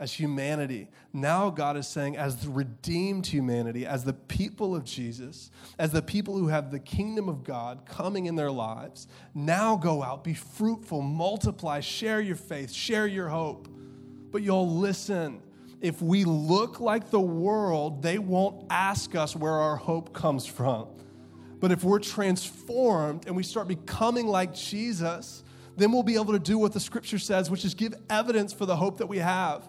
as 0.02 0.12
humanity. 0.12 0.88
Now, 1.12 1.48
God 1.48 1.76
is 1.76 1.86
saying, 1.86 2.16
as 2.16 2.34
the 2.38 2.50
redeemed 2.50 3.24
humanity, 3.24 3.86
as 3.86 4.02
the 4.02 4.12
people 4.12 4.74
of 4.74 4.82
Jesus, 4.82 5.52
as 5.78 5.92
the 5.92 6.02
people 6.02 6.36
who 6.36 6.48
have 6.48 6.72
the 6.72 6.80
kingdom 6.80 7.28
of 7.28 7.44
God 7.44 7.86
coming 7.86 8.26
in 8.26 8.34
their 8.34 8.50
lives, 8.50 9.06
now 9.32 9.76
go 9.76 10.02
out, 10.02 10.24
be 10.24 10.34
fruitful, 10.34 11.02
multiply, 11.02 11.78
share 11.78 12.20
your 12.20 12.34
faith, 12.34 12.72
share 12.72 13.06
your 13.06 13.28
hope. 13.28 13.68
But 14.32 14.42
you'll 14.42 14.76
listen. 14.76 15.40
If 15.80 16.02
we 16.02 16.24
look 16.24 16.80
like 16.80 17.10
the 17.10 17.20
world, 17.20 18.02
they 18.02 18.18
won't 18.18 18.66
ask 18.70 19.14
us 19.14 19.36
where 19.36 19.52
our 19.52 19.76
hope 19.76 20.12
comes 20.12 20.46
from. 20.46 20.88
But 21.60 21.70
if 21.70 21.84
we're 21.84 22.00
transformed 22.00 23.28
and 23.28 23.36
we 23.36 23.44
start 23.44 23.68
becoming 23.68 24.26
like 24.26 24.52
Jesus, 24.52 25.44
then 25.76 25.92
we'll 25.92 26.02
be 26.02 26.16
able 26.16 26.32
to 26.32 26.40
do 26.40 26.58
what 26.58 26.72
the 26.72 26.80
scripture 26.80 27.20
says, 27.20 27.52
which 27.52 27.64
is 27.64 27.74
give 27.74 27.94
evidence 28.10 28.52
for 28.52 28.66
the 28.66 28.74
hope 28.74 28.98
that 28.98 29.06
we 29.06 29.18
have 29.18 29.68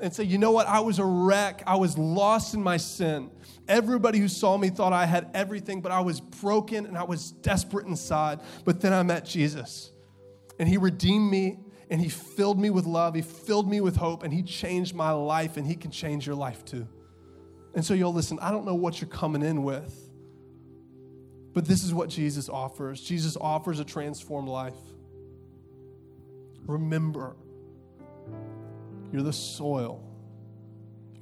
and 0.00 0.12
say, 0.12 0.24
you 0.24 0.38
know 0.38 0.50
what? 0.50 0.66
I 0.66 0.80
was 0.80 0.98
a 0.98 1.04
wreck. 1.04 1.62
I 1.66 1.76
was 1.76 1.96
lost 1.96 2.54
in 2.54 2.62
my 2.62 2.76
sin. 2.76 3.30
Everybody 3.68 4.18
who 4.18 4.28
saw 4.28 4.56
me 4.58 4.68
thought 4.68 4.92
I 4.92 5.06
had 5.06 5.30
everything, 5.34 5.80
but 5.80 5.92
I 5.92 6.00
was 6.00 6.20
broken 6.20 6.86
and 6.86 6.98
I 6.98 7.04
was 7.04 7.30
desperate 7.30 7.86
inside. 7.86 8.40
But 8.64 8.80
then 8.80 8.92
I 8.92 9.02
met 9.02 9.24
Jesus, 9.24 9.90
and 10.58 10.68
He 10.68 10.76
redeemed 10.76 11.30
me, 11.30 11.58
and 11.90 12.00
He 12.00 12.08
filled 12.08 12.58
me 12.58 12.70
with 12.70 12.86
love. 12.86 13.14
He 13.14 13.22
filled 13.22 13.68
me 13.68 13.80
with 13.80 13.96
hope, 13.96 14.22
and 14.22 14.32
He 14.32 14.42
changed 14.42 14.94
my 14.94 15.12
life, 15.12 15.56
and 15.56 15.66
He 15.66 15.76
can 15.76 15.90
change 15.90 16.26
your 16.26 16.36
life 16.36 16.64
too. 16.64 16.86
And 17.74 17.84
so, 17.84 17.94
y'all, 17.94 18.12
listen, 18.12 18.38
I 18.40 18.50
don't 18.50 18.64
know 18.64 18.74
what 18.74 19.00
you're 19.00 19.08
coming 19.08 19.42
in 19.42 19.62
with, 19.62 20.10
but 21.54 21.64
this 21.64 21.84
is 21.84 21.94
what 21.94 22.08
Jesus 22.08 22.48
offers. 22.48 23.00
Jesus 23.00 23.36
offers 23.40 23.80
a 23.80 23.84
transformed 23.84 24.48
life. 24.48 24.74
Remember, 26.66 27.36
you're 29.14 29.22
the 29.22 29.32
soil, 29.32 30.02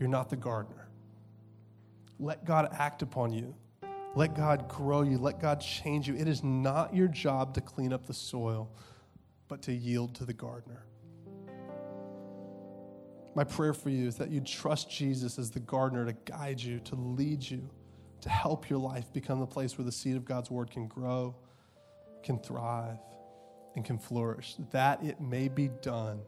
you're 0.00 0.08
not 0.08 0.30
the 0.30 0.36
gardener. 0.36 0.88
Let 2.18 2.46
God 2.46 2.70
act 2.72 3.02
upon 3.02 3.34
you. 3.34 3.54
Let 4.14 4.34
God 4.34 4.66
grow 4.66 5.02
you. 5.02 5.18
Let 5.18 5.38
God 5.38 5.60
change 5.60 6.08
you. 6.08 6.16
It 6.16 6.26
is 6.26 6.42
not 6.42 6.96
your 6.96 7.06
job 7.06 7.52
to 7.52 7.60
clean 7.60 7.92
up 7.92 8.06
the 8.06 8.14
soil, 8.14 8.70
but 9.46 9.60
to 9.64 9.74
yield 9.74 10.14
to 10.14 10.24
the 10.24 10.32
gardener. 10.32 10.86
My 13.34 13.44
prayer 13.44 13.74
for 13.74 13.90
you 13.90 14.08
is 14.08 14.16
that 14.16 14.30
you 14.30 14.40
trust 14.40 14.90
Jesus 14.90 15.38
as 15.38 15.50
the 15.50 15.60
gardener 15.60 16.06
to 16.06 16.14
guide 16.24 16.62
you, 16.62 16.80
to 16.84 16.94
lead 16.94 17.42
you, 17.42 17.68
to 18.22 18.30
help 18.30 18.70
your 18.70 18.78
life 18.78 19.12
become 19.12 19.38
the 19.38 19.46
place 19.46 19.76
where 19.76 19.84
the 19.84 19.92
seed 19.92 20.16
of 20.16 20.24
God's 20.24 20.50
word 20.50 20.70
can 20.70 20.88
grow, 20.88 21.36
can 22.22 22.38
thrive, 22.38 23.00
and 23.76 23.84
can 23.84 23.98
flourish, 23.98 24.54
that 24.70 25.04
it 25.04 25.20
may 25.20 25.48
be 25.48 25.68
done 25.82 26.22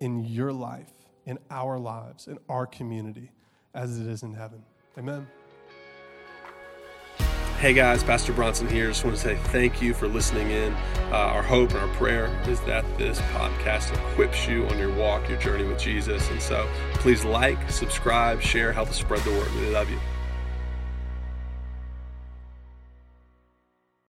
in 0.00 0.22
your 0.22 0.52
life 0.52 0.97
in 1.28 1.38
our 1.50 1.78
lives, 1.78 2.26
in 2.26 2.38
our 2.48 2.66
community, 2.66 3.30
as 3.74 4.00
it 4.00 4.06
is 4.06 4.22
in 4.22 4.32
heaven. 4.32 4.62
Amen. 4.96 5.26
Hey 7.60 7.74
guys, 7.74 8.02
Pastor 8.02 8.32
Bronson 8.32 8.68
here. 8.68 8.88
Just 8.88 9.04
want 9.04 9.16
to 9.16 9.22
say 9.22 9.36
thank 9.36 9.82
you 9.82 9.92
for 9.92 10.08
listening 10.08 10.50
in. 10.50 10.72
Uh, 11.12 11.16
our 11.16 11.42
hope 11.42 11.70
and 11.70 11.80
our 11.80 11.94
prayer 11.96 12.26
is 12.48 12.60
that 12.62 12.84
this 12.96 13.20
podcast 13.32 13.92
equips 14.12 14.48
you 14.48 14.66
on 14.68 14.78
your 14.78 14.94
walk, 14.94 15.28
your 15.28 15.38
journey 15.38 15.64
with 15.64 15.78
Jesus. 15.78 16.28
And 16.30 16.40
so 16.40 16.68
please 16.94 17.24
like, 17.24 17.70
subscribe, 17.70 18.40
share, 18.40 18.72
help 18.72 18.88
us 18.88 18.96
spread 18.96 19.20
the 19.22 19.32
word. 19.32 19.52
We 19.56 19.68
love 19.70 19.90
you. 19.90 19.98